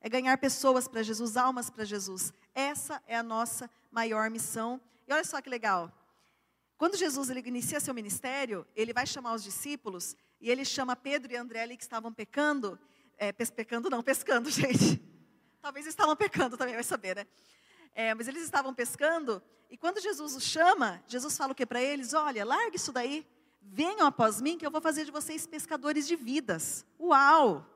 É 0.00 0.08
ganhar 0.08 0.38
pessoas 0.38 0.86
para 0.86 1.02
Jesus, 1.02 1.36
almas 1.36 1.68
para 1.68 1.84
Jesus. 1.84 2.32
Essa 2.54 3.02
é 3.06 3.16
a 3.16 3.22
nossa 3.22 3.68
maior 3.90 4.30
missão. 4.30 4.80
E 5.06 5.12
olha 5.12 5.24
só 5.24 5.40
que 5.40 5.50
legal. 5.50 5.92
Quando 6.76 6.96
Jesus 6.96 7.28
ele 7.28 7.40
inicia 7.40 7.80
seu 7.80 7.92
ministério, 7.92 8.64
ele 8.76 8.92
vai 8.92 9.04
chamar 9.04 9.34
os 9.34 9.42
discípulos 9.42 10.16
e 10.40 10.48
ele 10.48 10.64
chama 10.64 10.94
Pedro 10.94 11.32
e 11.32 11.36
André 11.36 11.62
ali 11.62 11.76
que 11.76 11.82
estavam 11.82 12.12
pecando, 12.12 12.78
é, 13.16 13.32
pecando 13.32 13.90
não, 13.90 14.02
pescando, 14.02 14.48
gente. 14.50 15.02
Talvez 15.60 15.86
estavam 15.86 16.16
pecando 16.16 16.56
também, 16.56 16.74
vai 16.74 16.84
saber, 16.84 17.16
né? 17.16 17.26
É, 17.94 18.14
mas 18.14 18.28
eles 18.28 18.42
estavam 18.42 18.72
pescando 18.72 19.42
e 19.70 19.76
quando 19.76 20.00
Jesus 20.00 20.34
os 20.34 20.42
chama, 20.42 21.02
Jesus 21.06 21.36
fala 21.36 21.52
o 21.52 21.54
que 21.54 21.66
para 21.66 21.82
eles? 21.82 22.14
Olha, 22.14 22.44
largue 22.44 22.76
isso 22.76 22.90
daí, 22.90 23.26
venham 23.60 24.06
após 24.06 24.40
mim 24.40 24.56
que 24.56 24.66
eu 24.66 24.70
vou 24.70 24.80
fazer 24.80 25.04
de 25.04 25.10
vocês 25.10 25.46
pescadores 25.46 26.06
de 26.06 26.16
vidas. 26.16 26.86
Uau! 26.98 27.66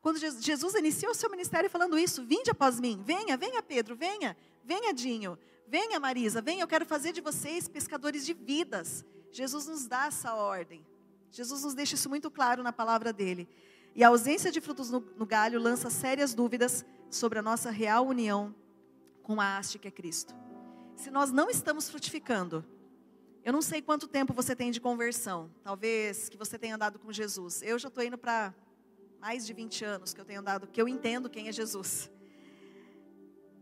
Quando 0.00 0.18
Jesus 0.18 0.74
iniciou 0.74 1.12
o 1.12 1.14
seu 1.14 1.30
ministério 1.30 1.70
falando 1.70 1.98
isso, 1.98 2.22
vinde 2.22 2.50
após 2.50 2.78
mim, 2.78 3.02
venha, 3.04 3.36
venha 3.36 3.62
Pedro, 3.62 3.96
venha, 3.96 4.36
venha 4.62 4.92
Dinho, 4.92 5.38
venha 5.66 5.98
Marisa, 5.98 6.40
venha, 6.40 6.62
eu 6.62 6.68
quero 6.68 6.86
fazer 6.86 7.12
de 7.12 7.20
vocês 7.20 7.66
pescadores 7.66 8.24
de 8.24 8.34
vidas. 8.34 9.04
Jesus 9.32 9.66
nos 9.66 9.86
dá 9.86 10.06
essa 10.06 10.34
ordem. 10.34 10.86
Jesus 11.30 11.64
nos 11.64 11.74
deixa 11.74 11.94
isso 11.94 12.08
muito 12.08 12.30
claro 12.30 12.62
na 12.62 12.72
palavra 12.72 13.12
dele. 13.12 13.48
E 13.98 14.04
a 14.04 14.08
ausência 14.10 14.52
de 14.52 14.60
frutos 14.60 14.92
no, 14.92 15.00
no 15.16 15.26
galho 15.26 15.58
lança 15.58 15.90
sérias 15.90 16.32
dúvidas 16.32 16.86
sobre 17.10 17.40
a 17.40 17.42
nossa 17.42 17.68
real 17.68 18.06
união 18.06 18.54
com 19.24 19.40
a 19.40 19.58
haste 19.58 19.76
que 19.76 19.88
é 19.88 19.90
Cristo. 19.90 20.32
Se 20.94 21.10
nós 21.10 21.32
não 21.32 21.50
estamos 21.50 21.90
frutificando, 21.90 22.64
eu 23.42 23.52
não 23.52 23.60
sei 23.60 23.82
quanto 23.82 24.06
tempo 24.06 24.32
você 24.32 24.54
tem 24.54 24.70
de 24.70 24.80
conversão, 24.80 25.50
talvez 25.64 26.28
que 26.28 26.36
você 26.36 26.56
tenha 26.56 26.76
andado 26.76 26.96
com 26.96 27.12
Jesus. 27.12 27.60
Eu 27.60 27.76
já 27.76 27.88
estou 27.88 28.04
indo 28.04 28.16
para 28.16 28.54
mais 29.20 29.44
de 29.44 29.52
20 29.52 29.84
anos 29.84 30.14
que 30.14 30.20
eu 30.20 30.24
tenho 30.24 30.38
andado, 30.38 30.68
que 30.68 30.80
eu 30.80 30.86
entendo 30.86 31.28
quem 31.28 31.48
é 31.48 31.52
Jesus. 31.52 32.08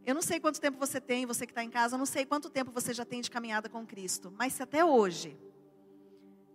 Eu 0.04 0.14
não 0.14 0.20
sei 0.20 0.38
quanto 0.38 0.60
tempo 0.60 0.76
você 0.76 1.00
tem, 1.00 1.24
você 1.24 1.46
que 1.46 1.52
está 1.52 1.64
em 1.64 1.70
casa, 1.70 1.94
eu 1.94 1.98
não 1.98 2.04
sei 2.04 2.26
quanto 2.26 2.50
tempo 2.50 2.70
você 2.70 2.92
já 2.92 3.06
tem 3.06 3.22
de 3.22 3.30
caminhada 3.30 3.70
com 3.70 3.86
Cristo. 3.86 4.30
Mas 4.36 4.52
se 4.52 4.62
até 4.62 4.84
hoje 4.84 5.34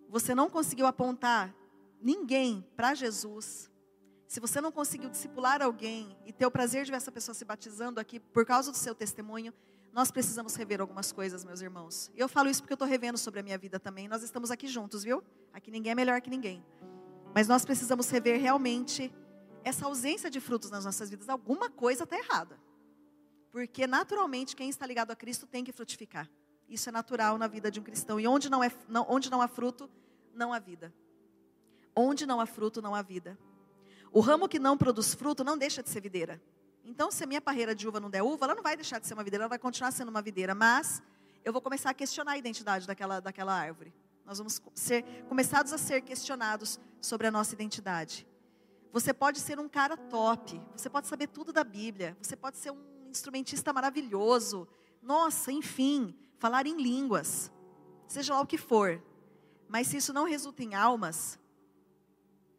você 0.07 0.35
não 0.35 0.51
conseguiu 0.51 0.85
apontar 0.85 1.51
ninguém 1.99 2.63
para 2.75 2.93
Jesus, 2.93 3.70
se 4.31 4.39
você 4.39 4.61
não 4.61 4.71
conseguiu 4.71 5.09
discipular 5.09 5.61
alguém 5.61 6.15
e 6.25 6.31
ter 6.31 6.45
o 6.45 6.51
prazer 6.51 6.85
de 6.85 6.91
ver 6.91 6.95
essa 6.95 7.11
pessoa 7.11 7.35
se 7.35 7.43
batizando 7.43 7.99
aqui 7.99 8.17
por 8.17 8.45
causa 8.45 8.71
do 8.71 8.77
seu 8.77 8.95
testemunho, 8.95 9.53
nós 9.91 10.09
precisamos 10.09 10.55
rever 10.55 10.79
algumas 10.79 11.11
coisas, 11.11 11.43
meus 11.43 11.59
irmãos. 11.59 12.09
E 12.15 12.21
eu 12.21 12.29
falo 12.29 12.49
isso 12.49 12.61
porque 12.61 12.71
eu 12.71 12.75
estou 12.75 12.87
revendo 12.87 13.17
sobre 13.17 13.41
a 13.41 13.43
minha 13.43 13.57
vida 13.57 13.77
também. 13.77 14.07
Nós 14.07 14.23
estamos 14.23 14.49
aqui 14.49 14.69
juntos, 14.69 15.03
viu? 15.03 15.21
Aqui 15.51 15.69
ninguém 15.69 15.91
é 15.91 15.95
melhor 15.95 16.21
que 16.21 16.29
ninguém. 16.29 16.63
Mas 17.35 17.49
nós 17.49 17.65
precisamos 17.65 18.09
rever 18.09 18.39
realmente 18.39 19.13
essa 19.65 19.85
ausência 19.85 20.29
de 20.29 20.39
frutos 20.39 20.69
nas 20.69 20.85
nossas 20.85 21.09
vidas. 21.09 21.27
Alguma 21.27 21.69
coisa 21.69 22.05
está 22.05 22.17
errada. 22.17 22.57
Porque 23.51 23.85
naturalmente 23.85 24.55
quem 24.55 24.69
está 24.69 24.85
ligado 24.85 25.11
a 25.11 25.15
Cristo 25.15 25.45
tem 25.45 25.61
que 25.61 25.73
frutificar. 25.73 26.31
Isso 26.69 26.87
é 26.87 26.91
natural 26.93 27.37
na 27.37 27.47
vida 27.47 27.69
de 27.69 27.81
um 27.81 27.83
cristão. 27.83 28.17
E 28.17 28.25
onde 28.25 28.49
não, 28.49 28.63
é, 28.63 28.71
não, 28.87 29.05
onde 29.09 29.29
não 29.29 29.41
há 29.41 29.49
fruto, 29.49 29.89
não 30.33 30.53
há 30.53 30.59
vida. 30.59 30.93
Onde 31.93 32.25
não 32.25 32.39
há 32.39 32.45
fruto, 32.45 32.81
não 32.81 32.95
há 32.95 33.01
vida. 33.01 33.37
O 34.11 34.19
ramo 34.19 34.49
que 34.49 34.59
não 34.59 34.77
produz 34.77 35.13
fruto 35.13 35.43
não 35.43 35.57
deixa 35.57 35.81
de 35.81 35.89
ser 35.89 36.01
videira. 36.01 36.41
Então, 36.83 37.09
se 37.11 37.23
a 37.23 37.27
minha 37.27 37.39
parreira 37.39 37.73
de 37.73 37.87
uva 37.87 37.99
não 37.99 38.09
der 38.09 38.21
uva, 38.21 38.45
ela 38.45 38.55
não 38.55 38.63
vai 38.63 38.75
deixar 38.75 38.99
de 38.99 39.07
ser 39.07 39.13
uma 39.13 39.23
videira, 39.23 39.43
ela 39.43 39.49
vai 39.49 39.59
continuar 39.59 39.91
sendo 39.91 40.09
uma 40.09 40.21
videira. 40.21 40.53
Mas 40.53 41.01
eu 41.45 41.53
vou 41.53 41.61
começar 41.61 41.91
a 41.91 41.93
questionar 41.93 42.33
a 42.33 42.37
identidade 42.37 42.85
daquela, 42.85 43.19
daquela 43.19 43.53
árvore. 43.53 43.93
Nós 44.25 44.37
vamos 44.37 44.61
ser 44.75 45.03
começados 45.29 45.71
a 45.71 45.77
ser 45.77 46.01
questionados 46.01 46.79
sobre 46.99 47.27
a 47.27 47.31
nossa 47.31 47.53
identidade. 47.53 48.27
Você 48.91 49.13
pode 49.13 49.39
ser 49.39 49.59
um 49.59 49.69
cara 49.69 49.95
top, 49.95 50.61
você 50.75 50.89
pode 50.89 51.07
saber 51.07 51.27
tudo 51.27 51.53
da 51.53 51.63
Bíblia, 51.63 52.17
você 52.21 52.35
pode 52.35 52.57
ser 52.57 52.71
um 52.71 53.09
instrumentista 53.09 53.71
maravilhoso, 53.71 54.67
nossa, 55.01 55.51
enfim, 55.51 56.13
falar 56.37 56.67
em 56.67 56.75
línguas, 56.75 57.49
seja 58.07 58.33
lá 58.33 58.41
o 58.41 58.45
que 58.45 58.57
for. 58.57 59.01
Mas 59.69 59.87
se 59.87 59.97
isso 59.97 60.11
não 60.11 60.25
resulta 60.25 60.63
em 60.63 60.75
almas, 60.75 61.39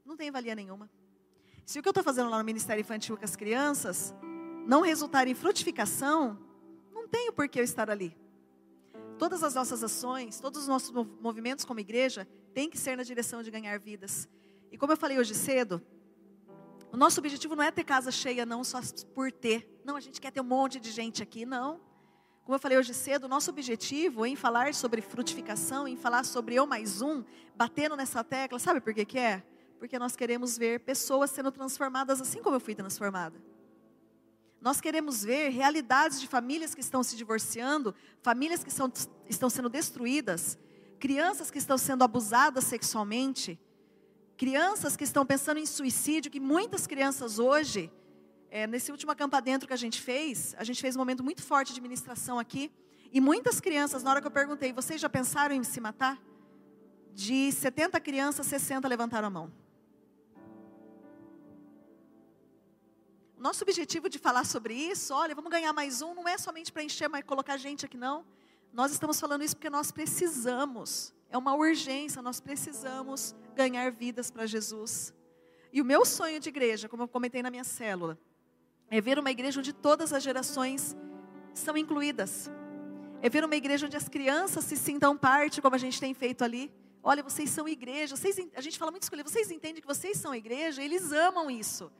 não 0.04 0.16
tem 0.16 0.30
valia 0.30 0.54
nenhuma. 0.54 0.90
Se 1.64 1.78
o 1.78 1.82
que 1.82 1.88
eu 1.88 1.92
estou 1.92 2.02
fazendo 2.04 2.28
lá 2.30 2.38
no 2.38 2.44
Ministério 2.44 2.80
Infantil 2.80 3.16
com 3.16 3.24
as 3.24 3.36
crianças 3.36 4.14
não 4.66 4.80
resultar 4.80 5.26
em 5.26 5.34
frutificação, 5.34 6.38
não 6.92 7.08
tenho 7.08 7.32
por 7.32 7.48
que 7.48 7.60
eu 7.60 7.64
estar 7.64 7.90
ali. 7.90 8.16
Todas 9.18 9.42
as 9.42 9.54
nossas 9.54 9.82
ações, 9.82 10.40
todos 10.40 10.62
os 10.62 10.68
nossos 10.68 10.90
movimentos 11.20 11.64
como 11.64 11.80
igreja, 11.80 12.26
têm 12.52 12.68
que 12.68 12.78
ser 12.78 12.96
na 12.96 13.02
direção 13.02 13.42
de 13.42 13.50
ganhar 13.50 13.78
vidas. 13.78 14.28
E 14.70 14.78
como 14.78 14.92
eu 14.92 14.96
falei 14.96 15.18
hoje 15.18 15.34
cedo, 15.34 15.80
o 16.92 16.96
nosso 16.96 17.20
objetivo 17.20 17.54
não 17.54 17.62
é 17.62 17.70
ter 17.70 17.84
casa 17.84 18.10
cheia, 18.10 18.44
não 18.44 18.64
só 18.64 18.80
por 19.14 19.30
ter. 19.30 19.80
Não, 19.84 19.96
a 19.96 20.00
gente 20.00 20.20
quer 20.20 20.30
ter 20.30 20.40
um 20.40 20.44
monte 20.44 20.80
de 20.80 20.90
gente 20.90 21.22
aqui, 21.22 21.46
não. 21.46 21.80
Como 22.44 22.56
eu 22.56 22.58
falei 22.58 22.76
hoje 22.76 22.92
cedo, 22.92 23.24
o 23.24 23.28
nosso 23.28 23.50
objetivo 23.50 24.26
em 24.26 24.34
falar 24.34 24.74
sobre 24.74 25.00
frutificação, 25.00 25.86
em 25.86 25.96
falar 25.96 26.24
sobre 26.24 26.56
eu 26.56 26.66
mais 26.66 27.00
um, 27.00 27.24
batendo 27.54 27.96
nessa 27.96 28.24
tecla, 28.24 28.58
sabe 28.58 28.80
por 28.80 28.92
que, 28.92 29.04
que 29.04 29.18
é? 29.18 29.44
Porque 29.82 29.98
nós 29.98 30.14
queremos 30.14 30.56
ver 30.56 30.78
pessoas 30.78 31.28
sendo 31.32 31.50
transformadas 31.50 32.20
assim 32.20 32.40
como 32.40 32.54
eu 32.54 32.60
fui 32.60 32.72
transformada. 32.72 33.36
Nós 34.60 34.80
queremos 34.80 35.24
ver 35.24 35.48
realidades 35.48 36.20
de 36.20 36.28
famílias 36.28 36.72
que 36.72 36.80
estão 36.80 37.02
se 37.02 37.16
divorciando, 37.16 37.92
famílias 38.22 38.62
que 38.62 38.70
são, 38.70 38.92
estão 39.28 39.50
sendo 39.50 39.68
destruídas, 39.68 40.56
crianças 41.00 41.50
que 41.50 41.58
estão 41.58 41.76
sendo 41.76 42.04
abusadas 42.04 42.62
sexualmente, 42.62 43.58
crianças 44.36 44.96
que 44.96 45.02
estão 45.02 45.26
pensando 45.26 45.58
em 45.58 45.66
suicídio, 45.66 46.30
que 46.30 46.38
muitas 46.38 46.86
crianças 46.86 47.40
hoje, 47.40 47.90
é, 48.52 48.68
nesse 48.68 48.92
último 48.92 49.10
acampadento 49.10 49.66
que 49.66 49.72
a 49.72 49.76
gente 49.84 50.00
fez, 50.00 50.54
a 50.58 50.62
gente 50.62 50.80
fez 50.80 50.94
um 50.94 51.00
momento 51.00 51.24
muito 51.24 51.42
forte 51.42 51.74
de 51.74 51.80
ministração 51.80 52.38
aqui, 52.38 52.70
e 53.10 53.20
muitas 53.20 53.58
crianças, 53.60 54.04
na 54.04 54.12
hora 54.12 54.20
que 54.20 54.28
eu 54.28 54.30
perguntei, 54.30 54.72
vocês 54.72 55.00
já 55.00 55.08
pensaram 55.08 55.56
em 55.56 55.64
se 55.64 55.80
matar? 55.80 56.22
De 57.12 57.50
70 57.50 57.98
crianças, 57.98 58.46
60 58.46 58.86
levantaram 58.86 59.26
a 59.26 59.30
mão. 59.30 59.61
Nosso 63.42 63.64
objetivo 63.64 64.08
de 64.08 64.20
falar 64.20 64.46
sobre 64.46 64.72
isso, 64.72 65.12
olha, 65.12 65.34
vamos 65.34 65.50
ganhar 65.50 65.72
mais 65.72 66.00
um, 66.00 66.14
não 66.14 66.28
é 66.28 66.38
somente 66.38 66.70
para 66.70 66.84
encher, 66.84 67.08
mas 67.08 67.24
colocar 67.24 67.56
gente 67.56 67.84
aqui, 67.84 67.96
não. 67.96 68.24
Nós 68.72 68.92
estamos 68.92 69.18
falando 69.18 69.42
isso 69.42 69.56
porque 69.56 69.68
nós 69.68 69.90
precisamos, 69.90 71.12
é 71.28 71.36
uma 71.36 71.52
urgência, 71.52 72.22
nós 72.22 72.40
precisamos 72.40 73.34
ganhar 73.56 73.90
vidas 73.90 74.30
para 74.30 74.46
Jesus. 74.46 75.12
E 75.72 75.82
o 75.82 75.84
meu 75.84 76.04
sonho 76.04 76.38
de 76.38 76.50
igreja, 76.50 76.88
como 76.88 77.02
eu 77.02 77.08
comentei 77.08 77.42
na 77.42 77.50
minha 77.50 77.64
célula, 77.64 78.16
é 78.88 79.00
ver 79.00 79.18
uma 79.18 79.32
igreja 79.32 79.58
onde 79.58 79.72
todas 79.72 80.12
as 80.12 80.22
gerações 80.22 80.96
são 81.52 81.76
incluídas. 81.76 82.48
É 83.20 83.28
ver 83.28 83.44
uma 83.44 83.56
igreja 83.56 83.86
onde 83.86 83.96
as 83.96 84.08
crianças 84.08 84.64
se 84.66 84.76
sintam 84.76 85.18
parte, 85.18 85.60
como 85.60 85.74
a 85.74 85.78
gente 85.78 85.98
tem 85.98 86.14
feito 86.14 86.44
ali. 86.44 86.72
Olha, 87.02 87.24
vocês 87.24 87.50
são 87.50 87.66
igreja. 87.66 88.14
Vocês, 88.14 88.36
a 88.54 88.60
gente 88.60 88.78
fala 88.78 88.92
muito 88.92 89.12
eles. 89.12 89.24
Vocês 89.24 89.50
entendem 89.50 89.82
que 89.82 89.88
vocês 89.88 90.16
são 90.16 90.32
igreja? 90.32 90.80
Eles 90.80 91.10
amam 91.10 91.50
isso. 91.50 91.90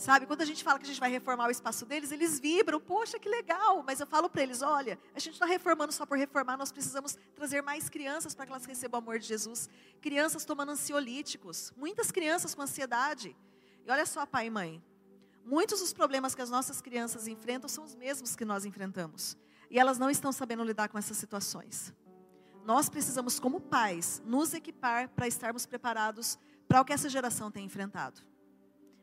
Sabe, 0.00 0.24
quando 0.24 0.40
a 0.40 0.46
gente 0.46 0.64
fala 0.64 0.78
que 0.78 0.86
a 0.86 0.88
gente 0.88 0.98
vai 0.98 1.10
reformar 1.10 1.48
o 1.48 1.50
espaço 1.50 1.84
deles, 1.84 2.10
eles 2.10 2.40
vibram, 2.40 2.80
poxa, 2.80 3.18
que 3.18 3.28
legal. 3.28 3.82
Mas 3.86 4.00
eu 4.00 4.06
falo 4.06 4.30
para 4.30 4.42
eles: 4.42 4.62
olha, 4.62 4.98
a 5.14 5.18
gente 5.18 5.32
não 5.32 5.44
está 5.44 5.44
reformando 5.44 5.92
só 5.92 6.06
por 6.06 6.16
reformar, 6.16 6.56
nós 6.56 6.72
precisamos 6.72 7.18
trazer 7.34 7.60
mais 7.60 7.90
crianças 7.90 8.34
para 8.34 8.46
que 8.46 8.52
elas 8.52 8.64
recebam 8.64 8.98
o 8.98 9.02
amor 9.02 9.18
de 9.18 9.26
Jesus. 9.26 9.68
Crianças 10.00 10.46
tomando 10.46 10.72
ansiolíticos, 10.72 11.70
muitas 11.76 12.10
crianças 12.10 12.54
com 12.54 12.62
ansiedade. 12.62 13.36
E 13.84 13.90
olha 13.90 14.06
só, 14.06 14.24
pai 14.24 14.46
e 14.46 14.50
mãe, 14.50 14.82
muitos 15.44 15.80
dos 15.80 15.92
problemas 15.92 16.34
que 16.34 16.40
as 16.40 16.48
nossas 16.48 16.80
crianças 16.80 17.28
enfrentam 17.28 17.68
são 17.68 17.84
os 17.84 17.94
mesmos 17.94 18.34
que 18.34 18.44
nós 18.46 18.64
enfrentamos. 18.64 19.36
E 19.70 19.78
elas 19.78 19.98
não 19.98 20.08
estão 20.08 20.32
sabendo 20.32 20.64
lidar 20.64 20.88
com 20.88 20.96
essas 20.96 21.18
situações. 21.18 21.92
Nós 22.64 22.88
precisamos, 22.88 23.38
como 23.38 23.60
pais, 23.60 24.22
nos 24.24 24.54
equipar 24.54 25.10
para 25.10 25.28
estarmos 25.28 25.66
preparados 25.66 26.38
para 26.66 26.80
o 26.80 26.86
que 26.86 26.92
essa 26.94 27.10
geração 27.10 27.50
tem 27.50 27.66
enfrentado. 27.66 28.22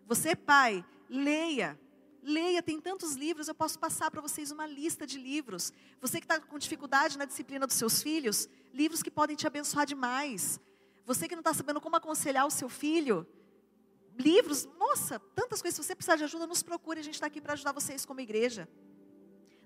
Você, 0.07 0.37
pai, 0.37 0.85
leia. 1.09 1.79
Leia, 2.21 2.61
tem 2.61 2.81
tantos 2.81 3.13
livros, 3.15 3.47
eu 3.47 3.55
posso 3.55 3.79
passar 3.79 4.11
para 4.11 4.19
vocês 4.19 4.51
uma 4.51 4.67
lista 4.67 5.07
de 5.07 5.17
livros. 5.17 5.71
Você 6.01 6.19
que 6.19 6.25
está 6.25 6.39
com 6.39 6.57
dificuldade 6.57 7.17
na 7.17 7.25
disciplina 7.25 7.65
dos 7.65 7.75
seus 7.75 8.01
filhos, 8.01 8.49
livros 8.73 9.01
que 9.01 9.09
podem 9.09 9.35
te 9.35 9.47
abençoar 9.47 9.85
demais. 9.85 10.59
Você 11.05 11.27
que 11.27 11.35
não 11.35 11.41
está 11.41 11.53
sabendo 11.53 11.79
como 11.79 11.95
aconselhar 11.95 12.45
o 12.45 12.51
seu 12.51 12.67
filho, 12.67 13.25
livros, 14.17 14.67
nossa, 14.77 15.19
tantas 15.19 15.61
coisas. 15.61 15.75
Se 15.75 15.83
você 15.83 15.95
precisar 15.95 16.17
de 16.17 16.25
ajuda, 16.25 16.45
nos 16.45 16.61
procure, 16.63 16.99
a 16.99 17.03
gente 17.03 17.13
está 17.13 17.27
aqui 17.27 17.39
para 17.39 17.53
ajudar 17.53 17.71
vocês 17.71 18.05
como 18.05 18.19
igreja. 18.19 18.67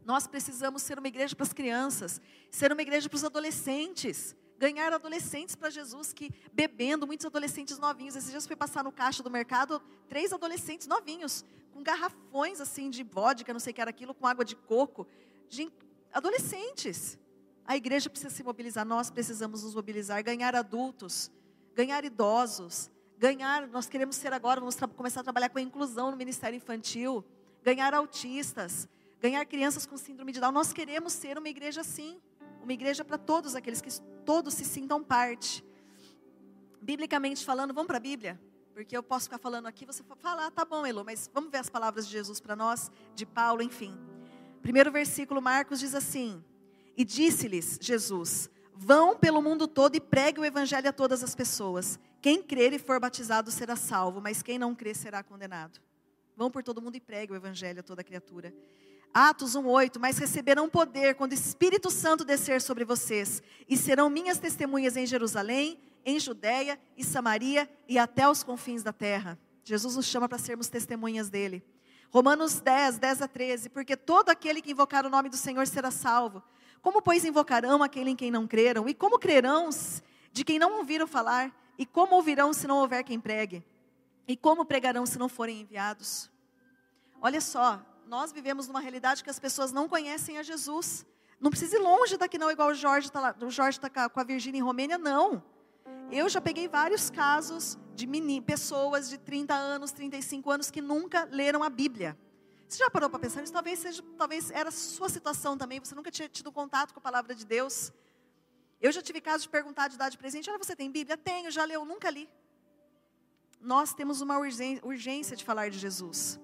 Nós 0.05 0.27
precisamos 0.27 0.81
ser 0.81 0.97
uma 0.97 1.07
igreja 1.07 1.35
para 1.35 1.45
as 1.45 1.53
crianças, 1.53 2.21
ser 2.49 2.71
uma 2.71 2.81
igreja 2.81 3.07
para 3.07 3.15
os 3.17 3.23
adolescentes 3.23 4.35
ganhar 4.61 4.93
adolescentes 4.93 5.55
para 5.55 5.71
Jesus 5.71 6.13
que 6.13 6.31
bebendo, 6.53 7.07
muitos 7.07 7.25
adolescentes 7.25 7.79
novinhos. 7.79 8.15
Esses 8.15 8.29
dias 8.29 8.45
fui 8.45 8.55
passar 8.55 8.83
no 8.83 8.91
caixa 8.91 9.23
do 9.23 9.31
mercado, 9.31 9.81
três 10.07 10.31
adolescentes 10.31 10.85
novinhos, 10.85 11.43
com 11.73 11.81
garrafões 11.81 12.61
assim 12.61 12.91
de 12.91 13.01
vodka, 13.01 13.51
não 13.51 13.59
sei 13.59 13.71
o 13.71 13.73
que 13.73 13.81
era 13.81 13.89
aquilo, 13.89 14.13
com 14.13 14.27
água 14.27 14.45
de 14.45 14.55
coco. 14.55 15.07
De 15.49 15.67
adolescentes. 16.13 17.17
A 17.65 17.75
igreja 17.75 18.07
precisa 18.07 18.29
se 18.29 18.43
mobilizar, 18.43 18.85
nós 18.85 19.09
precisamos 19.09 19.63
nos 19.63 19.73
mobilizar, 19.73 20.23
ganhar 20.23 20.55
adultos, 20.55 21.31
ganhar 21.73 22.05
idosos, 22.05 22.91
ganhar, 23.17 23.67
nós 23.67 23.89
queremos 23.89 24.15
ser 24.15 24.31
agora, 24.31 24.59
vamos 24.59 24.77
começar 24.95 25.21
a 25.21 25.23
trabalhar 25.23 25.49
com 25.49 25.57
a 25.57 25.61
inclusão 25.61 26.11
no 26.11 26.17
ministério 26.17 26.57
infantil, 26.57 27.25
ganhar 27.63 27.95
autistas, 27.95 28.87
ganhar 29.21 29.45
crianças 29.45 29.85
com 29.85 29.95
síndrome 29.95 30.31
de 30.31 30.39
Down. 30.39 30.51
Nós 30.51 30.73
queremos 30.73 31.13
ser 31.13 31.37
uma 31.37 31.47
igreja 31.47 31.81
assim, 31.81 32.19
uma 32.63 32.73
igreja 32.73 33.05
para 33.05 33.17
todos 33.17 33.55
aqueles 33.55 33.79
que 33.79 33.89
todos 34.25 34.55
se 34.55 34.65
sintam 34.65 35.03
parte. 35.03 35.63
Biblicamente 36.81 37.45
falando, 37.45 37.73
vamos 37.73 37.87
para 37.87 37.97
a 37.97 38.01
Bíblia? 38.01 38.41
Porque 38.73 38.97
eu 38.97 39.03
posso 39.03 39.25
ficar 39.25 39.37
falando 39.37 39.67
aqui, 39.67 39.85
você 39.85 40.03
fala, 40.19 40.47
ah, 40.47 40.51
tá 40.51 40.65
bom, 40.65 40.85
Elo, 40.85 41.05
mas 41.05 41.29
vamos 41.31 41.51
ver 41.51 41.59
as 41.59 41.69
palavras 41.69 42.07
de 42.07 42.11
Jesus 42.11 42.39
para 42.39 42.55
nós, 42.55 42.89
de 43.13 43.25
Paulo, 43.25 43.61
enfim. 43.61 43.95
Primeiro 44.61 44.91
versículo, 44.91 45.41
Marcos 45.41 45.79
diz 45.79 45.93
assim: 45.93 46.43
E 46.95 47.03
disse-lhes 47.03 47.77
Jesus: 47.81 48.49
Vão 48.73 49.17
pelo 49.17 49.41
mundo 49.41 49.67
todo 49.67 49.95
e 49.95 49.99
pregue 49.99 50.39
o 50.39 50.45
evangelho 50.45 50.89
a 50.89 50.93
todas 50.93 51.23
as 51.23 51.35
pessoas. 51.35 51.99
Quem 52.21 52.41
crer 52.41 52.73
e 52.73 52.79
for 52.79 52.99
batizado 52.99 53.51
será 53.51 53.75
salvo, 53.75 54.21
mas 54.21 54.41
quem 54.41 54.57
não 54.59 54.75
crer 54.75 54.95
será 54.95 55.23
condenado. 55.23 55.79
Vão 56.35 56.49
por 56.49 56.63
todo 56.63 56.81
mundo 56.81 56.95
e 56.95 56.99
pregue 56.99 57.33
o 57.33 57.35
evangelho 57.35 57.79
a 57.79 57.83
toda 57.83 58.03
criatura. 58.03 58.53
Atos 59.13 59.55
1:8, 59.55 59.99
mas 59.99 60.17
receberão 60.17 60.69
poder 60.69 61.15
quando 61.15 61.31
o 61.31 61.35
Espírito 61.35 61.89
Santo 61.91 62.23
descer 62.23 62.61
sobre 62.61 62.85
vocês, 62.85 63.43
e 63.67 63.75
serão 63.75 64.09
minhas 64.09 64.39
testemunhas 64.39 64.95
em 64.95 65.05
Jerusalém, 65.05 65.79
em 66.05 66.19
Judéia 66.19 66.79
e 66.97 67.03
Samaria 67.03 67.69
e 67.87 67.99
até 67.99 68.27
os 68.27 68.43
confins 68.43 68.83
da 68.83 68.93
terra. 68.93 69.37
Jesus 69.63 69.95
nos 69.95 70.05
chama 70.05 70.27
para 70.27 70.37
sermos 70.37 70.67
testemunhas 70.67 71.29
dele. 71.29 71.63
Romanos 72.09 72.59
10, 72.59 72.97
10 72.97 73.21
a 73.21 73.27
13, 73.27 73.69
porque 73.69 73.95
todo 73.95 74.29
aquele 74.29 74.61
que 74.61 74.71
invocar 74.71 75.05
o 75.05 75.09
nome 75.09 75.29
do 75.29 75.37
Senhor 75.37 75.65
será 75.67 75.91
salvo. 75.91 76.43
Como, 76.81 77.01
pois, 77.01 77.23
invocarão 77.23 77.83
aquele 77.83 78.09
em 78.09 78.15
quem 78.15 78.31
não 78.31 78.47
creram? 78.47 78.89
E 78.89 78.93
como 78.93 79.19
crerão 79.19 79.69
de 80.31 80.43
quem 80.43 80.57
não 80.57 80.77
ouviram 80.77 81.07
falar? 81.07 81.55
E 81.77 81.85
como 81.85 82.15
ouvirão 82.15 82.51
se 82.53 82.67
não 82.67 82.77
houver 82.77 83.03
quem 83.03 83.19
pregue? 83.19 83.63
E 84.27 84.35
como 84.35 84.65
pregarão 84.65 85.05
se 85.05 85.17
não 85.17 85.29
forem 85.29 85.61
enviados? 85.61 86.29
Olha 87.21 87.39
só, 87.39 87.85
nós 88.11 88.33
vivemos 88.33 88.67
numa 88.67 88.81
realidade 88.81 89.23
que 89.23 89.29
as 89.29 89.39
pessoas 89.39 89.71
não 89.71 89.87
conhecem 89.87 90.37
a 90.37 90.43
Jesus. 90.43 91.05
Não 91.39 91.49
precisa 91.49 91.77
ir 91.77 91.79
longe 91.79 92.17
daqui 92.17 92.37
não, 92.37 92.51
igual 92.51 92.67
o 92.67 92.73
Jorge 92.73 93.07
está 93.07 93.33
o 93.39 93.49
Jorge 93.49 93.77
está 93.77 94.09
com 94.09 94.19
a 94.19 94.23
Virgínia 94.25 94.59
em 94.59 94.61
Romênia, 94.61 94.97
não. 94.97 95.41
Eu 96.11 96.27
já 96.27 96.41
peguei 96.41 96.67
vários 96.67 97.09
casos 97.09 97.79
de 97.95 98.05
pessoas 98.41 99.09
de 99.09 99.17
30 99.17 99.53
anos, 99.53 99.93
35 99.93 100.51
anos 100.51 100.69
que 100.69 100.81
nunca 100.81 101.23
leram 101.31 101.63
a 101.63 101.69
Bíblia. 101.69 102.17
Você 102.67 102.79
já 102.79 102.89
parou 102.89 103.09
para 103.09 103.17
pensar 103.17 103.43
isso? 103.43 103.53
Talvez 103.53 103.79
seja, 103.79 104.03
talvez 104.17 104.51
era 104.51 104.67
a 104.67 104.73
sua 104.73 105.07
situação 105.07 105.57
também, 105.57 105.79
você 105.79 105.95
nunca 105.95 106.11
tinha 106.11 106.27
tido 106.27 106.51
contato 106.51 106.93
com 106.93 106.99
a 106.99 107.01
palavra 107.01 107.33
de 107.33 107.45
Deus. 107.45 107.93
Eu 108.81 108.91
já 108.91 109.01
tive 109.01 109.21
caso 109.21 109.43
de 109.43 109.49
perguntar 109.49 109.87
de 109.87 109.95
idade 109.95 110.17
presente, 110.17 110.49
olha, 110.49 110.59
você 110.59 110.75
tem 110.75 110.91
Bíblia? 110.91 111.15
Tenho, 111.15 111.49
já 111.49 111.63
leu, 111.63 111.85
nunca 111.85 112.09
li. 112.09 112.29
Nós 113.61 113.93
temos 113.93 114.19
uma 114.19 114.37
urgência 114.37 115.37
de 115.37 115.45
falar 115.45 115.69
de 115.69 115.79
Jesus. 115.79 116.41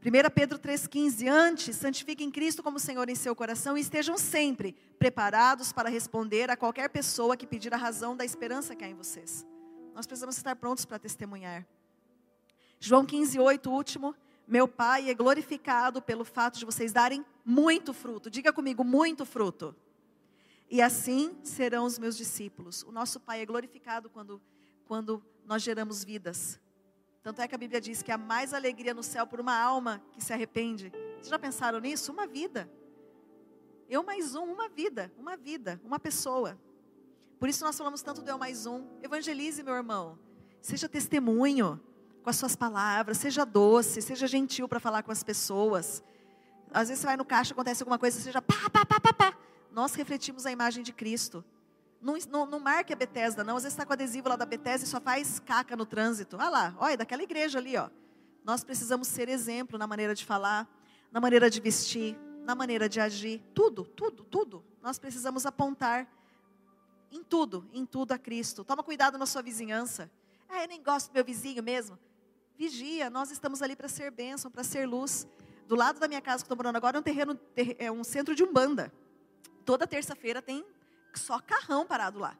1 0.00 0.30
Pedro 0.32 0.60
3,15, 0.60 1.28
antes, 1.28 1.74
santifiquem 1.74 2.30
Cristo 2.30 2.62
como 2.62 2.78
Senhor 2.78 3.08
em 3.08 3.16
seu 3.16 3.34
coração 3.34 3.76
e 3.76 3.80
estejam 3.80 4.16
sempre 4.16 4.76
preparados 4.96 5.72
para 5.72 5.88
responder 5.88 6.48
a 6.50 6.56
qualquer 6.56 6.88
pessoa 6.88 7.36
que 7.36 7.44
pedir 7.44 7.74
a 7.74 7.76
razão 7.76 8.16
da 8.16 8.24
esperança 8.24 8.76
que 8.76 8.84
há 8.84 8.88
em 8.88 8.94
vocês. 8.94 9.44
Nós 9.92 10.06
precisamos 10.06 10.36
estar 10.36 10.54
prontos 10.54 10.84
para 10.84 11.00
testemunhar. 11.00 11.66
João 12.78 13.04
15,8, 13.04 13.66
último. 13.68 14.14
Meu 14.46 14.68
Pai 14.68 15.10
é 15.10 15.14
glorificado 15.14 16.00
pelo 16.00 16.24
fato 16.24 16.60
de 16.60 16.64
vocês 16.64 16.92
darem 16.92 17.26
muito 17.44 17.92
fruto. 17.92 18.30
Diga 18.30 18.52
comigo, 18.52 18.84
muito 18.84 19.26
fruto. 19.26 19.74
E 20.70 20.80
assim 20.80 21.36
serão 21.42 21.84
os 21.84 21.98
meus 21.98 22.16
discípulos. 22.16 22.84
O 22.84 22.92
nosso 22.92 23.18
Pai 23.18 23.40
é 23.40 23.46
glorificado 23.46 24.08
quando, 24.08 24.40
quando 24.86 25.20
nós 25.44 25.60
geramos 25.60 26.04
vidas. 26.04 26.60
Tanto 27.28 27.42
é 27.42 27.46
que 27.46 27.54
a 27.54 27.58
Bíblia 27.58 27.78
diz 27.78 28.02
que 28.02 28.10
há 28.10 28.16
mais 28.16 28.54
alegria 28.54 28.94
no 28.94 29.02
céu 29.02 29.26
por 29.26 29.38
uma 29.38 29.54
alma 29.54 30.02
que 30.12 30.24
se 30.24 30.32
arrepende. 30.32 30.90
Vocês 31.16 31.28
já 31.28 31.38
pensaram 31.38 31.78
nisso? 31.78 32.10
Uma 32.10 32.26
vida. 32.26 32.70
Eu 33.86 34.02
mais 34.02 34.34
um, 34.34 34.44
uma 34.44 34.66
vida, 34.66 35.12
uma 35.18 35.36
vida, 35.36 35.78
uma 35.84 36.00
pessoa. 36.00 36.58
Por 37.38 37.46
isso 37.46 37.62
nós 37.62 37.76
falamos 37.76 38.00
tanto 38.00 38.22
do 38.22 38.30
eu 38.30 38.38
mais 38.38 38.64
um. 38.64 38.82
Evangelize, 39.02 39.62
meu 39.62 39.74
irmão. 39.74 40.18
Seja 40.62 40.88
testemunho 40.88 41.78
com 42.22 42.30
as 42.30 42.36
suas 42.36 42.56
palavras, 42.56 43.18
seja 43.18 43.44
doce, 43.44 44.00
seja 44.00 44.26
gentil 44.26 44.66
para 44.66 44.80
falar 44.80 45.02
com 45.02 45.12
as 45.12 45.22
pessoas. 45.22 46.02
Às 46.72 46.88
vezes 46.88 47.02
você 47.02 47.08
vai 47.08 47.16
no 47.18 47.26
caixa, 47.26 47.52
acontece 47.52 47.82
alguma 47.82 47.98
coisa, 47.98 48.18
seja 48.18 48.40
pá, 48.40 48.70
pá, 48.72 48.86
pá, 48.86 49.00
pá, 49.00 49.12
pá. 49.12 49.38
Nós 49.70 49.92
refletimos 49.94 50.46
a 50.46 50.50
imagem 50.50 50.82
de 50.82 50.94
Cristo. 50.94 51.44
Não, 52.00 52.16
não, 52.30 52.46
não 52.46 52.60
marque 52.60 52.92
a 52.92 52.96
Bethesda, 52.96 53.42
não. 53.42 53.56
Às 53.56 53.64
vezes 53.64 53.74
está 53.74 53.84
com 53.84 53.92
adesivo 53.92 54.28
lá 54.28 54.36
da 54.36 54.46
Bethesda 54.46 54.86
e 54.86 54.88
só 54.88 55.00
faz 55.00 55.40
caca 55.40 55.76
no 55.76 55.84
trânsito. 55.84 56.36
Olha 56.36 56.48
lá, 56.48 56.74
olha, 56.78 56.96
daquela 56.96 57.22
igreja 57.22 57.58
ali, 57.58 57.76
ó. 57.76 57.90
Nós 58.44 58.64
precisamos 58.64 59.08
ser 59.08 59.28
exemplo 59.28 59.78
na 59.78 59.86
maneira 59.86 60.14
de 60.14 60.24
falar, 60.24 60.68
na 61.10 61.20
maneira 61.20 61.50
de 61.50 61.60
vestir, 61.60 62.16
na 62.44 62.54
maneira 62.54 62.88
de 62.88 63.00
agir. 63.00 63.42
Tudo, 63.54 63.84
tudo, 63.84 64.24
tudo. 64.24 64.64
Nós 64.80 64.98
precisamos 64.98 65.44
apontar 65.44 66.06
em 67.10 67.22
tudo, 67.22 67.68
em 67.72 67.84
tudo 67.84 68.12
a 68.12 68.18
Cristo. 68.18 68.64
Toma 68.64 68.82
cuidado 68.82 69.18
na 69.18 69.26
sua 69.26 69.42
vizinhança. 69.42 70.10
Ah, 70.48 70.62
eu 70.62 70.68
nem 70.68 70.82
gosto 70.82 71.10
do 71.10 71.14
meu 71.14 71.24
vizinho 71.24 71.62
mesmo. 71.62 71.98
Vigia, 72.56 73.10
nós 73.10 73.30
estamos 73.30 73.60
ali 73.60 73.76
para 73.76 73.88
ser 73.88 74.10
bênção, 74.10 74.50
para 74.50 74.64
ser 74.64 74.86
luz. 74.86 75.26
Do 75.66 75.76
lado 75.76 76.00
da 76.00 76.08
minha 76.08 76.20
casa 76.20 76.42
que 76.42 76.46
estou 76.46 76.56
morando 76.56 76.76
agora 76.76 76.96
é 76.96 77.00
um 77.00 77.02
terreno, 77.02 77.38
é 77.78 77.92
um 77.92 78.02
centro 78.02 78.34
de 78.34 78.42
umbanda. 78.42 78.92
Toda 79.64 79.86
terça-feira 79.86 80.40
tem 80.40 80.64
só 81.18 81.40
carrão 81.40 81.86
parado 81.86 82.18
lá. 82.18 82.36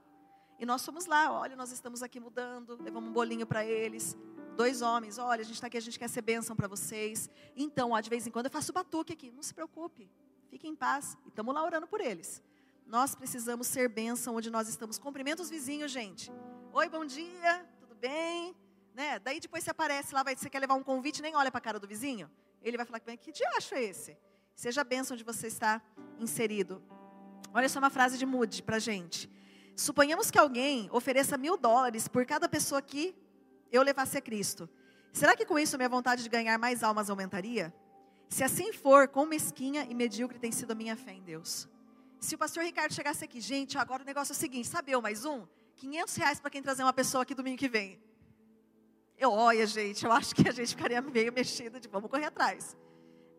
E 0.59 0.67
nós 0.67 0.85
fomos 0.85 1.07
lá, 1.07 1.31
olha, 1.31 1.55
nós 1.55 1.71
estamos 1.71 2.03
aqui 2.03 2.19
mudando, 2.19 2.77
levamos 2.83 3.11
um 3.11 3.13
bolinho 3.13 3.47
para 3.47 3.65
eles. 3.65 4.17
Dois 4.57 4.83
homens, 4.83 5.19
olha, 5.19 5.43
a 5.43 5.45
gente 5.45 5.55
está 5.55 5.69
aqui, 5.69 5.77
a 5.77 5.81
gente 5.81 5.99
quer 5.99 6.09
ser 6.09 6.23
bênção 6.23 6.57
para 6.57 6.67
vocês. 6.67 7.31
Então, 7.55 7.93
ó, 7.93 8.01
de 8.01 8.11
vez 8.11 8.27
em 8.27 8.31
quando 8.31 8.47
eu 8.47 8.51
faço 8.51 8.73
batuque 8.73 9.13
aqui, 9.13 9.31
não 9.31 9.43
se 9.43 9.55
preocupe, 9.55 10.11
fique 10.49 10.67
em 10.67 10.75
paz. 10.75 11.17
E 11.25 11.29
estamos 11.29 11.55
lá 11.55 11.63
orando 11.63 11.87
por 11.87 12.01
eles. 12.01 12.43
Nós 12.85 13.15
precisamos 13.15 13.69
ser 13.69 13.89
bênção 13.89 14.35
onde 14.35 14.51
nós 14.51 14.69
estamos. 14.69 14.99
Cumprimenta 14.99 15.43
os 15.43 15.51
vizinhos, 15.51 15.93
gente. 15.93 16.33
Oi, 16.73 16.89
bom 16.89 17.05
dia, 17.05 17.69
tudo 17.79 17.95
bem? 17.95 18.57
Né? 18.95 19.21
Daí 19.21 19.39
depois 19.39 19.63
você 19.63 19.71
aparece 19.71 20.13
lá, 20.13 20.25
vai, 20.25 20.35
você 20.35 20.51
quer 20.51 20.59
levar 20.59 20.75
um 20.75 20.83
convite, 20.83 21.23
nem 21.23 21.37
olha 21.37 21.53
para 21.53 21.59
a 21.59 21.63
cara 21.63 21.79
do 21.79 21.87
vizinho. 21.87 22.29
Ele 22.61 22.77
vai 22.77 22.85
falar, 22.85 22.99
que 22.99 23.31
diacho 23.31 23.77
é 23.77 23.85
esse? 23.85 24.19
Seja 24.57 24.83
bênção 24.83 25.15
onde 25.15 25.23
você 25.23 25.47
está 25.47 25.81
inserido. 26.19 26.83
Olha 27.53 27.69
só 27.69 27.79
uma 27.79 27.91
frase 27.91 28.19
de 28.19 28.27
Moody 28.27 28.63
para 28.63 28.79
gente. 28.79 29.31
Suponhamos 29.75 30.31
que 30.31 30.39
alguém 30.39 30.89
ofereça 30.93 31.39
mil 31.39 31.57
dólares 31.57 32.09
por 32.09 32.27
cada 32.27 32.49
pessoa 32.49 32.83
que 32.83 33.15
eu 33.71 33.83
levasse 33.83 34.19
a 34.19 34.21
Cristo. 34.21 34.69
Será 35.13 35.37
que 35.37 35.47
com 35.47 35.59
isso 35.59 35.77
minha 35.77 35.89
vontade 35.89 36.23
de 36.23 36.29
ganhar 36.29 36.59
mais 36.59 36.83
almas 36.83 37.09
aumentaria? 37.09 37.73
Se 38.29 38.45
assim 38.45 38.73
for, 38.73 39.09
quão 39.09 39.27
mesquinha 39.27 39.87
e 39.89 39.95
medíocre 39.95 40.39
tem 40.39 40.53
sido 40.53 40.73
a 40.73 40.75
minha 40.75 40.97
fé 40.97 41.13
em 41.13 41.23
Deus. 41.23 41.69
Se 42.21 42.35
o 42.35 42.39
pastor 42.39 42.65
Ricardo 42.65 42.93
chegasse 42.93 43.25
aqui, 43.25 43.41
gente, 43.41 43.79
agora 43.79 44.03
o 44.03 44.07
negócio 44.07 44.33
é 44.33 44.37
o 44.37 44.39
seguinte, 44.39 44.69
sabe 44.69 44.93
eu 44.93 45.01
mais 45.01 45.25
um? 45.25 45.47
500 45.77 46.17
reais 46.17 46.41
para 46.41 46.51
quem 46.51 46.63
trazer 46.63 46.83
uma 46.83 46.93
pessoa 46.93 47.23
aqui 47.23 47.35
domingo 47.35 47.57
que 47.57 47.69
vem. 47.69 48.01
Eu, 49.17 49.33
olha, 49.33 49.67
gente, 49.67 50.05
eu 50.05 50.13
acho 50.13 50.35
que 50.35 50.49
a 50.49 50.53
gente 50.53 50.69
ficaria 50.69 51.01
meio 51.01 51.33
mexida 51.33 51.81
de 51.81 51.89
vamos 51.89 52.11
correr 52.11 52.27
atrás. 52.27 52.77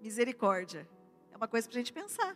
Misericórdia. 0.02 0.90
É 1.32 1.38
uma 1.38 1.48
coisa 1.48 1.68
para 1.68 1.78
a 1.78 1.80
gente 1.80 1.94
pensar. 1.94 2.36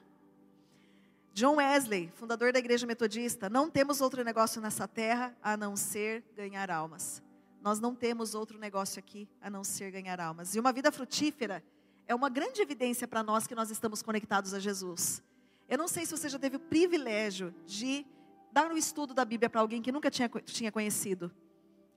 John 1.34 1.56
Wesley, 1.56 2.12
fundador 2.14 2.54
da 2.54 2.60
Igreja 2.60 2.86
Metodista, 2.86 3.50
não 3.50 3.68
temos 3.68 4.02
outro 4.02 4.24
negócio 4.24 4.62
nessa 4.62 4.88
terra 4.88 5.36
a 5.42 5.58
não 5.58 5.76
ser 5.76 6.24
ganhar 6.36 6.70
almas. 6.70 7.24
Nós 7.60 7.80
não 7.80 7.96
temos 7.96 8.36
outro 8.36 8.60
negócio 8.60 9.00
aqui 9.00 9.28
a 9.42 9.50
não 9.50 9.64
ser 9.64 9.90
ganhar 9.90 10.20
almas. 10.20 10.54
E 10.54 10.60
uma 10.60 10.72
vida 10.72 10.92
frutífera 10.92 11.64
é 12.06 12.14
uma 12.14 12.30
grande 12.30 12.62
evidência 12.62 13.08
para 13.08 13.24
nós 13.24 13.48
que 13.48 13.56
nós 13.56 13.72
estamos 13.72 14.04
conectados 14.04 14.54
a 14.54 14.60
Jesus. 14.60 15.24
Eu 15.68 15.80
não 15.80 15.88
sei 15.88 16.06
se 16.06 16.16
você 16.16 16.30
já 16.30 16.38
teve 16.38 16.58
o 16.58 16.60
privilégio 16.60 17.52
de 17.66 18.06
dar 18.52 18.72
um 18.72 18.78
estudo 18.78 19.12
da 19.12 19.26
Bíblia 19.26 19.50
para 19.50 19.62
alguém 19.62 19.82
que 19.82 19.92
nunca 19.92 20.12
tinha, 20.12 20.30
tinha 20.46 20.72
conhecido. 20.72 21.32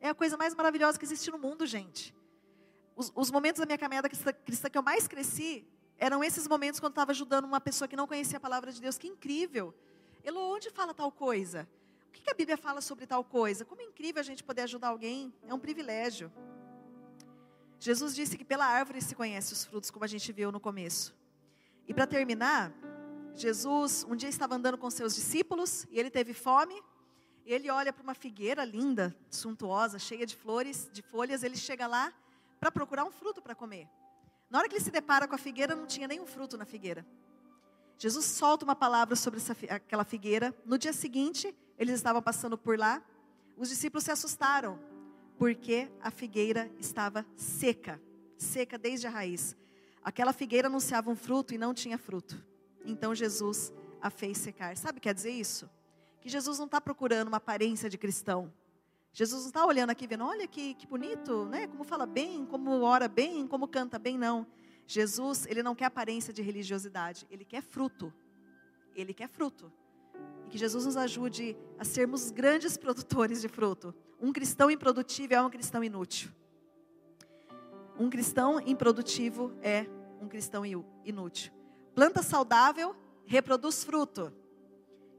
É 0.01 0.09
a 0.09 0.15
coisa 0.15 0.39
mais 0.39 0.55
maravilhosa 0.55 0.99
que 0.99 1.05
existe 1.05 1.31
no 1.31 1.39
mundo, 1.39 1.67
gente. 1.67 2.15
Os, 2.97 3.13
os 3.15 3.31
momentos 3.31 3.61
da 3.61 3.67
minha 3.67 3.77
caminhada 3.77 4.09
cristã, 4.09 4.33
cristã 4.33 4.71
que 4.71 4.79
eu 4.79 4.83
mais 4.83 5.07
cresci 5.07 5.67
eram 5.99 6.23
esses 6.23 6.47
momentos 6.47 6.79
quando 6.79 6.93
estava 6.93 7.13
ajudando 7.13 7.45
uma 7.45 7.61
pessoa 7.61 7.89
que 7.89 7.97
não 7.97 8.07
conhecia 8.07 8.37
a 8.37 8.41
palavra 8.41 8.71
de 8.71 8.81
Deus. 8.81 8.99
Que 8.99 9.09
incrível! 9.09 9.75
Elo, 10.23 10.41
onde 10.41 10.71
fala 10.71 10.93
tal 10.93 11.11
coisa? 11.11 11.69
O 12.09 12.13
que 12.13 12.31
a 12.31 12.35
Bíblia 12.35 12.57
fala 12.57 12.81
sobre 12.81 13.07
tal 13.07 13.23
coisa? 13.23 13.65
Como 13.65 13.81
é 13.81 13.85
incrível 13.85 14.21
a 14.21 14.25
gente 14.25 14.43
poder 14.43 14.63
ajudar 14.63 14.89
alguém. 14.89 15.33
É 15.47 15.55
um 15.55 15.59
privilégio. 15.59 16.33
Jesus 17.79 18.15
disse 18.15 18.37
que 18.37 18.45
pela 18.45 18.67
árvore 18.67 19.01
se 19.01 19.15
conhece 19.15 19.53
os 19.53 19.65
frutos, 19.65 19.91
como 19.91 20.05
a 20.05 20.09
gente 20.09 20.33
viu 20.33 20.51
no 20.51 20.59
começo. 20.59 21.15
E 21.87 21.95
para 21.95 22.07
terminar, 22.07 22.73
Jesus 23.35 24.05
um 24.09 24.17
dia 24.17 24.29
estava 24.29 24.55
andando 24.55 24.77
com 24.77 24.91
seus 24.91 25.15
discípulos 25.15 25.87
e 25.91 25.99
ele 25.99 26.11
teve 26.11 26.35
fome. 26.35 26.83
E 27.45 27.53
ele 27.53 27.71
olha 27.71 27.93
para 27.93 28.03
uma 28.03 28.15
figueira 28.15 28.65
linda, 28.65 29.17
suntuosa, 29.31 29.99
cheia 29.99 30.27
de 30.27 30.35
flores, 30.35 30.91
de 30.93 31.01
folhas. 31.01 31.45
Ele 31.45 31.57
chega 31.57 31.87
lá 31.87 32.13
para 32.59 32.73
procurar 32.73 33.05
um 33.05 33.11
fruto 33.11 33.41
para 33.41 33.55
comer. 33.55 33.89
Na 34.49 34.59
hora 34.59 34.69
que 34.69 34.75
ele 34.75 34.85
se 34.85 34.91
depara 34.91 35.27
com 35.27 35.35
a 35.35 35.39
figueira, 35.39 35.75
não 35.75 35.87
tinha 35.87 36.09
nenhum 36.09 36.27
fruto 36.27 36.57
na 36.57 36.65
figueira. 36.65 37.07
Jesus 37.99 38.25
solta 38.27 38.65
uma 38.65 38.77
palavra 38.77 39.17
sobre 39.17 39.39
essa, 39.41 39.57
aquela 39.71 40.05
figueira. 40.05 40.55
No 40.65 40.79
dia 40.79 40.93
seguinte, 40.93 41.55
eles 41.79 41.95
estavam 41.95 42.23
passando 42.23 42.57
por 42.59 42.79
lá. 42.79 43.03
Os 43.57 43.69
discípulos 43.69 44.05
se 44.05 44.11
assustaram, 44.11 44.79
porque 45.39 45.91
a 46.01 46.11
figueira 46.11 46.71
estava 46.79 47.27
seca 47.37 48.01
seca 48.39 48.79
desde 48.79 49.07
a 49.07 49.11
raiz. 49.11 49.57
Aquela 50.03 50.33
figueira 50.33 50.69
anunciava 50.69 51.11
um 51.11 51.17
fruto 51.17 51.55
e 51.55 51.59
não 51.59 51.75
tinha 51.75 51.99
fruto. 51.99 52.45
Então 52.85 53.15
Jesus 53.15 53.73
a 54.01 54.11
fez 54.11 54.39
secar. 54.39 54.77
Sabe 54.77 54.99
o 54.99 55.01
que 55.01 55.09
quer 55.09 55.15
dizer 55.15 55.31
isso? 55.31 55.69
Que 56.21 56.29
Jesus 56.29 56.59
não 56.59 56.67
está 56.67 56.81
procurando 56.81 57.29
uma 57.29 57.39
aparência 57.39 57.91
de 57.91 57.99
cristão. 57.99 58.53
Jesus 59.19 59.41
não 59.41 59.49
está 59.49 59.65
olhando 59.65 59.89
aqui 59.89 60.07
vendo, 60.07 60.27
olha 60.27 60.47
que, 60.47 60.75
que 60.75 60.87
bonito, 60.87 61.47
né? 61.47 61.67
Como 61.67 61.85
fala 61.85 62.05
bem, 62.05 62.45
como 62.45 62.83
ora 62.83 63.09
bem, 63.09 63.47
como 63.47 63.67
canta 63.67 63.99
bem, 63.99 64.19
não. 64.19 64.47
Jesus, 64.87 65.47
ele 65.47 65.63
não 65.63 65.75
quer 65.75 65.87
aparência 65.87 66.35
de 66.35 66.43
religiosidade, 66.43 67.27
ele 67.31 67.43
quer 67.43 67.63
fruto. 67.63 68.13
Ele 68.95 69.15
quer 69.15 69.27
fruto. 69.27 69.73
E 70.45 70.51
que 70.51 70.59
Jesus 70.59 70.85
nos 70.85 70.99
ajude 70.99 71.57
a 71.79 71.85
sermos 71.85 72.31
grandes 72.31 72.77
produtores 72.77 73.41
de 73.41 73.49
fruto. 73.49 73.95
Um 74.21 74.35
cristão 74.35 74.71
improdutivo 74.71 75.33
é 75.33 75.41
um 75.41 75.49
cristão 75.49 75.83
inútil. 75.83 76.31
Um 77.99 78.11
cristão 78.11 78.61
improdutivo 78.61 79.51
é 79.63 79.87
um 80.21 80.29
cristão 80.29 80.63
inútil. 81.07 81.55
Planta 81.95 82.23
saudável 82.23 82.95
reproduz 83.25 83.83
fruto. 83.83 84.31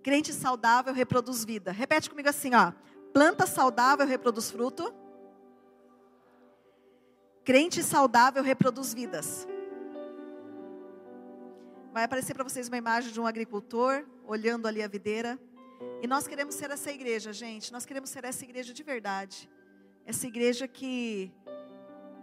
Crente 0.03 0.31
saudável 0.33 0.93
reproduz 0.93 1.43
vida. 1.43 1.71
Repete 1.71 2.11
comigo 2.11 2.29
assim, 2.29 2.53
ó. 2.53 2.71
Planta 3.13 3.45
saudável 3.47 4.05
reproduz 4.05 4.51
fruto. 4.51 4.93
Crente 7.43 7.81
saudável 7.83 8.43
reproduz 8.43 8.93
vidas. 8.93 9.47
Vai 11.93 12.03
aparecer 12.03 12.33
para 12.33 12.43
vocês 12.43 12.67
uma 12.67 12.77
imagem 12.77 13.11
de 13.11 13.19
um 13.19 13.25
agricultor 13.25 14.05
olhando 14.25 14.67
ali 14.67 14.83
a 14.83 14.87
videira. 14.87 15.39
E 16.01 16.07
nós 16.07 16.27
queremos 16.27 16.55
ser 16.55 16.69
essa 16.69 16.91
igreja, 16.91 17.33
gente. 17.33 17.71
Nós 17.71 17.85
queremos 17.85 18.09
ser 18.09 18.23
essa 18.23 18.43
igreja 18.43 18.73
de 18.73 18.83
verdade. 18.83 19.49
Essa 20.05 20.27
igreja 20.27 20.67
que 20.67 21.31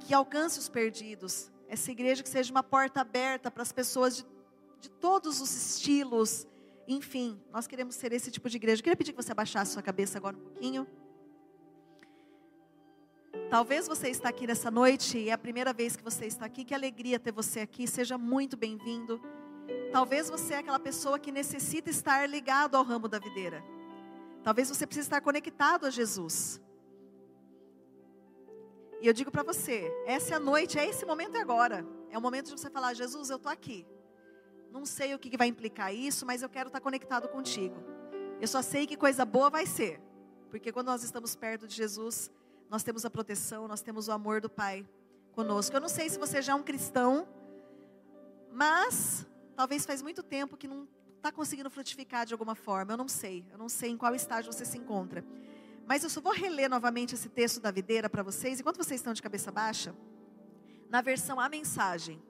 que 0.01 0.12
alcance 0.12 0.59
os 0.59 0.68
perdidos. 0.68 1.51
Essa 1.68 1.91
igreja 1.91 2.22
que 2.22 2.28
seja 2.28 2.51
uma 2.53 2.62
porta 2.62 3.01
aberta 3.01 3.51
para 3.51 3.62
as 3.62 3.72
pessoas 3.72 4.18
de, 4.18 4.26
de 4.80 4.91
todos 4.91 5.41
os 5.41 5.51
estilos. 5.51 6.47
Enfim, 6.87 7.41
nós 7.51 7.66
queremos 7.66 7.95
ser 7.95 8.12
esse 8.12 8.30
tipo 8.30 8.49
de 8.49 8.57
igreja. 8.57 8.80
Eu 8.80 8.85
queria 8.85 8.97
pedir 8.97 9.12
que 9.12 9.22
você 9.22 9.32
abaixasse 9.32 9.72
sua 9.72 9.82
cabeça 9.82 10.18
agora 10.18 10.37
um 10.37 10.41
pouquinho. 10.41 10.87
Talvez 13.51 13.87
você 13.87 14.09
está 14.09 14.28
aqui 14.28 14.47
nessa 14.47 14.70
noite 14.70 15.18
e 15.18 15.28
é 15.28 15.32
a 15.32 15.39
primeira 15.39 15.72
vez 15.72 15.97
que 15.97 16.03
você 16.03 16.26
está 16.26 16.45
aqui. 16.47 16.64
Que 16.64 16.74
alegria 16.74 17.18
ter 17.18 17.32
você 17.32 17.61
aqui. 17.61 17.87
Seja 17.87 18.18
muito 18.18 18.57
bem-vindo. 18.57 19.20
Talvez 19.93 20.28
você 20.28 20.55
é 20.55 20.59
aquela 20.59 20.78
pessoa 20.78 21.18
que 21.18 21.32
necessita 21.32 21.89
estar 21.89 22.28
ligado 22.28 22.74
ao 22.76 22.82
ramo 22.82 23.09
da 23.09 23.18
videira. 23.18 23.64
Talvez 24.43 24.68
você 24.68 24.87
precise 24.87 25.07
estar 25.07 25.20
conectado 25.20 25.87
a 25.87 25.91
Jesus. 25.91 26.61
E 29.01 29.07
eu 29.07 29.12
digo 29.12 29.30
para 29.30 29.43
você, 29.43 29.91
essa 30.07 30.35
é 30.35 30.37
a 30.37 30.41
noite, 30.41 30.78
é 30.78 30.89
esse 30.89 31.05
momento 31.07 31.37
agora. 31.37 31.87
É 32.11 32.18
o 32.18 32.20
momento 32.20 32.47
de 32.47 32.61
você 32.61 32.70
falar, 32.70 32.95
Jesus, 32.95 33.30
eu 33.30 33.37
estou 33.37 33.51
aqui. 33.51 33.87
Não 34.74 34.84
sei 34.84 35.14
o 35.14 35.20
que 35.20 35.36
vai 35.36 35.46
implicar 35.46 35.94
isso, 35.94 36.26
mas 36.26 36.42
eu 36.42 36.48
quero 36.48 36.66
estar 36.66 36.80
conectado 36.80 37.28
contigo. 37.28 37.76
Eu 38.40 38.48
só 38.48 38.60
sei 38.60 38.88
que 38.88 38.96
coisa 38.96 39.24
boa 39.24 39.48
vai 39.48 39.66
ser. 39.66 40.00
Porque 40.50 40.72
quando 40.72 40.88
nós 40.88 41.04
estamos 41.04 41.36
perto 41.36 41.68
de 41.68 41.76
Jesus, 41.76 42.28
nós 42.68 42.82
temos 42.82 43.04
a 43.04 43.08
proteção, 43.08 43.68
nós 43.68 43.82
temos 43.82 44.08
o 44.08 44.12
amor 44.12 44.40
do 44.40 44.50
Pai 44.50 44.84
conosco. 45.30 45.76
Eu 45.76 45.80
não 45.80 45.88
sei 45.88 46.10
se 46.10 46.18
você 46.18 46.42
já 46.42 46.54
é 46.54 46.56
um 46.56 46.62
cristão, 46.64 47.28
mas 48.50 49.24
talvez 49.54 49.86
faz 49.86 50.02
muito 50.02 50.24
tempo 50.24 50.56
que 50.56 50.66
não 50.66 50.88
está 51.18 51.30
conseguindo 51.30 51.70
frutificar 51.70 52.26
de 52.26 52.34
alguma 52.34 52.56
forma. 52.56 52.94
Eu 52.94 52.96
não 52.96 53.06
sei. 53.06 53.46
Eu 53.52 53.58
não 53.58 53.68
sei 53.68 53.90
em 53.90 53.96
qual 53.96 54.12
estágio 54.12 54.52
você 54.52 54.64
se 54.64 54.76
encontra. 54.76 55.24
Mas 55.86 56.02
eu 56.02 56.10
só 56.10 56.20
vou 56.20 56.32
reler 56.32 56.68
novamente 56.68 57.14
esse 57.14 57.28
texto 57.28 57.60
da 57.60 57.70
videira 57.70 58.10
para 58.10 58.24
vocês, 58.24 58.58
enquanto 58.58 58.78
vocês 58.78 58.98
estão 58.98 59.12
de 59.12 59.22
cabeça 59.22 59.52
baixa, 59.52 59.94
na 60.90 61.00
versão 61.00 61.38
A 61.38 61.48
Mensagem. 61.48 62.20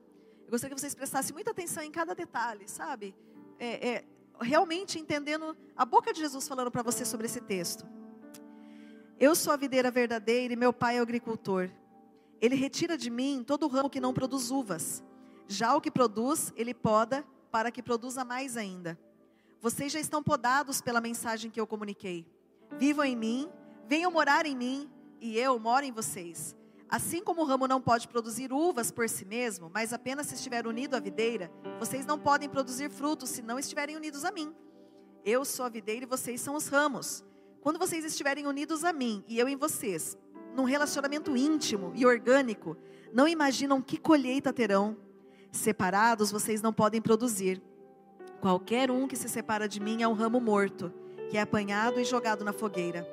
Eu 0.45 0.51
gostaria 0.51 0.75
que 0.75 0.81
vocês 0.81 0.95
prestassem 0.95 1.35
muita 1.35 1.51
atenção 1.51 1.83
em 1.83 1.91
cada 1.91 2.15
detalhe, 2.15 2.69
sabe? 2.69 3.15
É, 3.59 3.89
é, 3.89 4.05
realmente 4.41 4.99
entendendo 4.99 5.57
a 5.77 5.85
boca 5.85 6.13
de 6.13 6.21
Jesus 6.21 6.47
falando 6.47 6.71
para 6.71 6.83
você 6.83 7.05
sobre 7.05 7.27
esse 7.27 7.41
texto. 7.41 7.87
Eu 9.19 9.35
sou 9.35 9.53
a 9.53 9.57
videira 9.57 9.91
verdadeira 9.91 10.53
e 10.53 10.57
meu 10.57 10.73
pai 10.73 10.97
é 10.97 11.01
o 11.01 11.03
agricultor. 11.03 11.71
Ele 12.41 12.57
retira 12.57 12.97
de 12.97 13.11
mim 13.11 13.45
todo 13.47 13.65
o 13.65 13.69
ramo 13.69 13.89
que 13.89 14.01
não 14.01 14.13
produz 14.13 14.51
uvas. 14.51 15.03
Já 15.47 15.75
o 15.75 15.81
que 15.81 15.91
produz, 15.91 16.53
ele 16.57 16.75
poda 16.75 17.25
para 17.51 17.71
que 17.71 17.83
produza 17.83 18.25
mais 18.25 18.57
ainda. 18.57 18.99
Vocês 19.61 19.93
já 19.93 20.01
estão 20.01 20.23
podados 20.23 20.81
pela 20.81 21.01
mensagem 21.01 21.51
que 21.51 21.61
eu 21.61 21.67
comuniquei. 21.67 22.27
Vivam 22.79 23.05
em 23.05 23.17
mim, 23.17 23.49
venham 23.87 24.11
morar 24.11 24.47
em 24.47 24.57
mim 24.57 24.91
e 25.21 25.39
eu 25.39 25.59
moro 25.59 25.87
em 25.87 25.93
vocês. 25.93 26.55
Assim 26.95 27.25
como 27.25 27.43
o 27.43 27.45
ramo 27.45 27.67
não 27.67 27.81
pode 27.81 28.07
produzir 28.07 28.53
uvas 28.53 28.93
por 28.93 29.09
si 29.09 29.25
mesmo, 29.25 29.69
mas 29.75 29.93
apenas 29.93 30.29
se 30.29 30.37
estiver 30.37 30.65
unido 30.65 30.95
à 30.95 31.01
videira, 31.01 31.51
vocês 31.77 32.07
não 32.07 32.17
podem 32.17 32.49
produzir 32.49 32.89
frutos 32.89 33.31
se 33.31 33.43
não 33.43 33.59
estiverem 33.59 33.97
unidos 33.97 34.25
a 34.25 34.31
mim. 34.31 34.55
Eu 35.25 35.45
sou 35.45 35.67
a 35.67 35.69
videira 35.69 36.05
e 36.05 36.09
vocês 36.09 36.41
são 36.41 36.55
os 36.55 36.69
ramos. 36.69 37.25
Quando 37.61 37.81
vocês 37.81 38.05
estiverem 38.05 38.47
unidos 38.47 38.85
a 38.85 38.93
mim 38.93 39.25
e 39.27 39.41
eu 39.41 39.49
em 39.49 39.57
vocês, 39.57 40.17
num 40.55 40.63
relacionamento 40.63 41.37
íntimo 41.37 41.91
e 41.97 42.07
orgânico, 42.07 42.77
não 43.13 43.27
imaginam 43.27 43.83
que 43.83 43.99
colheita 43.99 44.53
terão. 44.53 44.97
Separados, 45.51 46.31
vocês 46.31 46.63
não 46.63 46.73
podem 46.73 47.03
produzir. 47.03 47.61
Qualquer 48.41 48.89
um 48.93 49.09
que 49.09 49.17
se 49.17 49.29
separa 49.29 49.69
de 49.69 49.81
mim 49.81 50.01
é 50.01 50.07
um 50.07 50.13
ramo 50.13 50.41
morto 50.41 50.93
que 51.29 51.37
é 51.37 51.41
apanhado 51.41 51.99
e 51.99 52.05
jogado 52.05 52.45
na 52.45 52.53
fogueira. 52.53 53.05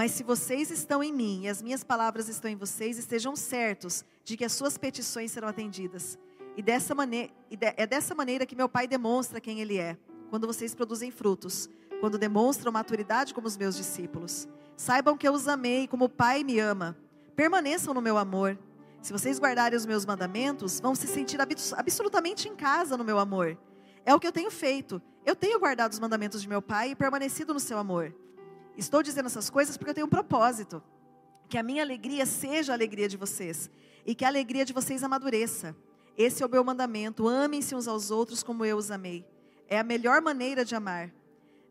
Mas 0.00 0.12
se 0.12 0.22
vocês 0.22 0.70
estão 0.70 1.04
em 1.04 1.12
mim 1.12 1.42
e 1.42 1.48
as 1.50 1.60
minhas 1.60 1.84
palavras 1.84 2.26
estão 2.26 2.50
em 2.50 2.56
vocês, 2.56 2.96
estejam 2.96 3.36
certos 3.36 4.02
de 4.24 4.34
que 4.34 4.46
as 4.46 4.52
suas 4.52 4.78
petições 4.78 5.30
serão 5.30 5.46
atendidas. 5.46 6.18
E 6.56 6.62
dessa 6.62 6.94
maneira, 6.94 7.30
é 7.76 7.86
dessa 7.86 8.14
maneira 8.14 8.46
que 8.46 8.56
meu 8.56 8.66
Pai 8.66 8.88
demonstra 8.88 9.42
quem 9.42 9.60
Ele 9.60 9.76
é, 9.76 9.98
quando 10.30 10.46
vocês 10.46 10.74
produzem 10.74 11.10
frutos, 11.10 11.68
quando 12.00 12.16
demonstram 12.16 12.72
maturidade 12.72 13.34
como 13.34 13.46
os 13.46 13.58
meus 13.58 13.76
discípulos. 13.76 14.48
Saibam 14.74 15.18
que 15.18 15.28
eu 15.28 15.34
os 15.34 15.46
amei 15.46 15.86
como 15.86 16.06
o 16.06 16.08
Pai 16.08 16.44
me 16.44 16.58
ama. 16.58 16.96
Permaneçam 17.36 17.92
no 17.92 18.00
meu 18.00 18.16
amor. 18.16 18.58
Se 19.02 19.12
vocês 19.12 19.38
guardarem 19.38 19.76
os 19.76 19.84
meus 19.84 20.06
mandamentos, 20.06 20.80
vão 20.80 20.94
se 20.94 21.06
sentir 21.06 21.38
absolutamente 21.76 22.48
em 22.48 22.56
casa 22.56 22.96
no 22.96 23.04
meu 23.04 23.18
amor. 23.18 23.54
É 24.06 24.14
o 24.14 24.18
que 24.18 24.26
eu 24.26 24.32
tenho 24.32 24.50
feito. 24.50 25.02
Eu 25.26 25.36
tenho 25.36 25.60
guardado 25.60 25.92
os 25.92 25.98
mandamentos 25.98 26.40
de 26.40 26.48
meu 26.48 26.62
Pai 26.62 26.92
e 26.92 26.96
permanecido 26.96 27.52
no 27.52 27.60
seu 27.60 27.76
amor. 27.76 28.14
Estou 28.80 29.02
dizendo 29.02 29.26
essas 29.26 29.50
coisas 29.50 29.76
porque 29.76 29.90
eu 29.90 29.94
tenho 29.94 30.06
um 30.06 30.10
propósito. 30.10 30.82
Que 31.50 31.58
a 31.58 31.62
minha 31.62 31.82
alegria 31.82 32.24
seja 32.24 32.72
a 32.72 32.74
alegria 32.74 33.06
de 33.06 33.16
vocês. 33.18 33.68
E 34.06 34.14
que 34.14 34.24
a 34.24 34.28
alegria 34.28 34.64
de 34.64 34.72
vocês 34.72 35.04
amadureça. 35.04 35.76
Esse 36.16 36.42
é 36.42 36.46
o 36.46 36.48
meu 36.48 36.64
mandamento. 36.64 37.28
Amem-se 37.28 37.74
uns 37.74 37.86
aos 37.86 38.10
outros 38.10 38.42
como 38.42 38.64
eu 38.64 38.78
os 38.78 38.90
amei. 38.90 39.22
É 39.68 39.78
a 39.78 39.84
melhor 39.84 40.22
maneira 40.22 40.64
de 40.64 40.74
amar. 40.74 41.12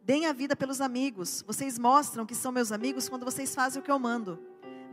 Deem 0.03 0.27
a 0.27 0.33
vida 0.33 0.55
pelos 0.55 0.81
amigos. 0.81 1.43
Vocês 1.47 1.79
mostram 1.79 2.27
que 2.27 2.35
são 2.35 2.51
meus 2.51 2.71
amigos 2.71 3.09
quando 3.09 3.25
vocês 3.25 3.55
fazem 3.55 3.81
o 3.81 3.83
que 3.83 3.89
eu 3.89 3.97
mando. 3.97 4.39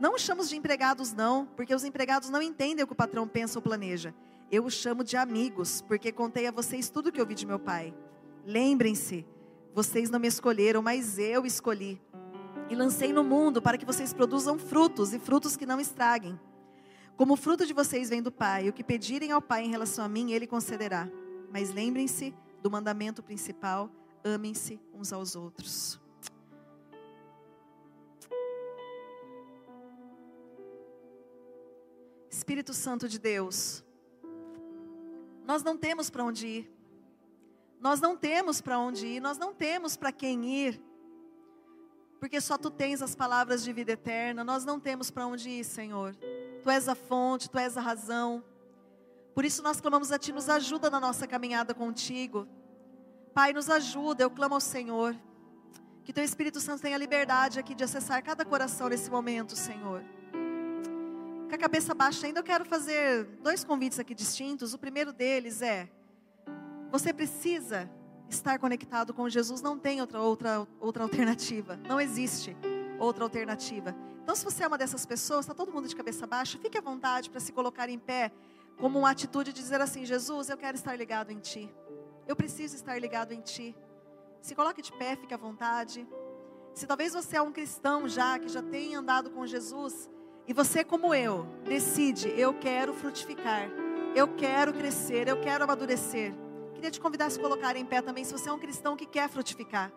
Não 0.00 0.14
os 0.14 0.22
chamo 0.22 0.42
de 0.42 0.56
empregados, 0.56 1.12
não, 1.12 1.44
porque 1.44 1.74
os 1.74 1.84
empregados 1.84 2.30
não 2.30 2.40
entendem 2.40 2.82
o 2.82 2.86
que 2.86 2.94
o 2.94 2.96
patrão 2.96 3.28
pensa 3.28 3.58
ou 3.58 3.62
planeja. 3.62 4.14
Eu 4.50 4.64
os 4.64 4.72
chamo 4.72 5.04
de 5.04 5.18
amigos, 5.18 5.82
porque 5.82 6.10
contei 6.10 6.46
a 6.46 6.50
vocês 6.50 6.88
tudo 6.88 7.08
o 7.08 7.12
que 7.12 7.20
ouvi 7.20 7.34
de 7.34 7.46
meu 7.46 7.58
pai. 7.58 7.94
Lembrem-se, 8.44 9.26
vocês 9.76 10.08
não 10.08 10.18
me 10.18 10.26
escolheram, 10.26 10.80
mas 10.80 11.18
eu 11.18 11.44
escolhi. 11.44 12.00
E 12.68 12.74
lancei 12.74 13.12
no 13.12 13.22
mundo 13.22 13.62
para 13.62 13.78
que 13.78 13.84
vocês 13.84 14.12
produzam 14.12 14.58
frutos 14.58 15.12
e 15.12 15.18
frutos 15.18 15.56
que 15.56 15.64
não 15.64 15.80
estraguem. 15.80 16.38
Como 17.16 17.34
o 17.34 17.36
fruto 17.36 17.64
de 17.64 17.72
vocês 17.72 18.10
vem 18.10 18.22
do 18.22 18.32
Pai, 18.32 18.68
o 18.68 18.72
que 18.72 18.84
pedirem 18.84 19.30
ao 19.32 19.40
Pai 19.40 19.64
em 19.64 19.70
relação 19.70 20.04
a 20.04 20.08
mim, 20.08 20.32
Ele 20.32 20.46
concederá. 20.46 21.08
Mas 21.50 21.72
lembrem-se 21.72 22.34
do 22.62 22.70
mandamento 22.70 23.22
principal: 23.22 23.90
amem-se 24.24 24.80
uns 24.92 25.12
aos 25.12 25.36
outros. 25.36 26.00
Espírito 32.28 32.74
Santo 32.74 33.08
de 33.08 33.18
Deus, 33.18 33.82
nós 35.46 35.62
não 35.62 35.76
temos 35.76 36.10
para 36.10 36.24
onde 36.24 36.46
ir. 36.46 36.72
Nós 37.80 38.00
não 38.00 38.16
temos 38.16 38.60
para 38.60 38.78
onde 38.78 39.06
ir, 39.06 39.20
nós 39.20 39.38
não 39.38 39.54
temos 39.54 39.96
para 39.96 40.12
quem 40.12 40.44
ir. 40.44 40.80
Porque 42.18 42.40
só 42.40 42.56
tu 42.56 42.70
tens 42.70 43.02
as 43.02 43.14
palavras 43.14 43.62
de 43.62 43.72
vida 43.72 43.92
eterna, 43.92 44.42
nós 44.42 44.64
não 44.64 44.80
temos 44.80 45.10
para 45.10 45.26
onde 45.26 45.48
ir, 45.48 45.64
Senhor. 45.64 46.16
Tu 46.62 46.70
és 46.70 46.88
a 46.88 46.94
fonte, 46.94 47.50
tu 47.50 47.58
és 47.58 47.76
a 47.76 47.80
razão. 47.80 48.42
Por 49.34 49.44
isso 49.44 49.62
nós 49.62 49.80
clamamos 49.80 50.10
a 50.10 50.18
ti, 50.18 50.32
nos 50.32 50.48
ajuda 50.48 50.88
na 50.88 50.98
nossa 50.98 51.26
caminhada 51.26 51.74
contigo. 51.74 52.48
Pai, 53.34 53.52
nos 53.52 53.68
ajuda, 53.68 54.22
eu 54.22 54.30
clamo 54.30 54.54
ao 54.54 54.60
Senhor. 54.60 55.14
Que 56.04 56.12
teu 56.12 56.24
Espírito 56.24 56.60
Santo 56.60 56.82
tenha 56.82 56.96
liberdade 56.96 57.58
aqui 57.58 57.74
de 57.74 57.84
acessar 57.84 58.22
cada 58.22 58.44
coração 58.44 58.88
nesse 58.88 59.10
momento, 59.10 59.54
Senhor 59.54 60.02
com 61.48 61.54
a 61.54 61.58
cabeça 61.58 61.94
baixa 61.94 62.26
ainda, 62.26 62.40
eu 62.40 62.44
quero 62.44 62.64
fazer 62.64 63.24
dois 63.42 63.62
convites 63.62 63.98
aqui 63.98 64.14
distintos. 64.14 64.74
O 64.74 64.78
primeiro 64.78 65.12
deles 65.12 65.62
é: 65.62 65.88
Você 66.90 67.12
precisa 67.12 67.88
estar 68.28 68.58
conectado 68.58 69.14
com 69.14 69.28
Jesus, 69.28 69.60
não 69.60 69.78
tem 69.78 70.00
outra, 70.00 70.20
outra, 70.20 70.66
outra 70.80 71.02
alternativa. 71.02 71.78
Não 71.88 72.00
existe 72.00 72.56
outra 72.98 73.24
alternativa. 73.24 73.94
Então, 74.22 74.34
se 74.34 74.44
você 74.44 74.64
é 74.64 74.66
uma 74.66 74.78
dessas 74.78 75.06
pessoas, 75.06 75.40
está 75.44 75.54
todo 75.54 75.72
mundo 75.72 75.86
de 75.86 75.94
cabeça 75.94 76.26
baixa, 76.26 76.58
fique 76.58 76.76
à 76.76 76.80
vontade 76.80 77.30
para 77.30 77.40
se 77.40 77.52
colocar 77.52 77.88
em 77.88 77.98
pé, 77.98 78.32
como 78.76 78.98
uma 78.98 79.10
atitude 79.10 79.52
de 79.52 79.60
dizer 79.60 79.80
assim: 79.80 80.04
Jesus, 80.04 80.48
eu 80.48 80.56
quero 80.56 80.76
estar 80.76 80.96
ligado 80.96 81.30
em 81.30 81.38
Ti. 81.38 81.72
Eu 82.26 82.34
preciso 82.34 82.74
estar 82.74 82.98
ligado 83.00 83.32
em 83.32 83.40
Ti. 83.40 83.76
Se 84.40 84.54
coloque 84.54 84.82
de 84.82 84.92
pé, 84.92 85.16
fique 85.16 85.32
à 85.32 85.36
vontade. 85.36 86.06
Se 86.74 86.86
talvez 86.86 87.12
você 87.12 87.36
é 87.36 87.42
um 87.42 87.52
cristão 87.52 88.08
já, 88.08 88.38
que 88.38 88.48
já 88.48 88.62
tem 88.62 88.94
andado 88.96 89.30
com 89.30 89.46
Jesus, 89.46 90.10
e 90.46 90.52
você, 90.52 90.84
como 90.84 91.14
eu, 91.14 91.46
decide: 91.64 92.28
eu 92.36 92.54
quero 92.54 92.92
frutificar, 92.92 93.68
eu 94.14 94.34
quero 94.34 94.72
crescer, 94.72 95.28
eu 95.28 95.40
quero 95.40 95.64
amadurecer. 95.64 96.34
Queria 96.76 96.90
te 96.90 97.00
convidar 97.00 97.26
a 97.26 97.30
se 97.30 97.40
colocar 97.40 97.74
em 97.74 97.86
pé 97.86 98.02
também, 98.02 98.22
se 98.22 98.32
você 98.32 98.50
é 98.50 98.52
um 98.52 98.58
cristão 98.58 98.98
que 98.98 99.06
quer 99.06 99.30
frutificar. 99.30 99.90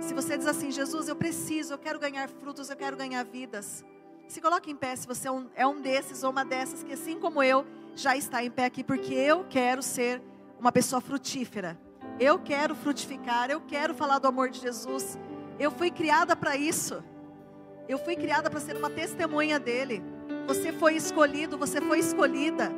Se 0.00 0.14
você 0.14 0.38
diz 0.38 0.46
assim, 0.46 0.70
Jesus, 0.70 1.08
eu 1.08 1.14
preciso, 1.14 1.74
eu 1.74 1.78
quero 1.78 1.98
ganhar 1.98 2.26
frutos, 2.30 2.70
eu 2.70 2.76
quero 2.76 2.96
ganhar 2.96 3.22
vidas. 3.22 3.84
Se 4.26 4.40
coloque 4.40 4.70
em 4.70 4.74
pé 4.74 4.96
se 4.96 5.06
você 5.06 5.28
é 5.28 5.30
um, 5.30 5.46
é 5.54 5.66
um 5.66 5.78
desses 5.78 6.22
ou 6.22 6.30
uma 6.30 6.42
dessas 6.42 6.82
que, 6.82 6.94
assim 6.94 7.20
como 7.20 7.42
eu, 7.42 7.66
já 7.94 8.16
está 8.16 8.42
em 8.42 8.50
pé 8.50 8.64
aqui, 8.64 8.82
porque 8.82 9.12
eu 9.12 9.44
quero 9.44 9.82
ser 9.82 10.22
uma 10.58 10.72
pessoa 10.72 11.02
frutífera. 11.02 11.78
Eu 12.18 12.38
quero 12.38 12.74
frutificar, 12.74 13.50
eu 13.50 13.60
quero 13.60 13.92
falar 13.92 14.18
do 14.18 14.26
amor 14.26 14.48
de 14.48 14.58
Jesus. 14.58 15.18
Eu 15.58 15.70
fui 15.70 15.90
criada 15.90 16.34
para 16.34 16.56
isso. 16.56 17.04
Eu 17.86 17.98
fui 17.98 18.16
criada 18.16 18.48
para 18.48 18.58
ser 18.58 18.74
uma 18.74 18.88
testemunha 18.88 19.60
dele. 19.60 20.02
Você 20.46 20.72
foi 20.72 20.96
escolhido, 20.96 21.58
você 21.58 21.78
foi 21.78 21.98
escolhida. 21.98 22.72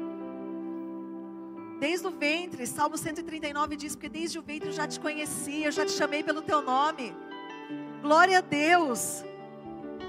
Desde 1.79 2.09
o 2.09 2.11
ventre, 2.11 2.67
Salmo 2.67 2.99
139 2.99 3.77
diz: 3.77 3.95
Porque 3.95 4.09
desde 4.09 4.39
o 4.39 4.43
ventre 4.43 4.71
eu 4.71 4.73
já 4.73 4.87
te 4.87 4.99
conheci, 4.99 5.63
eu 5.63 5.71
já 5.71 5.87
te 5.87 5.93
chamei 5.93 6.25
pelo 6.25 6.43
teu 6.43 6.61
nome. 6.61 7.15
Glória 8.03 8.39
a 8.39 8.41
Deus. 8.41 9.25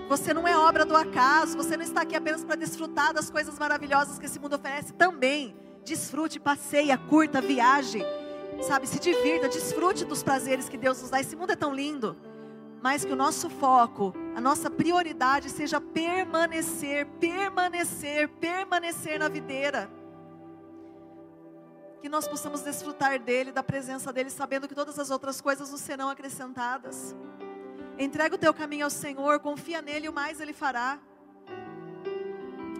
Você 0.08 0.34
não 0.34 0.48
é 0.48 0.58
obra 0.58 0.84
do 0.84 0.96
acaso, 0.96 1.56
você 1.56 1.78
não 1.78 1.84
está 1.84 2.02
aqui 2.02 2.16
apenas 2.16 2.44
para 2.44 2.56
desfrutar 2.56 3.14
das 3.14 3.30
coisas 3.30 3.60
maravilhosas 3.60 4.18
que 4.18 4.26
esse 4.26 4.40
mundo 4.40 4.56
oferece 4.56 4.94
também. 4.94 5.56
Desfrute, 5.86 6.40
passeia, 6.40 6.98
curta, 6.98 7.40
viaje, 7.40 8.04
sabe, 8.64 8.88
se 8.88 9.00
divirta, 9.00 9.48
desfrute 9.48 10.06
dos 10.06 10.24
prazeres 10.24 10.68
que 10.68 10.78
Deus 10.78 11.00
nos 11.00 11.12
dá. 11.12 11.22
Esse 11.22 11.36
mundo 11.36 11.52
é 11.52 11.56
tão 11.56 11.72
lindo, 11.72 12.18
mas 12.82 13.06
que 13.06 13.14
o 13.14 13.16
nosso 13.16 13.48
foco, 13.52 14.12
a 14.36 14.42
nossa 14.42 14.72
prioridade 14.72 15.52
seja 15.52 15.80
permanecer, 15.80 17.06
permanecer, 17.20 18.28
permanecer 18.28 19.20
na 19.20 19.30
videira 19.30 19.99
que 22.02 22.10
nós 22.10 22.28
possamos 22.28 22.62
desfrutar 22.62 23.20
dele, 23.20 23.52
da 23.52 23.64
presença 23.64 24.12
dele, 24.14 24.30
sabendo 24.30 24.68
que 24.68 24.76
todas 24.76 24.98
as 24.98 25.10
outras 25.10 25.42
coisas 25.42 25.72
nos 25.72 25.82
serão 25.82 26.10
acrescentadas. 26.10 27.16
Entrega 27.98 28.36
o 28.36 28.38
teu 28.38 28.54
caminho 28.54 28.86
ao 28.86 28.90
Senhor, 28.90 29.40
confia 29.40 29.82
nele, 29.82 30.08
o 30.08 30.14
mais 30.14 30.40
ele 30.40 30.54
fará. 30.54 31.00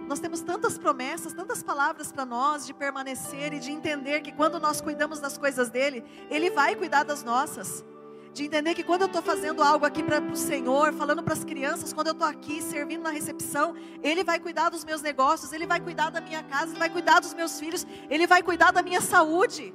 Nós 0.08 0.18
temos 0.18 0.40
tantas 0.40 0.76
promessas, 0.76 1.32
tantas 1.32 1.62
palavras 1.62 2.10
para 2.10 2.24
nós 2.24 2.66
de 2.66 2.74
permanecer 2.74 3.52
e 3.52 3.60
de 3.60 3.70
entender 3.70 4.22
que 4.22 4.32
quando 4.32 4.58
nós 4.58 4.80
cuidamos 4.80 5.20
das 5.20 5.38
coisas 5.38 5.70
dele, 5.70 6.02
ele 6.28 6.50
vai 6.50 6.74
cuidar 6.74 7.04
das 7.04 7.22
nossas 7.22 7.84
de 8.32 8.44
entender 8.44 8.74
que 8.74 8.84
quando 8.84 9.02
eu 9.02 9.06
estou 9.06 9.22
fazendo 9.22 9.62
algo 9.62 9.84
aqui 9.84 10.02
para 10.02 10.20
o 10.20 10.36
Senhor, 10.36 10.92
falando 10.92 11.22
para 11.22 11.34
as 11.34 11.44
crianças, 11.44 11.92
quando 11.92 12.08
eu 12.08 12.12
estou 12.12 12.26
aqui 12.26 12.62
servindo 12.62 13.02
na 13.02 13.10
recepção, 13.10 13.74
Ele 14.02 14.22
vai 14.22 14.38
cuidar 14.38 14.68
dos 14.68 14.84
meus 14.84 15.02
negócios, 15.02 15.52
Ele 15.52 15.66
vai 15.66 15.80
cuidar 15.80 16.10
da 16.10 16.20
minha 16.20 16.42
casa, 16.42 16.72
Ele 16.72 16.78
vai 16.78 16.90
cuidar 16.90 17.20
dos 17.20 17.34
meus 17.34 17.58
filhos, 17.58 17.86
Ele 18.08 18.26
vai 18.26 18.42
cuidar 18.42 18.70
da 18.70 18.82
minha 18.82 19.00
saúde. 19.00 19.74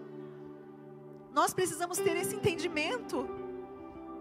Nós 1.33 1.53
precisamos 1.53 1.97
ter 1.97 2.15
esse 2.15 2.33
entendimento 2.33 3.27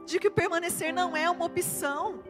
de 0.05 0.19
que 0.19 0.29
permanecer 0.29 0.93
não 0.93 1.17
é 1.17 1.31
uma 1.31 1.45
opção. 1.45 2.23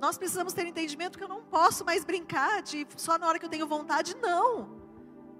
Nós 0.00 0.16
precisamos 0.16 0.52
ter 0.52 0.64
entendimento 0.64 1.18
que 1.18 1.24
eu 1.24 1.28
não 1.28 1.42
posso 1.42 1.84
mais 1.84 2.04
brincar 2.04 2.62
de 2.62 2.86
só 2.96 3.18
na 3.18 3.26
hora 3.26 3.38
que 3.38 3.44
eu 3.44 3.50
tenho 3.50 3.66
vontade, 3.66 4.16
não. 4.22 4.78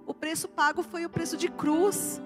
O 0.05 0.13
preço 0.13 0.49
pago 0.49 0.83
foi 0.83 1.05
o 1.05 1.09
preço 1.09 1.37
de 1.37 1.47
cruz. 1.47 2.21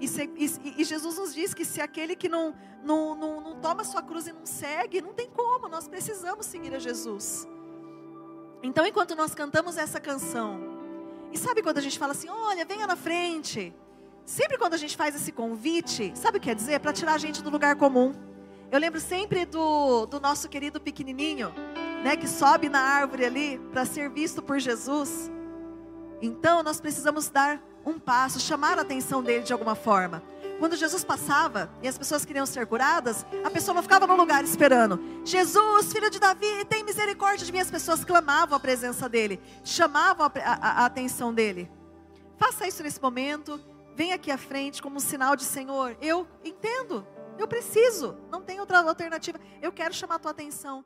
E, 0.00 0.08
se, 0.08 0.30
e, 0.34 0.80
e, 0.80 0.84
Jesus 0.84 1.18
nos 1.18 1.34
diz 1.34 1.52
que 1.52 1.64
se 1.64 1.80
aquele 1.80 2.16
que 2.16 2.26
não, 2.26 2.54
não, 2.82 3.14
não, 3.14 3.40
não 3.42 3.60
toma 3.60 3.84
sua 3.84 4.02
cruz 4.02 4.26
e 4.26 4.32
não 4.32 4.46
segue, 4.46 5.02
não 5.02 5.12
tem 5.12 5.28
como, 5.28 5.68
nós 5.68 5.86
precisamos 5.86 6.46
seguir 6.46 6.74
a 6.74 6.78
Jesus. 6.78 7.46
Então, 8.62 8.86
enquanto 8.86 9.14
nós 9.14 9.34
cantamos 9.34 9.76
essa 9.76 10.00
canção, 10.00 10.58
e 11.30 11.36
sabe 11.36 11.62
quando 11.62 11.78
a 11.78 11.82
gente 11.82 11.98
fala 11.98 12.12
assim, 12.12 12.30
olha, 12.30 12.64
venha 12.64 12.86
na 12.86 12.96
frente. 12.96 13.74
Sempre 14.24 14.56
quando 14.56 14.74
a 14.74 14.78
gente 14.78 14.96
faz 14.96 15.14
esse 15.14 15.32
convite, 15.32 16.12
sabe 16.14 16.38
o 16.38 16.40
que 16.40 16.48
quer 16.48 16.54
dizer? 16.54 16.80
Para 16.80 16.92
tirar 16.92 17.14
a 17.14 17.18
gente 17.18 17.42
do 17.42 17.50
lugar 17.50 17.76
comum. 17.76 18.14
Eu 18.70 18.78
lembro 18.78 19.00
sempre 19.00 19.44
do, 19.44 20.06
do 20.06 20.18
nosso 20.18 20.48
querido 20.48 20.80
pequenininho, 20.80 21.52
né, 22.02 22.16
que 22.16 22.28
sobe 22.28 22.68
na 22.68 22.80
árvore 22.80 23.24
ali 23.24 23.58
para 23.70 23.84
ser 23.84 24.08
visto 24.08 24.40
por 24.40 24.58
Jesus. 24.58 25.30
Então, 26.22 26.62
nós 26.62 26.80
precisamos 26.80 27.28
dar 27.28 27.62
um 27.84 27.98
passo, 27.98 28.38
chamar 28.40 28.78
a 28.78 28.82
atenção 28.82 29.22
dele 29.22 29.44
de 29.44 29.52
alguma 29.52 29.74
forma. 29.74 30.22
Quando 30.58 30.76
Jesus 30.76 31.02
passava 31.02 31.70
e 31.82 31.88
as 31.88 31.96
pessoas 31.96 32.24
queriam 32.24 32.44
ser 32.44 32.66
curadas, 32.66 33.24
a 33.42 33.50
pessoa 33.50 33.74
não 33.74 33.82
ficava 33.82 34.06
no 34.06 34.14
lugar 34.14 34.44
esperando. 34.44 35.00
Jesus, 35.24 35.92
filho 35.92 36.10
de 36.10 36.18
Davi, 36.18 36.64
tem 36.68 36.84
misericórdia 36.84 37.46
de 37.46 37.52
mim. 37.52 37.60
As 37.60 37.70
pessoas 37.70 38.04
clamavam 38.04 38.56
a 38.56 38.60
presença 38.60 39.08
dele, 39.08 39.40
chamavam 39.64 40.26
a, 40.26 40.32
a, 40.44 40.82
a 40.82 40.84
atenção 40.84 41.32
dele. 41.32 41.70
Faça 42.36 42.66
isso 42.66 42.82
nesse 42.82 43.00
momento. 43.00 43.58
Venha 43.94 44.14
aqui 44.14 44.30
à 44.30 44.38
frente 44.38 44.82
como 44.82 44.96
um 44.96 45.00
sinal 45.00 45.34
de 45.34 45.44
Senhor. 45.44 45.96
Eu 46.00 46.28
entendo, 46.44 47.06
eu 47.38 47.48
preciso, 47.48 48.16
não 48.30 48.42
tem 48.42 48.60
outra 48.60 48.80
alternativa. 48.80 49.40
Eu 49.62 49.72
quero 49.72 49.94
chamar 49.94 50.16
a 50.16 50.18
tua 50.18 50.30
atenção. 50.30 50.84